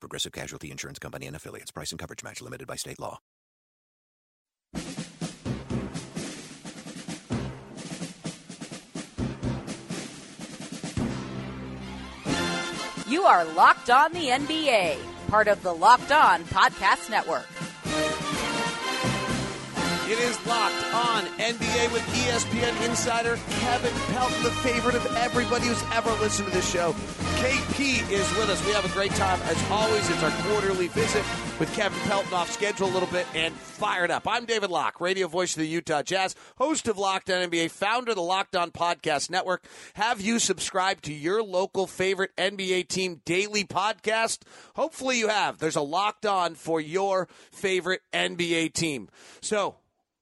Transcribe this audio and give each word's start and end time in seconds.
Progressive 0.00 0.32
Casualty 0.32 0.70
Insurance 0.70 0.98
Company 0.98 1.26
and 1.26 1.36
affiliates. 1.36 1.70
Price 1.70 1.90
and 1.90 1.98
coverage 1.98 2.22
match 2.22 2.40
limited 2.40 2.66
by 2.66 2.76
state 2.76 2.98
law. 2.98 3.18
You 13.08 13.22
are 13.22 13.44
Locked 13.44 13.90
On 13.90 14.12
the 14.12 14.28
NBA, 14.28 14.98
part 15.28 15.48
of 15.48 15.62
the 15.62 15.72
Locked 15.72 16.12
On 16.12 16.44
Podcast 16.44 17.10
Network. 17.10 17.46
It 20.10 20.18
is 20.20 20.46
locked 20.46 20.94
on 20.94 21.24
NBA 21.36 21.92
with 21.92 22.00
ESPN 22.00 22.88
insider 22.88 23.38
Kevin 23.60 23.92
Pelton, 24.14 24.42
the 24.42 24.50
favorite 24.50 24.94
of 24.94 25.04
everybody 25.16 25.66
who's 25.66 25.82
ever 25.92 26.10
listened 26.12 26.48
to 26.48 26.54
this 26.54 26.66
show. 26.66 26.92
KP 27.36 28.10
is 28.10 28.26
with 28.38 28.48
us. 28.48 28.64
We 28.64 28.72
have 28.72 28.86
a 28.86 28.94
great 28.94 29.10
time. 29.10 29.38
As 29.42 29.62
always, 29.70 30.08
it's 30.08 30.22
our 30.22 30.30
quarterly 30.30 30.88
visit 30.88 31.22
with 31.60 31.70
Kevin 31.74 31.98
Pelton 32.08 32.32
off 32.32 32.50
schedule 32.50 32.88
a 32.88 32.90
little 32.90 33.08
bit 33.10 33.26
and 33.34 33.52
fired 33.54 34.10
up. 34.10 34.26
I'm 34.26 34.46
David 34.46 34.70
Locke, 34.70 34.98
radio 34.98 35.28
voice 35.28 35.54
of 35.54 35.60
the 35.60 35.68
Utah 35.68 36.00
Jazz, 36.00 36.34
host 36.56 36.88
of 36.88 36.96
Locked 36.96 37.28
On 37.28 37.46
NBA, 37.50 37.70
founder 37.70 38.12
of 38.12 38.16
the 38.16 38.22
Locked 38.22 38.56
On 38.56 38.70
Podcast 38.70 39.28
Network. 39.28 39.62
Have 39.92 40.22
you 40.22 40.38
subscribed 40.38 41.04
to 41.04 41.12
your 41.12 41.42
local 41.42 41.86
favorite 41.86 42.34
NBA 42.38 42.88
team 42.88 43.20
daily 43.26 43.64
podcast? 43.64 44.38
Hopefully 44.74 45.18
you 45.18 45.28
have. 45.28 45.58
There's 45.58 45.76
a 45.76 45.82
Locked 45.82 46.24
On 46.24 46.54
for 46.54 46.80
your 46.80 47.28
favorite 47.52 48.00
NBA 48.14 48.72
team. 48.72 49.10
So, 49.42 49.76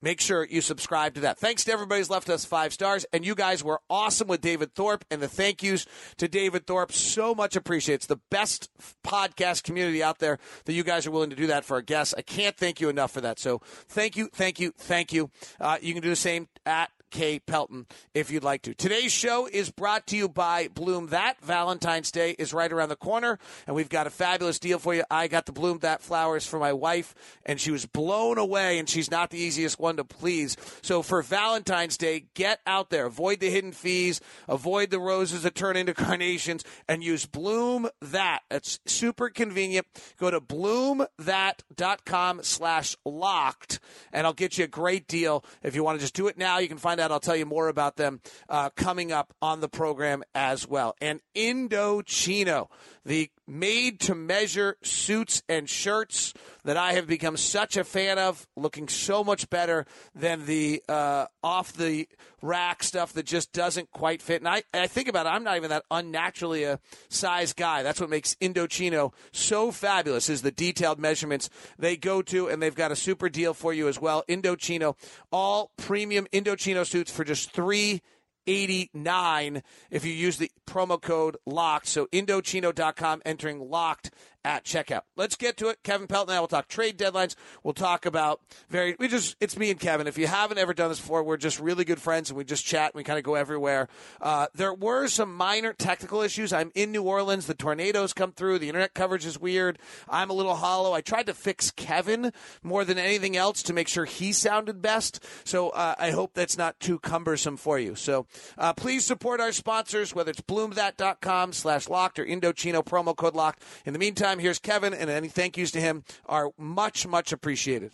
Make 0.06 0.20
sure 0.20 0.46
you 0.48 0.60
subscribe 0.60 1.14
to 1.14 1.22
that. 1.22 1.36
Thanks 1.36 1.64
to 1.64 1.72
everybody 1.72 1.98
who's 2.00 2.08
left 2.08 2.28
us 2.28 2.44
five 2.44 2.72
stars. 2.72 3.04
And 3.12 3.26
you 3.26 3.34
guys 3.34 3.64
were 3.64 3.80
awesome 3.90 4.28
with 4.28 4.40
David 4.40 4.72
Thorpe. 4.72 5.04
And 5.10 5.20
the 5.20 5.26
thank 5.26 5.64
yous 5.64 5.84
to 6.18 6.28
David 6.28 6.64
Thorpe. 6.64 6.92
So 6.92 7.34
much 7.34 7.56
appreciated. 7.56 7.96
It's 7.96 8.06
the 8.06 8.20
best 8.30 8.70
podcast 9.02 9.64
community 9.64 10.04
out 10.04 10.20
there 10.20 10.38
that 10.64 10.74
you 10.74 10.84
guys 10.84 11.08
are 11.08 11.10
willing 11.10 11.30
to 11.30 11.34
do 11.34 11.48
that 11.48 11.64
for 11.64 11.74
our 11.74 11.82
guests. 11.82 12.14
I 12.16 12.22
can't 12.22 12.56
thank 12.56 12.80
you 12.80 12.88
enough 12.88 13.10
for 13.10 13.20
that. 13.22 13.40
So 13.40 13.60
thank 13.88 14.16
you, 14.16 14.28
thank 14.32 14.60
you, 14.60 14.72
thank 14.78 15.12
you. 15.12 15.28
Uh, 15.58 15.78
you 15.82 15.92
can 15.92 16.04
do 16.04 16.10
the 16.10 16.14
same 16.14 16.46
at 16.64 16.92
K. 17.10 17.38
Pelton 17.38 17.86
if 18.14 18.30
you'd 18.30 18.44
like 18.44 18.62
to. 18.62 18.74
Today's 18.74 19.12
show 19.12 19.46
is 19.46 19.70
brought 19.70 20.06
to 20.08 20.16
you 20.16 20.28
by 20.28 20.68
Bloom 20.68 21.08
That. 21.08 21.40
Valentine's 21.40 22.10
Day 22.10 22.32
is 22.38 22.52
right 22.52 22.72
around 22.72 22.90
the 22.90 22.96
corner, 22.96 23.38
and 23.66 23.74
we've 23.74 23.88
got 23.88 24.06
a 24.06 24.10
fabulous 24.10 24.58
deal 24.58 24.78
for 24.78 24.94
you. 24.94 25.04
I 25.10 25.28
got 25.28 25.46
the 25.46 25.52
Bloom 25.52 25.78
That 25.78 26.02
flowers 26.02 26.46
for 26.46 26.58
my 26.58 26.72
wife, 26.72 27.14
and 27.44 27.60
she 27.60 27.70
was 27.70 27.86
blown 27.86 28.38
away, 28.38 28.78
and 28.78 28.88
she's 28.88 29.10
not 29.10 29.30
the 29.30 29.38
easiest 29.38 29.78
one 29.78 29.96
to 29.96 30.04
please. 30.04 30.56
So 30.82 31.02
for 31.02 31.22
Valentine's 31.22 31.96
Day, 31.96 32.26
get 32.34 32.60
out 32.66 32.90
there. 32.90 33.06
Avoid 33.06 33.40
the 33.40 33.50
hidden 33.50 33.72
fees, 33.72 34.20
avoid 34.48 34.90
the 34.90 35.00
roses 35.00 35.44
that 35.44 35.54
turn 35.54 35.76
into 35.76 35.94
carnations, 35.94 36.64
and 36.88 37.02
use 37.02 37.24
Bloom 37.24 37.88
That. 38.00 38.40
It's 38.50 38.80
super 38.86 39.30
convenient. 39.30 39.86
Go 40.18 40.30
to 40.30 40.40
bloomthat.com 40.40 42.42
slash 42.42 42.96
locked, 43.04 43.80
and 44.12 44.26
I'll 44.26 44.32
get 44.32 44.58
you 44.58 44.64
a 44.64 44.68
great 44.68 45.08
deal. 45.08 45.44
If 45.62 45.74
you 45.74 45.82
want 45.82 45.98
to 45.98 46.04
just 46.04 46.14
do 46.14 46.28
it 46.28 46.36
now, 46.36 46.58
you 46.58 46.68
can 46.68 46.76
find 46.76 47.00
out. 47.00 47.05
I'll 47.12 47.20
tell 47.20 47.36
you 47.36 47.46
more 47.46 47.68
about 47.68 47.96
them 47.96 48.20
uh, 48.48 48.70
coming 48.70 49.12
up 49.12 49.34
on 49.40 49.60
the 49.60 49.68
program 49.68 50.22
as 50.34 50.66
well. 50.66 50.94
And 51.00 51.20
Indochino, 51.34 52.68
the 53.04 53.30
made 53.46 54.00
to 54.00 54.14
measure 54.14 54.76
suits 54.82 55.42
and 55.48 55.68
shirts 55.68 56.34
that 56.64 56.76
I 56.76 56.94
have 56.94 57.06
become 57.06 57.36
such 57.36 57.76
a 57.76 57.84
fan 57.84 58.18
of, 58.18 58.46
looking 58.56 58.88
so 58.88 59.22
much 59.22 59.48
better 59.50 59.86
than 60.14 60.46
the 60.46 60.82
uh, 60.88 61.26
off 61.42 61.72
the 61.72 62.08
rack 62.42 62.82
stuff 62.82 63.12
that 63.14 63.24
just 63.24 63.52
doesn't 63.52 63.90
quite 63.92 64.20
fit. 64.20 64.40
And 64.40 64.48
I, 64.48 64.62
I 64.74 64.86
think 64.86 65.08
about 65.08 65.26
it, 65.26 65.30
I'm 65.30 65.44
not 65.44 65.56
even 65.56 65.70
that 65.70 65.84
unnaturally 65.90 66.64
a 66.64 66.80
size 67.08 67.52
guy. 67.52 67.82
That's 67.82 68.00
what 68.00 68.10
makes 68.10 68.34
Indochino 68.36 69.12
so 69.32 69.70
fabulous 69.70 70.28
is 70.28 70.42
the 70.42 70.50
detailed 70.50 70.98
measurements 70.98 71.48
they 71.78 71.96
go 71.96 72.22
to, 72.22 72.48
and 72.48 72.60
they've 72.60 72.74
got 72.74 72.92
a 72.92 72.96
super 72.96 73.28
deal 73.28 73.54
for 73.54 73.72
you 73.72 73.88
as 73.88 74.00
well. 74.00 74.24
Indochino, 74.28 74.96
all 75.30 75.72
premium 75.76 76.26
Indochino 76.32 76.86
suits 76.86 77.10
for 77.10 77.24
just 77.24 77.52
three 77.52 78.02
89 78.46 79.62
if 79.90 80.04
you 80.04 80.12
use 80.12 80.38
the 80.38 80.50
promo 80.66 81.00
code 81.00 81.36
locked. 81.46 81.86
So 81.86 82.06
Indochino.com 82.06 83.22
entering 83.24 83.70
locked 83.70 84.10
at 84.46 84.64
checkout. 84.64 85.00
Let's 85.16 85.34
get 85.34 85.56
to 85.56 85.68
it. 85.68 85.78
Kevin 85.82 86.06
Pelton 86.06 86.30
and 86.30 86.36
I 86.36 86.40
will 86.40 86.46
talk 86.46 86.68
trade 86.68 86.96
deadlines. 86.96 87.34
We'll 87.64 87.74
talk 87.74 88.06
about 88.06 88.40
very, 88.70 88.94
we 89.00 89.08
just, 89.08 89.34
it's 89.40 89.58
me 89.58 89.72
and 89.72 89.80
Kevin. 89.80 90.06
If 90.06 90.16
you 90.16 90.28
haven't 90.28 90.58
ever 90.58 90.72
done 90.72 90.88
this 90.88 91.00
before, 91.00 91.24
we're 91.24 91.36
just 91.36 91.58
really 91.58 91.84
good 91.84 92.00
friends 92.00 92.30
and 92.30 92.38
we 92.38 92.44
just 92.44 92.64
chat 92.64 92.92
and 92.92 92.94
we 92.94 93.02
kind 93.02 93.18
of 93.18 93.24
go 93.24 93.34
everywhere. 93.34 93.88
Uh, 94.20 94.46
there 94.54 94.72
were 94.72 95.08
some 95.08 95.34
minor 95.34 95.72
technical 95.72 96.22
issues. 96.22 96.52
I'm 96.52 96.70
in 96.76 96.92
New 96.92 97.02
Orleans. 97.02 97.46
The 97.46 97.54
tornadoes 97.54 98.12
come 98.12 98.30
through. 98.30 98.60
The 98.60 98.68
internet 98.68 98.94
coverage 98.94 99.26
is 99.26 99.40
weird. 99.40 99.80
I'm 100.08 100.30
a 100.30 100.32
little 100.32 100.54
hollow. 100.54 100.92
I 100.92 101.00
tried 101.00 101.26
to 101.26 101.34
fix 101.34 101.72
Kevin 101.72 102.32
more 102.62 102.84
than 102.84 102.98
anything 102.98 103.36
else 103.36 103.64
to 103.64 103.72
make 103.72 103.88
sure 103.88 104.04
he 104.04 104.32
sounded 104.32 104.80
best. 104.80 105.24
So 105.42 105.70
uh, 105.70 105.96
I 105.98 106.12
hope 106.12 106.34
that's 106.34 106.56
not 106.56 106.78
too 106.78 107.00
cumbersome 107.00 107.56
for 107.56 107.80
you. 107.80 107.96
So 107.96 108.26
uh, 108.56 108.74
please 108.74 109.04
support 109.04 109.40
our 109.40 109.50
sponsors, 109.50 110.14
whether 110.14 110.30
it's 110.30 110.40
bloomthat.com 110.40 111.52
slash 111.52 111.88
locked 111.88 112.20
or 112.20 112.24
Indochino 112.24 112.84
promo 112.84 113.16
code 113.16 113.34
locked. 113.34 113.62
In 113.84 113.92
the 113.92 113.98
meantime, 113.98 114.35
here's 114.38 114.58
Kevin, 114.58 114.94
and 114.94 115.10
any 115.10 115.28
thank 115.28 115.56
yous 115.56 115.70
to 115.72 115.80
him 115.80 116.04
are 116.26 116.50
much, 116.58 117.06
much 117.06 117.32
appreciated. 117.32 117.92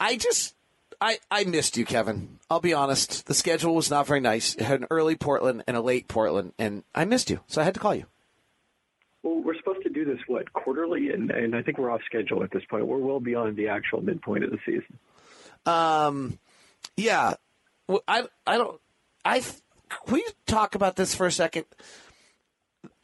I 0.00 0.16
just, 0.16 0.54
I, 1.00 1.18
I 1.30 1.44
missed 1.44 1.76
you, 1.76 1.84
Kevin. 1.84 2.38
I'll 2.50 2.60
be 2.60 2.74
honest. 2.74 3.26
The 3.26 3.34
schedule 3.34 3.74
was 3.74 3.90
not 3.90 4.06
very 4.06 4.20
nice. 4.20 4.54
It 4.54 4.62
had 4.62 4.80
an 4.80 4.86
early 4.90 5.16
Portland 5.16 5.64
and 5.66 5.76
a 5.76 5.80
late 5.80 6.08
Portland, 6.08 6.52
and 6.58 6.84
I 6.94 7.04
missed 7.04 7.30
you, 7.30 7.40
so 7.46 7.60
I 7.60 7.64
had 7.64 7.74
to 7.74 7.80
call 7.80 7.94
you. 7.94 8.06
Well, 9.22 9.40
we're 9.40 9.56
supposed 9.56 9.82
to 9.82 9.90
do 9.90 10.04
this 10.04 10.20
what 10.26 10.52
quarterly, 10.52 11.10
and, 11.10 11.30
and 11.30 11.56
I 11.56 11.62
think 11.62 11.78
we're 11.78 11.90
off 11.90 12.02
schedule 12.06 12.42
at 12.44 12.52
this 12.52 12.62
point. 12.70 12.86
We're 12.86 12.98
well 12.98 13.20
beyond 13.20 13.56
the 13.56 13.68
actual 13.68 14.00
midpoint 14.00 14.44
of 14.44 14.50
the 14.50 14.58
season. 14.64 14.98
Um, 15.66 16.38
yeah, 16.96 17.34
well, 17.88 18.02
I, 18.06 18.24
I 18.46 18.56
don't, 18.56 18.80
I. 19.24 19.40
Can 19.40 20.14
we 20.14 20.24
talk 20.46 20.74
about 20.74 20.96
this 20.96 21.14
for 21.14 21.26
a 21.26 21.32
second? 21.32 21.64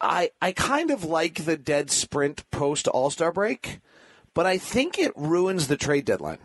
I 0.05 0.31
I 0.41 0.53
kind 0.53 0.91
of 0.91 1.05
like 1.05 1.45
the 1.45 1.57
dead 1.57 1.91
sprint 1.91 2.49
post 2.51 2.87
All 2.89 3.11
Star 3.11 3.33
break, 3.33 3.81
but 4.35 4.47
I 4.47 4.59
think 4.59 4.99
it 4.99 5.13
ruins 5.17 5.69
the 5.69 5.77
trade 5.77 6.05
deadline. 6.05 6.39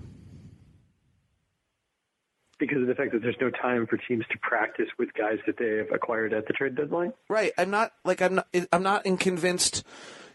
Because 2.57 2.81
of 2.81 2.87
the 2.87 2.95
fact 2.95 3.13
that 3.13 3.21
there's 3.21 3.37
no 3.39 3.49
time 3.49 3.87
for 3.87 3.97
teams 3.97 4.25
to 4.31 4.37
practice 4.39 4.89
with 4.97 5.13
guys 5.13 5.39
that 5.45 5.57
they 5.57 5.77
have 5.77 5.91
acquired 5.93 6.33
at 6.33 6.45
the 6.45 6.53
trade 6.53 6.75
deadline. 6.75 7.13
Right. 7.29 7.51
I'm 7.57 7.69
not 7.69 7.91
like 8.03 8.21
I'm 8.21 8.35
not 8.35 8.47
I'm 8.71 8.83
not 8.83 9.03
convinced. 9.19 9.83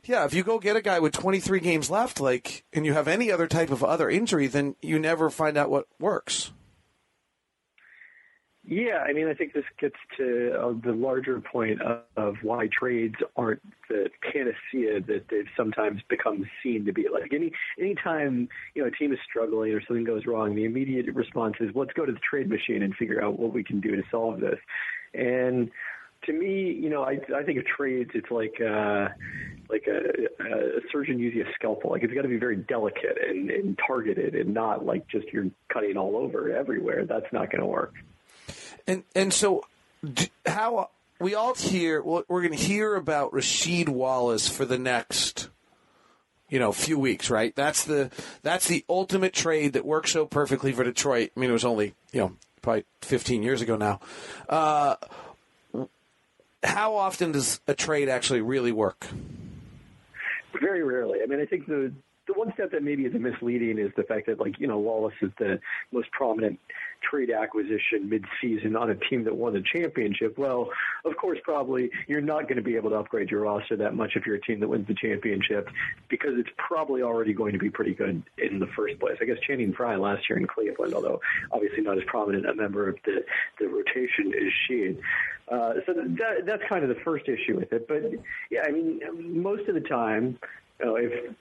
Yeah, 0.05 0.27
if 0.27 0.35
you 0.35 0.43
go 0.43 0.59
get 0.59 0.77
a 0.77 0.83
guy 0.83 1.01
with 1.01 1.15
23 1.15 1.61
games 1.61 1.89
left, 1.89 2.21
like, 2.21 2.65
and 2.75 2.85
you 2.85 2.93
have 2.93 3.09
any 3.09 3.33
other 3.33 3.47
type 3.47 3.71
of 3.71 3.83
other 3.83 4.11
injury, 4.11 4.47
then 4.47 4.77
you 4.83 4.99
never 4.99 5.31
find 5.31 5.57
out 5.57 5.71
what 5.71 5.87
works. 5.99 6.53
Yeah, 8.67 9.05
I 9.07 9.13
mean, 9.13 9.29
I 9.29 9.35
think 9.35 9.53
this 9.53 9.65
gets 9.79 9.97
to 10.17 10.55
uh, 10.59 10.73
the 10.83 10.93
larger 10.93 11.39
point 11.39 11.83
of, 11.83 11.99
of 12.17 12.37
why 12.43 12.69
trades 12.69 13.17
aren't 13.37 13.61
the 13.91 14.09
panacea 14.23 15.03
that 15.03 15.27
they've 15.31 15.49
sometimes 15.55 16.01
become 16.09 16.49
seen 16.63 16.87
to 16.87 16.93
be. 16.93 17.07
Like 17.13 17.35
any 17.35 17.53
anytime 17.79 18.49
you 18.75 18.83
know 18.83 18.89
a 18.89 18.91
team 18.91 19.13
is 19.13 19.19
struggling 19.29 19.73
or 19.73 19.83
something 19.87 20.05
goes 20.05 20.25
wrong, 20.25 20.55
the 20.55 20.65
immediate 20.65 21.15
response 21.15 21.57
is 21.61 21.71
let's 21.75 21.93
go 21.93 22.07
to 22.07 22.13
the 22.13 22.19
trade 22.19 22.49
machine 22.49 22.83
and 22.83 22.95
figure 22.95 23.23
out 23.23 23.39
what 23.39 23.53
we 23.53 23.63
can 23.63 23.81
do 23.81 23.97
to 23.97 24.03
solve 24.11 24.41
this. 24.41 24.59
And 25.13 25.71
to 26.25 26.33
me, 26.33 26.73
you 26.73 26.89
know, 26.89 27.03
I 27.03 27.19
I 27.37 27.43
think 27.43 27.59
of 27.59 27.67
trades. 27.67 28.13
It's 28.15 28.31
like 28.31 28.55
uh, 28.63 29.09
like 29.69 29.87
a, 29.87 30.43
a 30.43 30.81
surgeon 30.91 31.19
using 31.19 31.43
a 31.43 31.53
scalpel. 31.55 31.91
Like 31.91 32.03
it's 32.03 32.15
got 32.15 32.23
to 32.23 32.29
be 32.29 32.39
very 32.39 32.57
delicate 32.57 33.19
and, 33.29 33.51
and 33.51 33.79
targeted, 33.87 34.35
and 34.35 34.55
not 34.55 34.87
like 34.87 35.07
just 35.09 35.27
you're 35.35 35.51
cutting 35.71 35.99
all 35.99 36.17
over 36.17 36.51
everywhere. 36.51 37.05
That's 37.05 37.31
not 37.31 37.51
going 37.51 37.61
to 37.61 37.67
work. 37.67 37.93
And 38.87 39.05
and 39.15 39.33
so 39.33 39.65
how 40.47 40.91
we 41.21 41.35
all 41.35 41.55
hear 41.55 42.03
we're 42.03 42.23
going 42.29 42.51
to 42.51 42.57
hear 42.57 42.95
about 42.95 43.33
Rasheed 43.33 43.89
Wallace 43.89 44.49
for 44.49 44.65
the 44.65 44.79
next 44.79 45.49
you 46.49 46.59
know 46.59 46.73
few 46.73 46.99
weeks, 46.99 47.31
right? 47.31 47.55
That's 47.55 47.85
the 47.85 48.11
that's 48.43 48.69
the 48.69 48.85
ultimate 48.89 49.33
trade 49.33 49.73
that 49.73 49.85
works 49.85 50.13
so 50.13 50.27
perfectly 50.27 50.73
for 50.73 50.85
Detroit. 50.85 51.31
I 51.37 51.41
mean, 51.41 51.51
it 51.51 51.53
was 51.53 51.65
only 51.65 51.95
you 52.13 52.21
know 52.21 52.37
probably 52.63 52.85
15 53.03 53.43
years 53.43 53.61
ago 53.61 53.77
now. 53.77 54.01
Uh, 54.49 54.97
how 56.63 56.97
often 56.97 57.33
does 57.33 57.61
a 57.67 57.75
trade 57.75 58.09
actually 58.09 58.41
really 58.41 58.73
work? 58.73 59.07
Very 60.61 60.83
rarely. 60.83 61.19
I 61.23 61.27
mean, 61.27 61.41
I 61.41 61.47
think 61.47 61.67
the 61.67 61.93
the 62.27 62.33
one 62.35 62.53
step 62.55 62.71
that 62.73 62.83
maybe 62.83 63.05
is 63.05 63.13
misleading 63.15 63.79
is 63.79 63.91
the 63.97 64.03
fact 64.03 64.27
that 64.27 64.41
like 64.41 64.59
you 64.59 64.67
know 64.67 64.79
Wallace 64.79 65.15
is 65.21 65.31
the 65.39 65.61
most 65.93 66.11
prominent 66.13 66.59
trade 67.11 67.31
acquisition 67.31 68.09
mid-season 68.09 68.77
on 68.77 68.91
a 68.91 68.95
team 68.95 69.25
that 69.25 69.37
won 69.37 69.53
the 69.53 69.63
championship. 69.63 70.39
Well, 70.39 70.71
of 71.05 71.17
course, 71.17 71.39
probably 71.43 71.91
you're 72.07 72.21
not 72.21 72.43
going 72.45 72.57
to 72.57 72.63
be 72.63 72.77
able 72.77 72.91
to 72.91 72.97
upgrade 72.97 73.31
your 73.31 73.43
roster 73.43 73.77
that 73.77 73.95
much 73.95 74.13
if 74.17 74.27
you're 74.27 74.37
a 74.37 74.41
team 74.41 74.61
that 74.61 74.69
wins 74.69 74.87
the 74.87 74.95
championship 74.95 75.69
because 76.09 76.33
it's 76.37 76.51
probably 76.57 77.03
already 77.03 77.33
going 77.33 77.53
to 77.53 77.59
be 77.59 77.71
pretty 77.71 77.95
good 77.95 78.23
in 78.39 78.59
the 78.59 78.67
first 78.77 78.99
place. 78.99 79.17
I 79.21 79.25
guess 79.25 79.39
Channing 79.47 79.73
Frye 79.73 79.97
last 79.97 80.29
year 80.29 80.39
in 80.39 80.47
Cleveland, 80.47 80.95
although 80.95 81.21
obviously 81.53 81.83
not 81.83 81.99
as 81.99 82.05
prominent 82.07 82.47
a 82.47 82.55
member 82.55 82.89
of 82.89 82.97
the 83.05 83.25
the 83.61 83.69
rotation 83.69 84.33
as 84.35 84.53
Sheed. 84.69 84.99
Uh, 85.49 85.75
so 85.85 85.93
that, 85.93 86.47
that's 86.47 86.63
kind 86.69 86.83
of 86.83 86.89
the 86.89 87.03
first 87.05 87.29
issue 87.29 87.57
with 87.57 87.73
it. 87.73 87.87
But 87.87 88.13
yeah, 88.51 88.63
I 88.67 88.71
mean, 88.71 89.43
most 89.43 89.69
of 89.69 89.75
the 89.75 89.81
time, 89.81 90.39
you 90.81 90.87
know, 90.87 90.97
if 90.97 91.35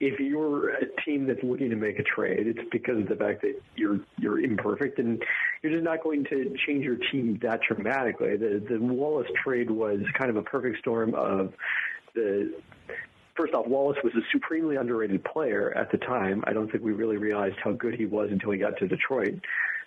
if 0.00 0.18
you're 0.20 0.70
a 0.70 0.86
team 1.04 1.26
that's 1.26 1.42
looking 1.42 1.70
to 1.70 1.76
make 1.76 1.98
a 1.98 2.02
trade, 2.02 2.46
it's 2.46 2.68
because 2.70 2.98
of 2.98 3.08
the 3.08 3.16
fact 3.16 3.42
that 3.42 3.60
you're 3.76 4.00
you're 4.18 4.40
imperfect 4.40 4.98
and 4.98 5.22
you're 5.62 5.72
just 5.72 5.84
not 5.84 6.02
going 6.02 6.24
to 6.24 6.54
change 6.66 6.84
your 6.84 6.96
team 7.12 7.38
that 7.42 7.60
dramatically. 7.62 8.36
The 8.36 8.64
the 8.68 8.78
Wallace 8.78 9.28
trade 9.42 9.70
was 9.70 10.00
kind 10.18 10.30
of 10.30 10.36
a 10.36 10.42
perfect 10.42 10.78
storm 10.78 11.14
of 11.14 11.52
the 12.14 12.52
first 13.36 13.54
off, 13.54 13.66
Wallace 13.66 13.98
was 14.02 14.12
a 14.14 14.22
supremely 14.32 14.76
underrated 14.76 15.24
player 15.24 15.72
at 15.76 15.90
the 15.90 15.98
time. 15.98 16.44
I 16.46 16.52
don't 16.52 16.70
think 16.70 16.84
we 16.84 16.92
really 16.92 17.16
realized 17.16 17.56
how 17.62 17.72
good 17.72 17.94
he 17.94 18.06
was 18.06 18.30
until 18.30 18.50
he 18.50 18.58
got 18.58 18.78
to 18.78 18.88
Detroit. 18.88 19.40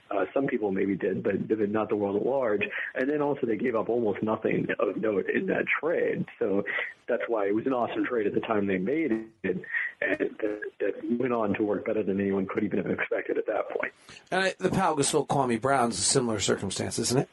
Uh, 0.09 0.25
some 0.33 0.48
people 0.48 0.71
maybe 0.71 0.95
did, 0.95 1.24
but 1.24 1.36
not 1.69 1.89
the 1.89 1.95
world 1.95 2.15
at 2.15 2.25
large. 2.25 2.63
And 2.95 3.09
then 3.09 3.21
also 3.21 3.45
they 3.45 3.57
gave 3.57 3.75
up 3.75 3.89
almost 3.89 4.24
nothing 4.24 4.68
of 4.80 4.95
note 4.98 5.30
in 5.30 5.48
that 5.48 5.65
trade. 5.81 6.25
So 6.39 6.63
that's 7.07 7.24
why 7.27 7.48
it 7.48 7.56
was 7.56 7.65
an 7.65 7.74
awesome 7.74 8.06
trade 8.06 8.27
at 8.27 8.33
the 8.33 8.39
time 8.42 8.68
they 8.68 8.77
made 8.77 9.12
it, 9.12 9.25
and 9.44 9.63
that, 10.01 10.59
that 10.80 11.19
went 11.19 11.33
on 11.33 11.54
to 11.56 11.63
work 11.63 11.86
better 11.86 12.04
than 12.04 12.19
anyone 12.19 12.45
could 12.45 12.63
even 12.63 12.80
have 12.80 12.89
expected 12.89 13.38
at 13.38 13.48
that 13.48 13.69
point. 13.69 13.94
And 14.31 14.44
I, 14.44 14.54
the 14.59 14.69
Pau 14.69 14.95
Gasol 14.95 15.27
Kwame 15.27 15.59
Brown's 15.59 15.98
a 15.98 16.01
similar 16.01 16.39
circumstance, 16.39 17.00
isn't 17.00 17.19
it? 17.19 17.30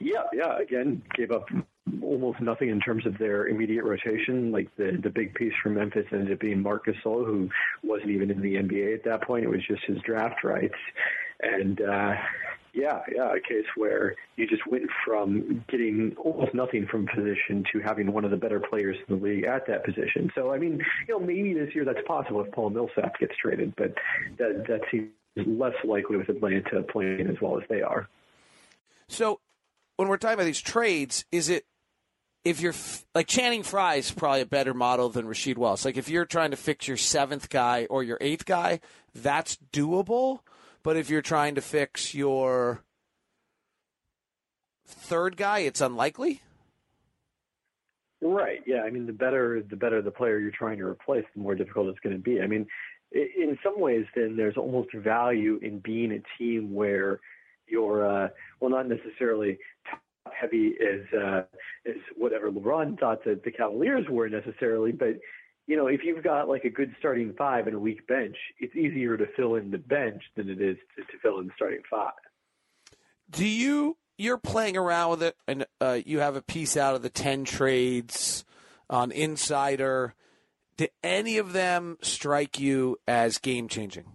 Yeah, 0.00 0.22
yeah. 0.32 0.58
Again, 0.58 1.02
gave 1.14 1.32
up 1.32 1.48
almost 2.02 2.40
nothing 2.40 2.68
in 2.68 2.80
terms 2.80 3.06
of 3.06 3.18
their 3.18 3.46
immediate 3.46 3.84
rotation. 3.84 4.52
Like 4.52 4.68
the 4.76 4.98
the 5.02 5.10
big 5.10 5.34
piece 5.34 5.52
from 5.62 5.74
Memphis 5.74 6.06
ended 6.12 6.32
up 6.32 6.40
being 6.40 6.62
Marcus 6.62 6.96
Gasol, 7.04 7.26
who 7.26 7.48
wasn't 7.82 8.10
even 8.10 8.30
in 8.30 8.40
the 8.40 8.54
NBA 8.54 8.94
at 8.94 9.04
that 9.04 9.22
point. 9.22 9.44
It 9.44 9.50
was 9.50 9.66
just 9.66 9.82
his 9.84 9.98
draft 10.02 10.44
rights, 10.44 10.74
and 11.40 11.80
uh, 11.80 12.14
yeah, 12.74 13.00
yeah, 13.14 13.32
a 13.32 13.40
case 13.40 13.66
where 13.76 14.14
you 14.36 14.46
just 14.46 14.66
went 14.66 14.88
from 15.04 15.64
getting 15.68 16.14
almost 16.16 16.54
nothing 16.54 16.86
from 16.86 17.06
position 17.06 17.64
to 17.72 17.80
having 17.80 18.12
one 18.12 18.24
of 18.24 18.30
the 18.30 18.36
better 18.36 18.60
players 18.60 18.96
in 19.08 19.18
the 19.18 19.22
league 19.24 19.44
at 19.44 19.66
that 19.66 19.84
position. 19.84 20.30
So 20.34 20.52
I 20.52 20.58
mean, 20.58 20.80
you 21.06 21.18
know, 21.18 21.20
maybe 21.20 21.54
this 21.54 21.74
year 21.74 21.84
that's 21.84 22.06
possible 22.06 22.42
if 22.44 22.52
Paul 22.52 22.70
Millsap 22.70 23.18
gets 23.18 23.34
traded, 23.40 23.74
but 23.76 23.94
that 24.38 24.66
that 24.68 24.80
seems 24.90 25.10
less 25.36 25.74
likely 25.84 26.16
with 26.16 26.28
Atlanta 26.28 26.82
playing 26.82 27.28
as 27.28 27.40
well 27.40 27.58
as 27.58 27.64
they 27.68 27.82
are. 27.82 28.08
So 29.08 29.40
when 29.96 30.08
we're 30.08 30.16
talking 30.16 30.34
about 30.34 30.44
these 30.44 30.60
trades, 30.60 31.24
is 31.32 31.48
it 31.48 31.64
if 32.48 32.60
you're 32.62 32.74
like 33.14 33.26
Channing 33.26 33.62
Frye 33.62 33.96
is 33.96 34.10
probably 34.10 34.40
a 34.40 34.46
better 34.46 34.72
model 34.72 35.10
than 35.10 35.26
Rasheed 35.26 35.58
Wallace. 35.58 35.84
Like 35.84 35.98
if 35.98 36.08
you're 36.08 36.24
trying 36.24 36.50
to 36.52 36.56
fix 36.56 36.88
your 36.88 36.96
seventh 36.96 37.50
guy 37.50 37.86
or 37.90 38.02
your 38.02 38.16
eighth 38.20 38.46
guy, 38.46 38.80
that's 39.14 39.58
doable. 39.72 40.40
But 40.82 40.96
if 40.96 41.10
you're 41.10 41.22
trying 41.22 41.56
to 41.56 41.60
fix 41.60 42.14
your 42.14 42.82
third 44.86 45.36
guy, 45.36 45.60
it's 45.60 45.82
unlikely. 45.82 46.40
Right. 48.22 48.60
Yeah. 48.66 48.82
I 48.82 48.90
mean, 48.90 49.06
the 49.06 49.12
better 49.12 49.62
the 49.68 49.76
better 49.76 50.00
the 50.00 50.10
player 50.10 50.38
you're 50.38 50.50
trying 50.50 50.78
to 50.78 50.86
replace, 50.86 51.24
the 51.34 51.42
more 51.42 51.54
difficult 51.54 51.88
it's 51.88 52.00
going 52.00 52.16
to 52.16 52.22
be. 52.22 52.40
I 52.40 52.46
mean, 52.46 52.66
in 53.12 53.58
some 53.62 53.78
ways, 53.78 54.06
then 54.16 54.36
there's 54.36 54.56
almost 54.56 54.94
value 54.94 55.58
in 55.62 55.80
being 55.80 56.12
a 56.12 56.22
team 56.38 56.74
where 56.74 57.20
you're 57.66 58.08
uh, 58.08 58.28
well, 58.60 58.70
not 58.70 58.88
necessarily 58.88 59.58
heavy 60.38 60.74
as 60.80 61.18
uh, 61.18 61.42
as 61.86 61.96
whatever 62.16 62.50
LeBron 62.50 62.98
thought 62.98 63.24
that 63.24 63.44
the 63.44 63.50
Cavaliers 63.50 64.06
were 64.08 64.28
necessarily, 64.28 64.92
but 64.92 65.16
you 65.66 65.76
know, 65.76 65.86
if 65.86 66.00
you've 66.02 66.24
got 66.24 66.48
like 66.48 66.64
a 66.64 66.70
good 66.70 66.94
starting 66.98 67.34
five 67.36 67.66
and 67.66 67.76
a 67.76 67.78
weak 67.78 68.06
bench, 68.06 68.36
it's 68.58 68.74
easier 68.74 69.18
to 69.18 69.26
fill 69.36 69.56
in 69.56 69.70
the 69.70 69.78
bench 69.78 70.22
than 70.34 70.48
it 70.48 70.62
is 70.62 70.78
to, 70.96 71.02
to 71.02 71.18
fill 71.22 71.40
in 71.40 71.46
the 71.46 71.52
starting 71.56 71.82
five. 71.90 72.12
Do 73.30 73.46
you? 73.46 73.96
You're 74.16 74.38
playing 74.38 74.76
around 74.76 75.10
with 75.10 75.22
it, 75.22 75.36
and 75.46 75.66
uh, 75.80 76.00
you 76.04 76.18
have 76.20 76.34
a 76.34 76.42
piece 76.42 76.76
out 76.76 76.94
of 76.94 77.02
the 77.02 77.10
ten 77.10 77.44
trades 77.44 78.44
on 78.90 79.12
Insider. 79.12 80.14
Did 80.76 80.90
any 81.04 81.38
of 81.38 81.52
them 81.52 81.98
strike 82.02 82.58
you 82.58 82.96
as 83.06 83.38
game 83.38 83.68
changing? 83.68 84.06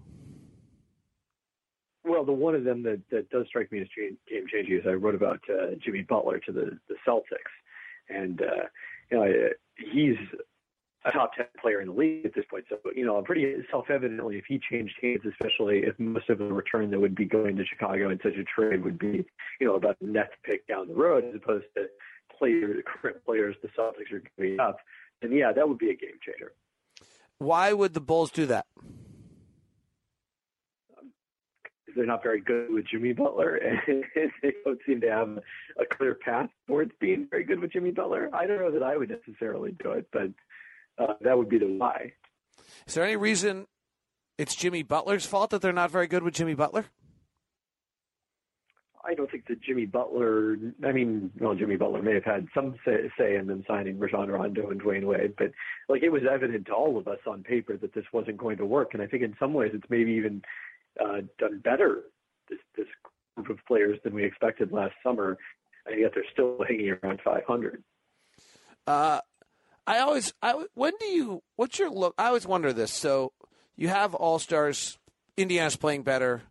Well, 2.13 2.23
the 2.23 2.31
one 2.31 2.53
of 2.53 2.63
them 2.63 2.83
that, 2.83 3.01
that 3.09 3.31
does 3.31 3.47
strike 3.47 3.71
me 3.71 3.81
as 3.81 3.87
game 3.97 4.45
changing 4.47 4.77
is 4.77 4.83
I 4.85 4.91
wrote 4.91 5.15
about 5.15 5.39
uh, 5.49 5.73
Jimmy 5.83 6.03
Butler 6.03 6.37
to 6.45 6.51
the, 6.51 6.77
the 6.87 6.95
Celtics, 7.07 7.49
and 8.07 8.39
uh, 8.39 8.65
you 9.09 9.17
know 9.17 9.49
he's 9.77 10.15
a 11.05 11.11
top 11.11 11.31
ten 11.35 11.47
player 11.59 11.81
in 11.81 11.87
the 11.87 11.93
league 11.93 12.23
at 12.23 12.35
this 12.35 12.45
point. 12.51 12.65
So 12.69 12.77
you 12.95 13.03
know, 13.03 13.19
pretty 13.23 13.51
self-evidently, 13.71 14.37
if 14.37 14.45
he 14.47 14.59
changed 14.59 14.93
hands, 15.01 15.21
especially 15.27 15.79
if 15.79 15.99
most 15.99 16.29
of 16.29 16.37
the 16.37 16.53
return 16.53 16.91
that 16.91 16.99
would 16.99 17.15
be 17.15 17.25
going 17.25 17.55
to 17.55 17.65
Chicago 17.65 18.11
in 18.11 18.19
such 18.21 18.35
a 18.35 18.43
trade 18.43 18.83
would 18.83 18.99
be 18.99 19.25
you 19.59 19.67
know 19.67 19.73
about 19.73 19.97
a 19.99 20.05
net 20.05 20.33
pick 20.45 20.67
down 20.67 20.87
the 20.87 20.93
road 20.93 21.25
as 21.27 21.33
opposed 21.33 21.65
to 21.75 21.87
players, 22.37 22.83
current 22.85 23.25
players 23.25 23.55
the 23.63 23.69
Celtics 23.69 24.13
are 24.13 24.21
giving 24.37 24.59
up, 24.59 24.77
then 25.23 25.31
yeah, 25.31 25.51
that 25.51 25.67
would 25.67 25.79
be 25.79 25.89
a 25.89 25.95
game 25.95 26.19
changer. 26.23 26.51
Why 27.39 27.73
would 27.73 27.95
the 27.95 28.01
Bulls 28.01 28.29
do 28.29 28.45
that? 28.45 28.67
They're 31.95 32.05
not 32.05 32.23
very 32.23 32.41
good 32.41 32.71
with 32.71 32.85
Jimmy 32.87 33.13
Butler, 33.13 33.55
and 33.55 34.03
they 34.41 34.53
don't 34.63 34.79
seem 34.85 35.01
to 35.01 35.09
have 35.09 35.39
a 35.79 35.85
clear 35.85 36.15
path 36.15 36.49
towards 36.67 36.91
being 36.99 37.27
very 37.29 37.43
good 37.43 37.59
with 37.59 37.71
Jimmy 37.71 37.91
Butler. 37.91 38.29
I 38.33 38.45
don't 38.45 38.59
know 38.59 38.71
that 38.71 38.83
I 38.83 38.97
would 38.97 39.09
necessarily 39.09 39.75
do 39.83 39.91
it, 39.91 40.07
but 40.11 40.31
uh, 40.97 41.13
that 41.21 41.37
would 41.37 41.49
be 41.49 41.59
the 41.59 41.67
why. 41.67 42.13
Is 42.87 42.93
there 42.93 43.03
any 43.03 43.15
reason 43.15 43.67
it's 44.37 44.55
Jimmy 44.55 44.83
Butler's 44.83 45.25
fault 45.25 45.51
that 45.51 45.61
they're 45.61 45.73
not 45.73 45.91
very 45.91 46.07
good 46.07 46.23
with 46.23 46.33
Jimmy 46.33 46.55
Butler? 46.55 46.85
I 49.05 49.13
don't 49.15 49.29
think 49.29 49.47
that 49.47 49.61
Jimmy 49.61 49.85
Butler. 49.85 50.55
I 50.85 50.93
mean, 50.93 51.29
well, 51.39 51.55
Jimmy 51.55 51.75
Butler 51.75 52.01
may 52.01 52.13
have 52.13 52.23
had 52.23 52.47
some 52.53 52.75
say, 52.85 53.11
say 53.17 53.35
in 53.35 53.47
them 53.47 53.63
signing 53.67 53.99
Rajon 53.99 54.29
Rondo 54.29 54.69
and 54.69 54.81
Dwyane 54.81 55.03
Wade, 55.03 55.33
but 55.37 55.51
like 55.89 56.03
it 56.03 56.11
was 56.11 56.21
evident 56.29 56.67
to 56.67 56.73
all 56.73 56.97
of 56.97 57.07
us 57.07 57.19
on 57.27 57.43
paper 57.43 57.75
that 57.77 57.93
this 57.93 58.05
wasn't 58.13 58.37
going 58.37 58.57
to 58.57 58.65
work. 58.65 58.93
And 58.93 59.03
I 59.03 59.07
think 59.07 59.23
in 59.23 59.35
some 59.39 59.53
ways 59.53 59.71
it's 59.73 59.89
maybe 59.89 60.13
even 60.13 60.41
uh, 60.99 61.21
done 61.39 61.59
better 61.63 62.03
this 62.49 62.59
this 62.75 62.87
group 63.35 63.49
of 63.49 63.65
players 63.65 63.99
than 64.03 64.13
we 64.13 64.23
expected 64.23 64.71
last 64.71 64.93
summer, 65.03 65.37
and 65.85 65.99
yet 65.99 66.11
they're 66.13 66.23
still 66.31 66.63
hanging 66.67 66.95
around 67.03 67.19
500. 67.23 67.83
Uh, 68.85 69.19
I 69.85 69.99
always, 69.99 70.33
I 70.41 70.65
when 70.73 70.93
do 70.99 71.05
you? 71.07 71.43
What's 71.55 71.79
your 71.79 71.89
look? 71.89 72.13
I 72.17 72.27
always 72.27 72.47
wonder 72.47 72.73
this. 72.73 72.91
So 72.91 73.33
you 73.75 73.87
have 73.89 74.13
all 74.13 74.39
stars. 74.39 74.97
Indiana's 75.35 75.75
playing 75.75 76.03
better. 76.03 76.43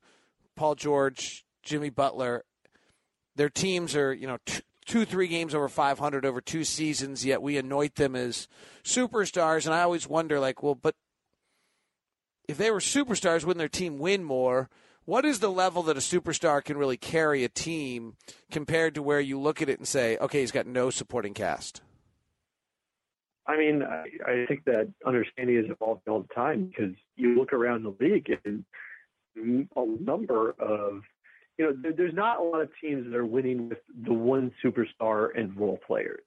Paul 0.57 0.75
George, 0.75 1.45
Jimmy 1.63 1.91
Butler. 1.91 2.45
Their 3.37 3.49
teams 3.49 3.97
are, 3.97 4.13
you 4.13 4.27
know, 4.27 4.39
two, 4.85 5.05
three 5.07 5.29
games 5.29 5.55
over 5.55 5.69
500 5.69 6.27
over 6.27 6.41
two 6.41 6.65
seasons. 6.65 7.25
Yet 7.25 7.41
we 7.41 7.57
anoint 7.57 7.95
them 7.95 8.15
as 8.15 8.49
superstars, 8.85 9.65
and 9.65 9.75
I 9.75 9.83
always 9.83 10.07
wonder, 10.07 10.39
like, 10.39 10.63
well, 10.63 10.75
but 10.75 10.95
if 12.49 12.59
they 12.59 12.71
were 12.71 12.81
superstars, 12.81 13.45
wouldn't 13.45 13.59
their 13.59 13.69
team 13.69 13.99
win 13.99 14.25
more? 14.25 14.69
What 15.05 15.25
is 15.25 15.41
the 15.41 15.51
level 15.51 15.83
that 15.85 15.97
a 15.97 16.01
superstar 16.01 16.63
can 16.63 16.77
really 16.77 16.97
carry 16.97 17.43
a 17.43 17.49
team 17.49 18.17
compared 18.51 18.95
to 18.95 19.03
where 19.03 19.21
you 19.21 19.39
look 19.39 19.61
at 19.61 19.69
it 19.69 19.79
and 19.79 19.89
say, 19.89 20.17
okay, 20.19 20.41
he's 20.41 20.53
got 20.53 20.67
no 20.67 20.91
supporting 20.91 21.35
cast? 21.35 21.83
I 23.47 23.57
mean, 23.57 23.83
I, 23.83 24.05
I 24.25 24.47
think 24.47 24.65
that 24.65 24.93
understanding 25.05 25.57
is 25.57 25.65
evolving 25.69 26.03
all 26.07 26.21
the 26.23 26.35
time 26.35 26.67
because 26.67 26.95
you 27.17 27.35
look 27.35 27.53
around 27.53 27.83
the 27.83 27.95
league 27.99 28.31
and 28.45 28.65
a 29.37 29.87
number 30.01 30.51
of, 30.61 31.03
you 31.59 31.65
know, 31.65 31.73
there, 31.83 31.93
there's 31.93 32.15
not 32.15 32.39
a 32.39 32.43
lot 32.43 32.61
of 32.61 32.71
teams 32.81 33.05
that 33.11 33.17
are 33.17 33.27
winning 33.27 33.69
with 33.69 33.79
the 34.05 34.13
one 34.13 34.53
superstar 34.65 35.29
and 35.37 35.57
role 35.57 35.81
players. 35.85 36.23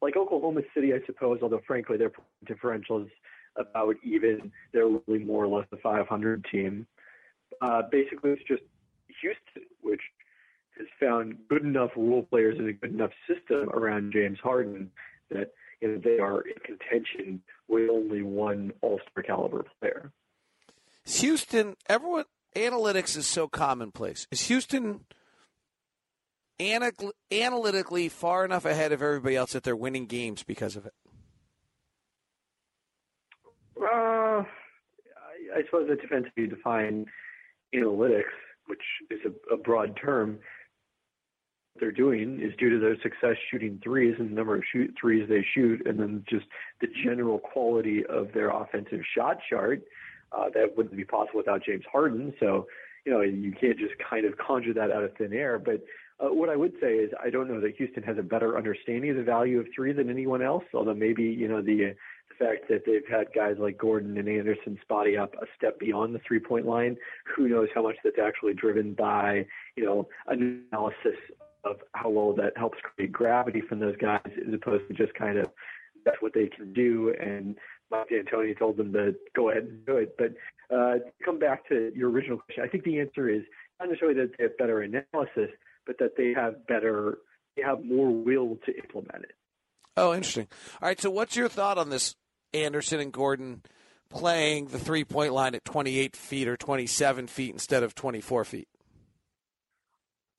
Like 0.00 0.16
Oklahoma 0.16 0.62
City, 0.74 0.94
I 0.94 1.04
suppose, 1.04 1.40
although 1.42 1.60
frankly 1.66 1.98
their 1.98 2.12
differentials 2.46 3.10
about 3.58 3.96
even. 4.02 4.52
They're 4.72 4.88
really 4.88 5.24
more 5.24 5.44
or 5.44 5.48
less 5.58 5.66
the 5.70 5.78
500 5.78 6.46
team. 6.50 6.86
Uh, 7.60 7.82
basically, 7.90 8.30
it's 8.30 8.42
just 8.46 8.62
Houston, 9.20 9.68
which 9.82 10.00
has 10.78 10.86
found 11.00 11.36
good 11.48 11.64
enough 11.64 11.90
role 11.96 12.22
players 12.22 12.58
and 12.58 12.68
a 12.68 12.72
good 12.72 12.92
enough 12.92 13.10
system 13.26 13.68
around 13.70 14.12
James 14.12 14.38
Harden 14.42 14.90
that 15.30 15.52
you 15.80 15.88
know, 15.88 16.00
they 16.02 16.18
are 16.18 16.40
in 16.42 16.54
contention 16.64 17.42
with 17.68 17.90
only 17.90 18.22
one 18.22 18.72
All 18.80 19.00
Star 19.10 19.22
caliber 19.22 19.64
player. 19.80 20.12
Houston, 21.04 21.74
everyone 21.88 22.24
analytics 22.54 23.16
is 23.16 23.26
so 23.26 23.48
commonplace. 23.48 24.26
Is 24.30 24.42
Houston 24.42 25.04
analytically 26.60 28.08
far 28.08 28.44
enough 28.44 28.64
ahead 28.64 28.92
of 28.92 29.00
everybody 29.02 29.36
else 29.36 29.52
that 29.52 29.62
they're 29.62 29.76
winning 29.76 30.06
games 30.06 30.42
because 30.42 30.76
of 30.76 30.86
it? 30.86 30.92
Uh, 33.80 34.42
I, 35.54 35.62
suppose 35.66 35.88
it 35.90 36.00
depends 36.00 36.26
how 36.26 36.42
you 36.42 36.48
define 36.48 37.06
analytics, 37.74 38.24
which 38.66 38.82
is 39.10 39.20
a, 39.24 39.54
a 39.54 39.56
broad 39.56 39.98
term. 40.00 40.38
What 41.72 41.80
they're 41.80 41.92
doing 41.92 42.40
is 42.40 42.52
due 42.58 42.70
to 42.70 42.78
their 42.78 42.96
success 43.02 43.36
shooting 43.50 43.80
threes 43.82 44.16
and 44.18 44.30
the 44.30 44.34
number 44.34 44.56
of 44.56 44.62
shoot 44.72 44.94
threes 45.00 45.28
they 45.28 45.44
shoot, 45.54 45.86
and 45.86 45.98
then 45.98 46.24
just 46.28 46.46
the 46.80 46.88
general 47.04 47.38
quality 47.38 48.04
of 48.06 48.32
their 48.32 48.50
offensive 48.50 49.00
shot 49.16 49.38
chart. 49.48 49.82
Uh, 50.32 50.50
that 50.54 50.76
wouldn't 50.76 50.96
be 50.96 51.04
possible 51.04 51.38
without 51.38 51.64
James 51.64 51.84
Harden. 51.90 52.34
So, 52.38 52.66
you 53.06 53.12
know, 53.12 53.22
you 53.22 53.52
can't 53.52 53.78
just 53.78 53.94
kind 54.10 54.26
of 54.26 54.36
conjure 54.36 54.74
that 54.74 54.90
out 54.90 55.04
of 55.04 55.16
thin 55.16 55.32
air. 55.32 55.58
But 55.58 55.82
uh, 56.20 56.32
what 56.34 56.48
I 56.48 56.56
would 56.56 56.72
say 56.82 56.94
is 56.94 57.10
I 57.22 57.30
don't 57.30 57.48
know 57.48 57.60
that 57.60 57.76
Houston 57.76 58.02
has 58.02 58.18
a 58.18 58.22
better 58.22 58.58
understanding 58.58 59.10
of 59.10 59.16
the 59.16 59.22
value 59.22 59.60
of 59.60 59.66
three 59.74 59.92
than 59.92 60.10
anyone 60.10 60.42
else. 60.42 60.64
Although 60.74 60.94
maybe 60.94 61.22
you 61.22 61.48
know 61.48 61.62
the 61.62 61.94
fact 62.38 62.68
that 62.68 62.84
they've 62.86 63.06
had 63.08 63.32
guys 63.34 63.56
like 63.58 63.78
Gordon 63.78 64.16
and 64.16 64.28
Anderson 64.28 64.78
spotty 64.82 65.16
up 65.16 65.34
a 65.34 65.46
step 65.56 65.78
beyond 65.78 66.14
the 66.14 66.20
three 66.26 66.40
point 66.40 66.66
line. 66.66 66.96
Who 67.36 67.48
knows 67.48 67.68
how 67.74 67.82
much 67.82 67.96
that's 68.04 68.18
actually 68.22 68.54
driven 68.54 68.94
by 68.94 69.46
you 69.76 69.84
know 69.84 70.08
analysis 70.26 71.18
of 71.64 71.76
how 71.94 72.08
well 72.10 72.32
that 72.34 72.56
helps 72.56 72.78
create 72.80 73.12
gravity 73.12 73.60
from 73.60 73.80
those 73.80 73.96
guys, 73.96 74.20
as 74.26 74.54
opposed 74.54 74.86
to 74.88 74.94
just 74.94 75.14
kind 75.14 75.38
of 75.38 75.50
that's 76.04 76.22
what 76.22 76.32
they 76.32 76.46
can 76.46 76.72
do 76.72 77.14
and 77.20 77.56
Mike 77.90 78.08
D'Antoni 78.08 78.58
told 78.58 78.76
them 78.76 78.92
to 78.92 79.14
go 79.34 79.50
ahead 79.50 79.64
and 79.64 79.86
do 79.86 79.96
it. 79.96 80.16
But 80.18 80.34
uh, 80.74 80.98
come 81.24 81.38
back 81.38 81.68
to 81.68 81.92
your 81.94 82.10
original 82.10 82.38
question, 82.38 82.64
I 82.64 82.68
think 82.68 82.84
the 82.84 83.00
answer 83.00 83.28
is 83.28 83.42
not 83.80 83.88
necessarily 83.88 84.20
that 84.20 84.32
they 84.36 84.44
have 84.44 84.58
better 84.58 84.82
analysis, 84.82 85.50
but 85.86 85.98
that 85.98 86.16
they 86.16 86.32
have 86.34 86.66
better, 86.66 87.18
they 87.56 87.62
have 87.62 87.84
more 87.84 88.10
will 88.10 88.58
to 88.66 88.76
implement 88.76 89.24
it. 89.24 89.32
Oh, 89.96 90.12
interesting. 90.12 90.48
All 90.80 90.88
right. 90.88 91.00
So, 91.00 91.10
what's 91.10 91.34
your 91.34 91.48
thought 91.48 91.78
on 91.78 91.90
this 91.90 92.14
Anderson 92.54 93.00
and 93.00 93.12
Gordon 93.12 93.62
playing 94.10 94.66
the 94.66 94.78
three 94.78 95.04
point 95.04 95.32
line 95.32 95.54
at 95.54 95.64
28 95.64 96.16
feet 96.16 96.48
or 96.48 96.56
27 96.56 97.26
feet 97.26 97.52
instead 97.52 97.82
of 97.82 97.94
24 97.94 98.44
feet? 98.44 98.68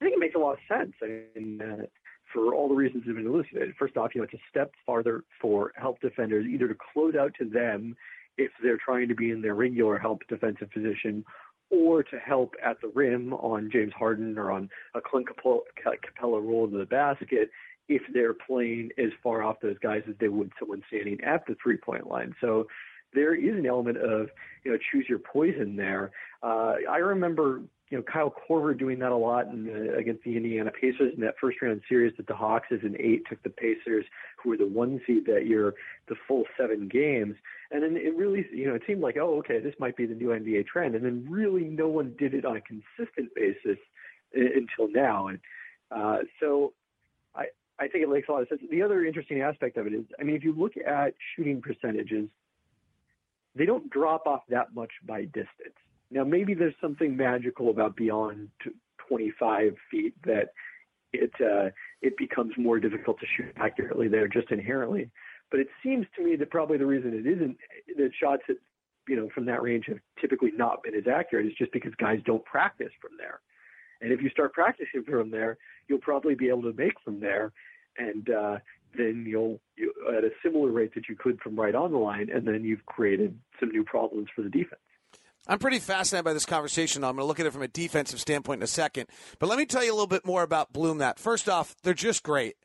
I 0.01 0.05
think 0.05 0.15
it 0.15 0.19
makes 0.19 0.35
a 0.35 0.39
lot 0.39 0.53
of 0.53 0.59
sense. 0.67 0.93
I 1.03 1.23
mean, 1.35 1.61
uh, 1.61 1.85
for 2.33 2.53
all 2.53 2.69
the 2.69 2.75
reasons 2.75 3.03
that 3.03 3.09
have 3.09 3.17
been 3.17 3.31
elucidated. 3.31 3.75
First 3.77 3.97
off, 3.97 4.13
you 4.13 4.21
know, 4.21 4.25
it's 4.25 4.33
a 4.33 4.49
step 4.49 4.71
farther 4.85 5.23
for 5.41 5.71
help 5.75 5.99
defenders 5.99 6.45
either 6.45 6.67
to 6.67 6.75
close 6.93 7.15
out 7.15 7.33
to 7.39 7.45
them 7.49 7.95
if 8.37 8.51
they're 8.63 8.77
trying 8.77 9.07
to 9.07 9.15
be 9.15 9.31
in 9.31 9.41
their 9.41 9.55
regular 9.55 9.97
help 9.97 10.21
defensive 10.27 10.71
position 10.71 11.25
or 11.71 12.03
to 12.03 12.17
help 12.17 12.55
at 12.63 12.79
the 12.81 12.91
rim 12.95 13.33
on 13.33 13.69
James 13.71 13.93
Harden 13.93 14.37
or 14.37 14.51
on 14.51 14.69
a 14.95 15.01
Clint 15.01 15.27
Capela 15.27 16.41
roll 16.41 16.67
to 16.67 16.77
the 16.77 16.85
basket 16.85 17.49
if 17.89 18.01
they're 18.13 18.33
playing 18.33 18.91
as 18.97 19.09
far 19.21 19.43
off 19.43 19.57
those 19.61 19.77
guys 19.79 20.03
as 20.07 20.15
they 20.19 20.29
would 20.29 20.51
someone 20.59 20.81
standing 20.87 21.19
at 21.21 21.45
the 21.45 21.55
three 21.61 21.77
point 21.77 22.07
line. 22.07 22.33
So 22.39 22.67
there 23.13 23.35
is 23.35 23.57
an 23.57 23.65
element 23.65 23.97
of, 23.97 24.29
you 24.63 24.71
know, 24.71 24.77
choose 24.91 25.05
your 25.09 25.19
poison 25.19 25.75
there. 25.75 26.11
Uh, 26.43 26.75
I 26.89 26.97
remember 26.97 27.61
you 27.89 27.97
know 27.97 28.03
Kyle 28.03 28.33
Korver 28.47 28.77
doing 28.77 28.99
that 28.99 29.11
a 29.11 29.15
lot 29.15 29.47
in 29.47 29.65
the, 29.65 29.95
against 29.95 30.23
the 30.23 30.37
Indiana 30.37 30.71
Pacers 30.71 31.13
in 31.15 31.21
that 31.21 31.35
first 31.41 31.61
round 31.61 31.81
series 31.89 32.13
that 32.17 32.27
the 32.27 32.35
Hawks 32.35 32.67
as 32.71 32.79
an 32.83 32.95
eight 32.99 33.23
took 33.27 33.41
the 33.43 33.49
Pacers 33.49 34.05
who 34.41 34.49
were 34.49 34.57
the 34.57 34.67
one 34.67 35.01
seed 35.07 35.25
that 35.25 35.47
year 35.47 35.73
the 36.07 36.15
full 36.27 36.43
seven 36.57 36.87
games 36.87 37.35
and 37.71 37.83
then 37.83 37.97
it 37.97 38.15
really 38.15 38.45
you 38.53 38.67
know 38.67 38.75
it 38.75 38.83
seemed 38.85 39.01
like 39.01 39.17
oh 39.17 39.37
okay 39.39 39.59
this 39.59 39.73
might 39.79 39.97
be 39.97 40.05
the 40.05 40.13
new 40.13 40.27
NBA 40.27 40.67
trend 40.67 40.95
and 40.95 41.03
then 41.03 41.25
really 41.29 41.63
no 41.63 41.87
one 41.87 42.15
did 42.17 42.33
it 42.33 42.45
on 42.45 42.57
a 42.57 42.61
consistent 42.61 43.33
basis 43.35 43.77
until 44.33 44.87
now 44.89 45.27
and 45.27 45.39
uh, 45.91 46.19
so 46.39 46.73
I 47.79 47.87
think 47.87 48.03
it 48.03 48.09
makes 48.09 48.27
a 48.27 48.31
lot 48.31 48.41
of 48.41 48.49
sense. 48.49 48.61
The 48.69 48.81
other 48.81 49.05
interesting 49.05 49.41
aspect 49.41 49.77
of 49.77 49.87
it 49.87 49.93
is 49.93 50.05
I 50.19 50.23
mean 50.23 50.35
if 50.35 50.43
you 50.43 50.53
look 50.53 50.73
at 50.77 51.13
shooting 51.35 51.61
percentages 51.61 52.27
they 53.55 53.65
don't 53.65 53.89
drop 53.89 54.27
off 54.27 54.43
that 54.49 54.73
much 54.75 54.91
by 55.05 55.25
distance 55.25 55.75
now, 56.11 56.23
maybe 56.23 56.53
there's 56.53 56.73
something 56.81 57.15
magical 57.15 57.69
about 57.69 57.95
beyond 57.95 58.49
25 59.07 59.75
feet 59.91 60.15
that 60.25 60.53
it 61.13 61.31
uh, 61.39 61.69
it 62.01 62.17
becomes 62.17 62.53
more 62.57 62.79
difficult 62.79 63.19
to 63.19 63.25
shoot 63.37 63.51
accurately 63.57 64.07
there 64.07 64.27
just 64.27 64.51
inherently. 64.51 65.09
But 65.51 65.59
it 65.59 65.67
seems 65.83 66.05
to 66.15 66.23
me 66.23 66.35
that 66.35 66.49
probably 66.49 66.77
the 66.77 66.85
reason 66.85 67.13
it 67.13 67.27
isn't 67.27 67.57
that 67.97 68.11
shots 68.19 68.43
you 69.07 69.15
know 69.15 69.29
from 69.33 69.45
that 69.45 69.61
range 69.61 69.85
have 69.87 69.99
typically 70.19 70.51
not 70.55 70.83
been 70.83 70.95
as 70.95 71.07
accurate 71.07 71.45
is 71.45 71.53
just 71.57 71.71
because 71.71 71.93
guys 71.95 72.19
don't 72.25 72.45
practice 72.45 72.91
from 73.01 73.11
there. 73.17 73.39
And 74.01 74.11
if 74.11 74.21
you 74.21 74.29
start 74.29 74.53
practicing 74.53 75.03
from 75.03 75.29
there, 75.29 75.57
you'll 75.87 75.99
probably 75.99 76.33
be 76.33 76.47
able 76.47 76.61
to 76.63 76.73
make 76.73 76.93
from 77.03 77.19
there, 77.19 77.51
and 77.97 78.29
uh, 78.29 78.57
then 78.97 79.25
you'll 79.27 79.59
you, 79.75 79.93
at 80.15 80.23
a 80.23 80.31
similar 80.43 80.71
rate 80.71 80.93
that 80.95 81.09
you 81.09 81.15
could 81.15 81.39
from 81.41 81.59
right 81.59 81.75
on 81.75 81.91
the 81.91 81.97
line, 81.97 82.29
and 82.33 82.47
then 82.47 82.63
you've 82.63 82.85
created 82.85 83.37
some 83.59 83.69
new 83.69 83.83
problems 83.83 84.27
for 84.35 84.41
the 84.41 84.49
defense. 84.49 84.81
I'm 85.47 85.59
pretty 85.59 85.79
fascinated 85.79 86.25
by 86.25 86.33
this 86.33 86.45
conversation. 86.45 87.03
I'm 87.03 87.15
going 87.15 87.23
to 87.23 87.25
look 87.25 87.39
at 87.39 87.45
it 87.45 87.53
from 87.53 87.63
a 87.63 87.67
defensive 87.67 88.19
standpoint 88.19 88.59
in 88.59 88.63
a 88.63 88.67
second. 88.67 89.07
But 89.39 89.49
let 89.49 89.57
me 89.57 89.65
tell 89.65 89.83
you 89.83 89.91
a 89.91 89.95
little 89.95 90.05
bit 90.05 90.25
more 90.25 90.43
about 90.43 90.71
Bloom 90.71 90.99
that. 90.99 91.17
First 91.17 91.49
off, 91.49 91.75
they're 91.81 91.95
just 91.95 92.21
great. 92.21 92.55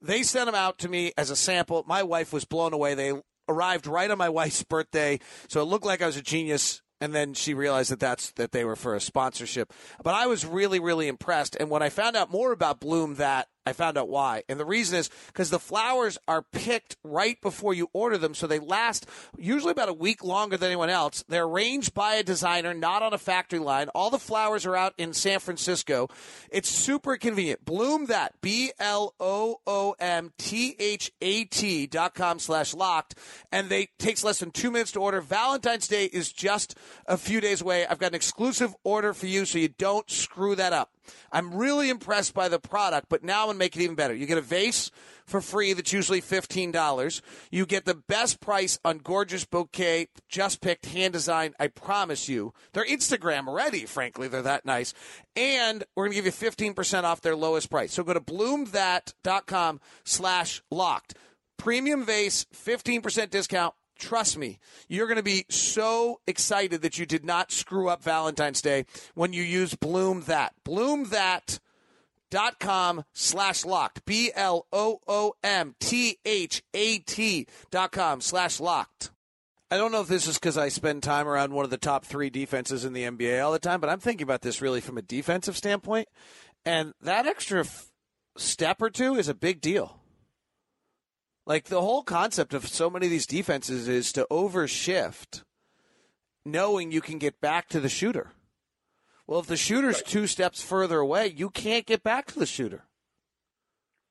They 0.00 0.22
sent 0.22 0.46
them 0.46 0.54
out 0.54 0.78
to 0.78 0.88
me 0.88 1.12
as 1.18 1.30
a 1.30 1.36
sample. 1.36 1.84
My 1.88 2.04
wife 2.04 2.32
was 2.32 2.44
blown 2.44 2.72
away. 2.72 2.94
They 2.94 3.12
arrived 3.48 3.86
right 3.86 4.10
on 4.10 4.18
my 4.18 4.28
wife's 4.28 4.62
birthday, 4.62 5.18
so 5.48 5.60
it 5.60 5.64
looked 5.64 5.86
like 5.86 6.02
I 6.02 6.06
was 6.06 6.16
a 6.16 6.22
genius 6.22 6.82
and 7.00 7.14
then 7.14 7.32
she 7.32 7.54
realized 7.54 7.92
that 7.92 8.00
that's 8.00 8.32
that 8.32 8.52
they 8.52 8.64
were 8.64 8.76
for 8.76 8.94
a 8.94 9.00
sponsorship. 9.00 9.72
But 10.02 10.14
I 10.14 10.26
was 10.26 10.44
really 10.44 10.80
really 10.80 11.08
impressed 11.08 11.56
and 11.58 11.70
when 11.70 11.82
I 11.82 11.90
found 11.90 12.16
out 12.16 12.30
more 12.30 12.52
about 12.52 12.80
Bloom 12.80 13.16
that 13.16 13.48
I 13.68 13.72
found 13.72 13.98
out 13.98 14.08
why. 14.08 14.42
And 14.48 14.58
the 14.58 14.64
reason 14.64 14.98
is 14.98 15.10
because 15.26 15.50
the 15.50 15.58
flowers 15.58 16.18
are 16.26 16.42
picked 16.42 16.96
right 17.04 17.40
before 17.40 17.74
you 17.74 17.88
order 17.92 18.18
them, 18.18 18.34
so 18.34 18.46
they 18.46 18.58
last 18.58 19.06
usually 19.36 19.72
about 19.72 19.88
a 19.88 19.94
week 19.94 20.24
longer 20.24 20.56
than 20.56 20.68
anyone 20.68 20.90
else. 20.90 21.24
They're 21.28 21.44
arranged 21.44 21.94
by 21.94 22.14
a 22.14 22.22
designer, 22.22 22.74
not 22.74 23.02
on 23.02 23.12
a 23.12 23.18
factory 23.18 23.58
line. 23.58 23.88
All 23.90 24.10
the 24.10 24.18
flowers 24.18 24.66
are 24.66 24.76
out 24.76 24.94
in 24.98 25.12
San 25.12 25.40
Francisco. 25.40 26.08
It's 26.50 26.68
super 26.68 27.16
convenient. 27.16 27.64
Bloom 27.64 28.06
that, 28.06 28.40
B 28.40 28.72
L 28.78 29.14
O 29.20 29.60
O 29.66 29.94
M 29.98 30.32
T 30.38 30.74
H 30.78 31.12
A 31.20 31.44
T 31.44 31.86
dot 31.86 32.14
com 32.14 32.38
slash 32.38 32.74
locked. 32.74 33.16
And 33.52 33.68
they 33.68 33.88
takes 33.98 34.24
less 34.24 34.38
than 34.38 34.50
two 34.50 34.70
minutes 34.70 34.92
to 34.92 35.00
order. 35.00 35.20
Valentine's 35.20 35.88
Day 35.88 36.06
is 36.06 36.32
just 36.32 36.76
a 37.06 37.16
few 37.16 37.40
days 37.40 37.60
away. 37.60 37.86
I've 37.86 37.98
got 37.98 38.12
an 38.12 38.16
exclusive 38.16 38.74
order 38.84 39.12
for 39.12 39.26
you 39.26 39.44
so 39.44 39.58
you 39.58 39.68
don't 39.68 40.08
screw 40.10 40.54
that 40.54 40.72
up. 40.72 40.90
I'm 41.32 41.54
really 41.54 41.90
impressed 41.90 42.34
by 42.34 42.48
the 42.48 42.58
product, 42.58 43.08
but 43.08 43.22
now 43.22 43.42
I'm 43.42 43.46
going 43.46 43.54
to 43.54 43.58
make 43.58 43.76
it 43.76 43.82
even 43.82 43.96
better. 43.96 44.14
You 44.14 44.26
get 44.26 44.38
a 44.38 44.42
vase 44.42 44.90
for 45.26 45.40
free 45.40 45.72
that's 45.72 45.92
usually 45.92 46.22
$15. 46.22 47.20
You 47.50 47.66
get 47.66 47.84
the 47.84 47.94
best 47.94 48.40
price 48.40 48.78
on 48.84 48.98
gorgeous 48.98 49.44
bouquet, 49.44 50.08
just 50.28 50.60
picked, 50.60 50.86
hand 50.86 51.12
designed. 51.12 51.54
I 51.60 51.68
promise 51.68 52.28
you. 52.28 52.52
They're 52.72 52.86
Instagram 52.86 53.52
ready, 53.52 53.84
frankly. 53.84 54.28
They're 54.28 54.42
that 54.42 54.64
nice. 54.64 54.94
And 55.36 55.84
we're 55.94 56.04
going 56.04 56.16
to 56.16 56.22
give 56.22 56.26
you 56.26 56.50
15% 56.50 57.04
off 57.04 57.20
their 57.20 57.36
lowest 57.36 57.70
price. 57.70 57.92
So 57.92 58.02
go 58.02 58.14
to 58.14 58.20
bloomthat.com 58.20 59.80
slash 60.04 60.62
locked. 60.70 61.14
Premium 61.58 62.04
vase, 62.04 62.46
15% 62.54 63.30
discount 63.30 63.74
Trust 63.98 64.38
me, 64.38 64.58
you're 64.88 65.06
going 65.06 65.16
to 65.16 65.22
be 65.22 65.44
so 65.48 66.20
excited 66.26 66.82
that 66.82 66.98
you 66.98 67.04
did 67.06 67.24
not 67.24 67.50
screw 67.50 67.88
up 67.88 68.02
Valentine's 68.02 68.62
Day 68.62 68.86
when 69.14 69.32
you 69.32 69.42
use 69.42 69.74
Bloom 69.74 70.22
That. 70.22 70.54
Bloom 70.64 71.10
That 71.10 71.58
dot 72.30 72.60
com 72.60 73.04
slash 73.12 73.64
locked. 73.64 74.04
B 74.04 74.30
L 74.34 74.66
O 74.72 75.00
O 75.08 75.34
M 75.42 75.74
T 75.80 76.18
H 76.24 76.62
A 76.74 76.98
T 76.98 77.46
dot 77.70 77.90
com 77.92 78.20
slash 78.20 78.60
locked. 78.60 79.10
I 79.70 79.76
don't 79.76 79.92
know 79.92 80.00
if 80.00 80.08
this 80.08 80.26
is 80.26 80.38
because 80.38 80.56
I 80.56 80.68
spend 80.68 81.02
time 81.02 81.28
around 81.28 81.52
one 81.52 81.64
of 81.64 81.70
the 81.70 81.76
top 81.76 82.04
three 82.04 82.30
defenses 82.30 82.84
in 82.86 82.94
the 82.94 83.02
NBA 83.02 83.44
all 83.44 83.52
the 83.52 83.58
time, 83.58 83.80
but 83.80 83.90
I'm 83.90 84.00
thinking 84.00 84.24
about 84.24 84.40
this 84.40 84.62
really 84.62 84.80
from 84.80 84.96
a 84.96 85.02
defensive 85.02 85.58
standpoint. 85.58 86.08
And 86.64 86.94
that 87.02 87.26
extra 87.26 87.60
f- 87.60 87.90
step 88.36 88.80
or 88.80 88.88
two 88.88 89.16
is 89.16 89.28
a 89.28 89.34
big 89.34 89.60
deal. 89.60 90.00
Like 91.48 91.64
the 91.64 91.80
whole 91.80 92.02
concept 92.02 92.52
of 92.52 92.68
so 92.68 92.90
many 92.90 93.06
of 93.06 93.10
these 93.10 93.26
defenses 93.26 93.88
is 93.88 94.12
to 94.12 94.26
overshift, 94.30 95.44
knowing 96.44 96.92
you 96.92 97.00
can 97.00 97.16
get 97.16 97.40
back 97.40 97.70
to 97.70 97.80
the 97.80 97.88
shooter. 97.88 98.32
Well, 99.26 99.40
if 99.40 99.46
the 99.46 99.56
shooter's 99.56 99.96
right. 99.96 100.06
two 100.06 100.26
steps 100.26 100.60
further 100.60 100.98
away, 100.98 101.32
you 101.34 101.48
can't 101.48 101.86
get 101.86 102.02
back 102.02 102.26
to 102.26 102.38
the 102.38 102.44
shooter. 102.44 102.84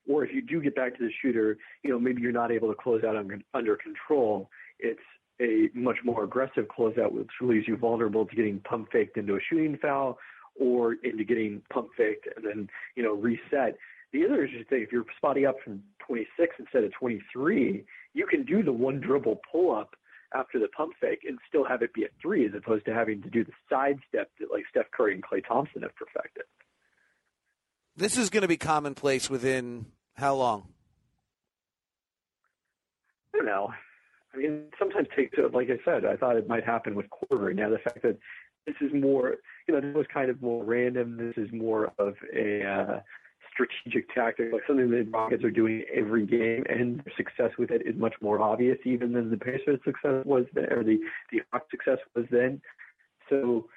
Or 0.09 0.25
if 0.25 0.33
you 0.33 0.41
do 0.41 0.59
get 0.61 0.75
back 0.75 0.97
to 0.97 1.03
the 1.03 1.11
shooter, 1.21 1.59
you 1.83 1.91
know 1.91 1.99
maybe 1.99 2.23
you're 2.23 2.31
not 2.31 2.51
able 2.51 2.69
to 2.69 2.75
close 2.75 3.03
out 3.03 3.15
under, 3.15 3.37
under 3.53 3.75
control. 3.75 4.49
It's 4.79 4.99
a 5.39 5.69
much 5.75 5.97
more 6.03 6.23
aggressive 6.23 6.65
closeout, 6.75 7.11
which 7.11 7.29
leaves 7.39 7.67
you 7.67 7.77
vulnerable 7.77 8.25
to 8.25 8.35
getting 8.35 8.61
pump 8.61 8.87
faked 8.91 9.15
into 9.15 9.35
a 9.35 9.39
shooting 9.47 9.77
foul 9.79 10.17
or 10.59 10.93
into 11.03 11.23
getting 11.23 11.61
pump 11.71 11.89
faked 11.95 12.27
and 12.35 12.43
then 12.43 12.67
you 12.95 13.03
know 13.03 13.13
reset. 13.13 13.77
The 14.17 14.25
other 14.25 14.45
is 14.45 14.51
just 14.51 14.71
if 14.71 14.91
you're 14.91 15.05
spotting 15.15 15.45
up 15.45 15.57
from 15.63 15.83
26 16.07 16.55
instead 16.57 16.83
of 16.83 16.91
23, 16.93 17.85
you 18.15 18.25
can 18.25 18.43
do 18.45 18.63
the 18.63 18.71
one 18.71 18.99
dribble 18.99 19.41
pull 19.51 19.75
up 19.75 19.95
after 20.33 20.57
the 20.57 20.67
pump 20.69 20.93
fake 20.99 21.19
and 21.27 21.37
still 21.47 21.63
have 21.63 21.83
it 21.83 21.93
be 21.93 22.03
a 22.03 22.07
three 22.19 22.47
as 22.47 22.51
opposed 22.55 22.85
to 22.85 22.93
having 22.95 23.21
to 23.21 23.29
do 23.29 23.43
the 23.43 23.51
side 23.69 23.99
step 24.09 24.31
that 24.39 24.51
like 24.51 24.63
Steph 24.71 24.89
Curry 24.89 25.13
and 25.13 25.23
Klay 25.23 25.47
Thompson 25.47 25.83
have 25.83 25.95
perfected. 25.95 26.45
This 27.95 28.17
is 28.17 28.31
going 28.31 28.41
to 28.41 28.47
be 28.47 28.57
commonplace 28.57 29.29
within 29.29 29.85
how 30.15 30.33
long? 30.33 30.67
I 33.35 33.37
don't 33.37 33.45
know. 33.45 33.71
I 34.33 34.37
mean, 34.37 34.63
sometimes 34.79 35.09
takes 35.15 35.37
like 35.53 35.69
I 35.69 35.77
said, 35.85 36.05
I 36.05 36.15
thought 36.15 36.37
it 36.37 36.47
might 36.47 36.65
happen 36.65 36.95
with 36.95 37.05
Korver. 37.11 37.53
Now 37.53 37.69
the 37.69 37.77
fact 37.77 38.01
that 38.01 38.17
this 38.65 38.75
is 38.81 38.91
more, 38.95 39.35
you 39.67 39.75
know, 39.75 39.79
this 39.79 39.95
was 39.95 40.07
kind 40.11 40.31
of 40.31 40.41
more 40.41 40.63
random. 40.63 41.17
This 41.17 41.37
is 41.37 41.53
more 41.53 41.93
of 41.99 42.15
a 42.35 42.65
uh, 42.65 42.99
strategic 43.65 44.13
tactic, 44.13 44.53
like 44.53 44.61
something 44.67 44.89
that 44.91 45.07
Rockets 45.11 45.43
are 45.43 45.51
doing 45.51 45.83
every 45.93 46.25
game, 46.25 46.63
and 46.69 46.99
their 46.99 47.13
success 47.15 47.51
with 47.57 47.71
it 47.71 47.81
is 47.85 47.95
much 47.95 48.13
more 48.21 48.41
obvious 48.41 48.77
even 48.85 49.13
than 49.13 49.29
the 49.29 49.37
Pacers' 49.37 49.79
success 49.83 50.25
was 50.25 50.45
then, 50.53 50.71
or 50.71 50.83
the 50.83 50.99
the 51.31 51.41
Hawks' 51.51 51.71
success 51.71 51.97
was 52.15 52.25
then. 52.31 52.61
So, 53.29 53.67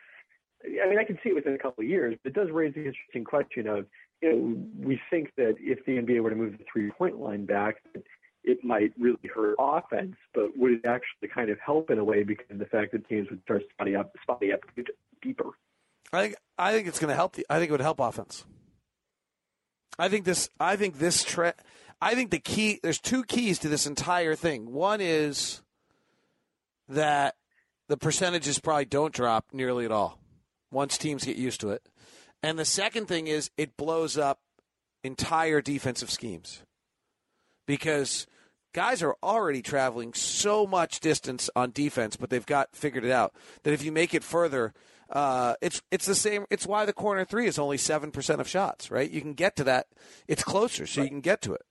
I 0.64 0.88
mean, 0.88 0.98
I 0.98 1.04
can 1.04 1.18
see 1.22 1.30
it 1.30 1.34
within 1.34 1.54
a 1.54 1.58
couple 1.58 1.82
of 1.82 1.88
years, 1.88 2.16
but 2.22 2.30
it 2.30 2.34
does 2.34 2.50
raise 2.50 2.74
the 2.74 2.86
interesting 2.86 3.24
question 3.24 3.66
of, 3.66 3.86
you 4.22 4.30
know, 4.30 4.86
we 4.86 5.00
think 5.10 5.32
that 5.36 5.56
if 5.58 5.84
the 5.86 5.92
NBA 5.92 6.22
were 6.22 6.30
to 6.30 6.36
move 6.36 6.56
the 6.58 6.64
three-point 6.70 7.18
line 7.18 7.46
back, 7.46 7.76
it 8.44 8.62
might 8.62 8.92
really 8.98 9.18
hurt 9.34 9.56
offense, 9.58 10.16
but 10.34 10.56
would 10.56 10.72
it 10.72 10.84
actually 10.84 11.28
kind 11.34 11.50
of 11.50 11.58
help 11.64 11.90
in 11.90 11.98
a 11.98 12.04
way 12.04 12.22
because 12.22 12.46
of 12.50 12.58
the 12.58 12.66
fact 12.66 12.92
that 12.92 13.08
teams 13.08 13.28
would 13.30 13.42
start 13.42 13.62
spotting 13.72 13.96
up, 13.96 14.14
spotting 14.22 14.52
up 14.52 14.60
deeper? 15.22 15.50
I 16.12 16.22
think 16.22 16.34
I 16.58 16.72
think 16.72 16.88
it's 16.88 16.98
going 16.98 17.10
to 17.10 17.14
help. 17.14 17.34
The, 17.34 17.46
I 17.48 17.58
think 17.58 17.68
it 17.68 17.72
would 17.72 17.80
help 17.80 18.00
offense. 18.00 18.44
I 20.00 20.08
think 20.08 20.24
this. 20.24 20.48
I 20.58 20.76
think 20.76 20.98
this 20.98 21.22
trend. 21.22 21.54
I 22.00 22.14
think 22.14 22.30
the 22.30 22.38
key. 22.38 22.80
There's 22.82 22.98
two 22.98 23.22
keys 23.22 23.58
to 23.60 23.68
this 23.68 23.86
entire 23.86 24.34
thing. 24.34 24.72
One 24.72 25.00
is 25.02 25.60
that 26.88 27.36
the 27.88 27.98
percentages 27.98 28.58
probably 28.58 28.86
don't 28.86 29.12
drop 29.12 29.46
nearly 29.52 29.84
at 29.84 29.92
all 29.92 30.18
once 30.72 30.96
teams 30.96 31.24
get 31.24 31.36
used 31.36 31.60
to 31.60 31.70
it, 31.70 31.86
and 32.42 32.58
the 32.58 32.64
second 32.64 33.08
thing 33.08 33.26
is 33.26 33.50
it 33.58 33.76
blows 33.76 34.16
up 34.16 34.40
entire 35.04 35.60
defensive 35.60 36.10
schemes 36.10 36.62
because 37.66 38.26
guys 38.72 39.02
are 39.02 39.16
already 39.22 39.60
traveling 39.60 40.14
so 40.14 40.66
much 40.66 41.00
distance 41.00 41.50
on 41.54 41.72
defense, 41.72 42.16
but 42.16 42.30
they've 42.30 42.46
got 42.46 42.74
figured 42.74 43.04
it 43.04 43.10
out 43.10 43.34
that 43.64 43.72
if 43.74 43.84
you 43.84 43.92
make 43.92 44.14
it 44.14 44.24
further, 44.24 44.72
uh, 45.10 45.54
it's 45.60 45.82
it's 45.90 46.06
the 46.06 46.14
same. 46.14 46.46
It's 46.50 46.66
why 46.66 46.84
the 46.84 46.92
corner 46.92 47.24
three 47.24 47.46
is 47.46 47.58
only 47.58 47.76
seven 47.76 48.10
percent 48.10 48.40
of 48.40 48.48
shots. 48.48 48.90
Right, 48.90 49.10
you 49.10 49.20
can 49.20 49.34
get 49.34 49.56
to 49.56 49.64
that. 49.64 49.86
It's 50.28 50.42
closer, 50.42 50.86
so 50.86 51.00
right. 51.00 51.04
you 51.06 51.10
can 51.10 51.20
get 51.20 51.42
to 51.42 51.54
it. 51.54 51.62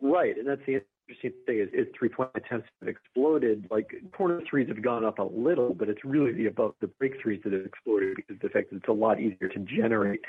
Right, 0.00 0.36
and 0.36 0.46
that's 0.46 0.62
the 0.66 0.82
interesting 1.08 1.32
thing 1.46 1.58
is, 1.60 1.68
is 1.72 1.86
three 1.96 2.08
point 2.08 2.30
attempts 2.34 2.68
have 2.80 2.88
exploded. 2.88 3.66
Like 3.70 3.94
corner 4.16 4.42
threes 4.48 4.68
have 4.68 4.82
gone 4.82 5.04
up 5.04 5.18
a 5.18 5.24
little, 5.24 5.74
but 5.74 5.88
it's 5.88 6.04
really 6.04 6.32
the 6.32 6.46
above 6.46 6.74
the 6.80 6.88
break 6.88 7.20
threes 7.22 7.40
that 7.44 7.52
have 7.52 7.64
exploded 7.64 8.16
because 8.16 8.36
the 8.42 8.48
fact 8.48 8.70
that 8.70 8.76
it's 8.76 8.88
a 8.88 8.92
lot 8.92 9.20
easier 9.20 9.48
to 9.48 9.58
generate 9.60 10.20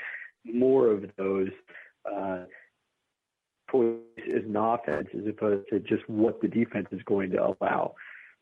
more 0.44 0.88
of 0.88 1.04
those. 1.16 1.50
Uh, 2.04 2.44
as 3.76 4.44
an 4.44 4.54
offense 4.56 5.08
as 5.18 5.26
opposed 5.26 5.68
to 5.68 5.80
just 5.80 6.08
what 6.08 6.40
the 6.40 6.46
defense 6.46 6.86
is 6.92 7.02
going 7.04 7.30
to 7.30 7.38
allow. 7.38 7.94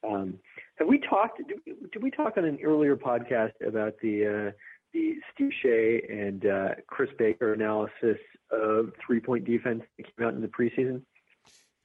Um, 0.07 0.39
have 0.83 0.89
we 0.89 0.99
talked? 0.99 1.41
Did, 1.47 2.03
we 2.03 2.11
talk 2.11 2.37
on 2.37 2.45
an 2.45 2.59
earlier 2.65 2.97
podcast 2.97 3.53
about 3.67 3.95
the 4.03 4.27
uh, 4.27 4.53
the 4.93 5.15
Steve 5.33 5.51
Shea 5.63 6.03
and 6.11 6.45
uh, 6.45 6.69
Chris 6.89 7.11
Baker 7.19 7.53
analysis 7.53 8.19
of 8.51 8.93
three 9.07 9.21
point 9.21 9.45
defense 9.45 9.83
that 9.97 10.05
came 10.05 10.27
out 10.27 10.35
in 10.35 10.41
the 10.41 10.49
preseason? 10.49 11.03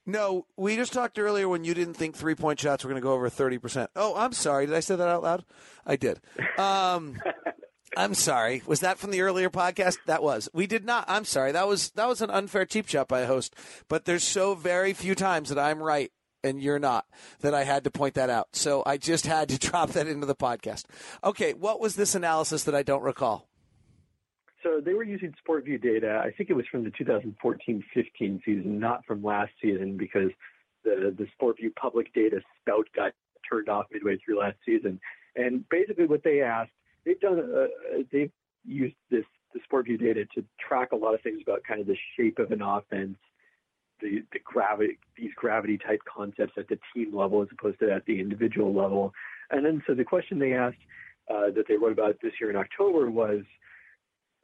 No, 0.08 0.48
we 0.56 0.76
just 0.76 0.94
talked 0.94 1.20
earlier 1.20 1.48
when 1.48 1.64
you 1.64 1.74
didn't 1.74 1.94
think 1.94 2.16
three 2.16 2.34
point 2.34 2.60
shots 2.60 2.84
were 2.84 2.90
going 2.90 3.00
to 3.00 3.06
go 3.06 3.14
over 3.14 3.30
thirty 3.30 3.60
percent. 3.60 3.92
Oh, 3.96 4.16
I'm 4.16 4.34
sorry. 4.34 4.66
Did 4.66 4.74
I 4.74 4.80
say 4.80 4.96
that 4.96 5.08
out 5.08 5.22
loud? 5.22 5.46
I 5.86 5.96
did. 5.96 6.20
Um, 6.58 7.22
I'm 7.98 8.16
sorry. 8.16 8.64
Was 8.66 8.80
that 8.80 8.98
from 8.98 9.12
the 9.12 9.22
earlier 9.22 9.50
podcast? 9.50 9.98
That 10.08 10.24
was. 10.24 10.50
We 10.54 10.66
did 10.66 10.86
not. 10.86 11.06
I'm 11.08 11.26
sorry. 11.26 11.52
That 11.52 11.68
was 11.68 11.92
that 11.92 12.08
was 12.08 12.22
an 12.22 12.32
unfair 12.32 12.66
cheap 12.66 12.88
shot 12.88 13.08
by 13.08 13.22
a 13.22 13.28
host. 13.28 13.56
But 13.90 14.06
there's 14.06 14.24
so 14.24 14.56
very 14.56 14.94
few 14.94 15.14
times 15.14 15.50
that 15.50 15.60
I'm 15.60 15.84
right 15.84 16.12
and 16.44 16.62
you're 16.62 16.80
not 16.80 17.06
that 17.42 17.54
I 17.54 17.64
had 17.64 17.84
to 17.86 17.92
point 17.92 18.16
that 18.16 18.30
out. 18.30 18.50
So 18.54 18.84
I 18.86 18.98
just 18.98 19.26
had 19.26 19.50
to 19.50 19.60
drop 19.70 19.92
that 19.92 20.08
into 20.08 20.26
the 20.26 20.36
podcast. 20.36 20.86
Okay, 21.24 21.54
what 21.54 21.80
was 21.80 21.96
this 21.96 22.16
analysis 22.16 22.64
that 22.66 22.76
I 22.76 22.84
don't 22.84 23.04
recall? 23.04 23.48
So 24.64 24.82
they 24.84 24.94
were 24.94 25.04
using 25.04 25.34
SportVU 25.48 25.82
data. 25.82 26.22
I 26.24 26.32
think 26.32 26.50
it 26.50 26.54
was 26.54 26.66
from 26.70 26.84
the 26.84 26.92
2014-15 26.92 28.44
season, 28.44 28.80
not 28.80 29.06
from 29.06 29.24
last 29.24 29.52
season, 29.62 29.98
because 29.98 30.32
the 30.84 31.16
the 31.18 31.28
SportVU 31.40 31.76
public 31.76 32.14
data 32.14 32.42
spout 32.62 32.88
got 32.96 33.14
turned 33.50 33.70
off 33.70 33.86
midway 33.92 34.18
through 34.18 34.40
last 34.40 34.58
season. 34.66 35.00
And 35.36 35.68
basically, 35.70 36.06
what 36.06 36.24
they 36.24 36.42
asked 36.42 36.72
they've 37.06 37.20
done 37.20 37.40
a, 37.40 37.68
they've 38.12 38.32
used 38.66 38.96
this 39.10 39.24
the 39.54 39.60
SportVU 39.60 40.00
data 40.00 40.26
to 40.36 40.44
track 40.60 40.92
a 40.92 40.96
lot 40.96 41.14
of 41.14 41.22
things 41.22 41.40
about 41.42 41.64
kind 41.64 41.80
of 41.80 41.88
the 41.88 41.96
shape 42.18 42.38
of 42.38 42.52
an 42.52 42.62
offense, 42.62 43.18
the 44.02 44.24
the 44.32 44.40
gravity 44.44 44.98
these 45.16 45.32
gravity 45.36 45.78
type 45.78 46.02
concepts 46.06 46.54
at 46.58 46.68
the 46.68 46.80
team 46.94 47.16
level 47.16 47.42
as 47.42 47.48
opposed 47.52 47.80
to 47.80 47.92
at 47.92 48.06
the 48.06 48.20
individual 48.20 48.74
level. 48.74 49.14
And 49.52 49.66
then 49.66 49.84
so 49.88 49.94
the 49.94 50.04
question 50.04 50.40
they 50.40 50.54
asked 50.54 50.78
uh, 51.30 51.52
that 51.56 51.66
they 51.68 51.76
wrote 51.76 51.92
about 51.92 52.18
this 52.22 52.34
year 52.40 52.50
in 52.50 52.56
October 52.56 53.10
was 53.10 53.42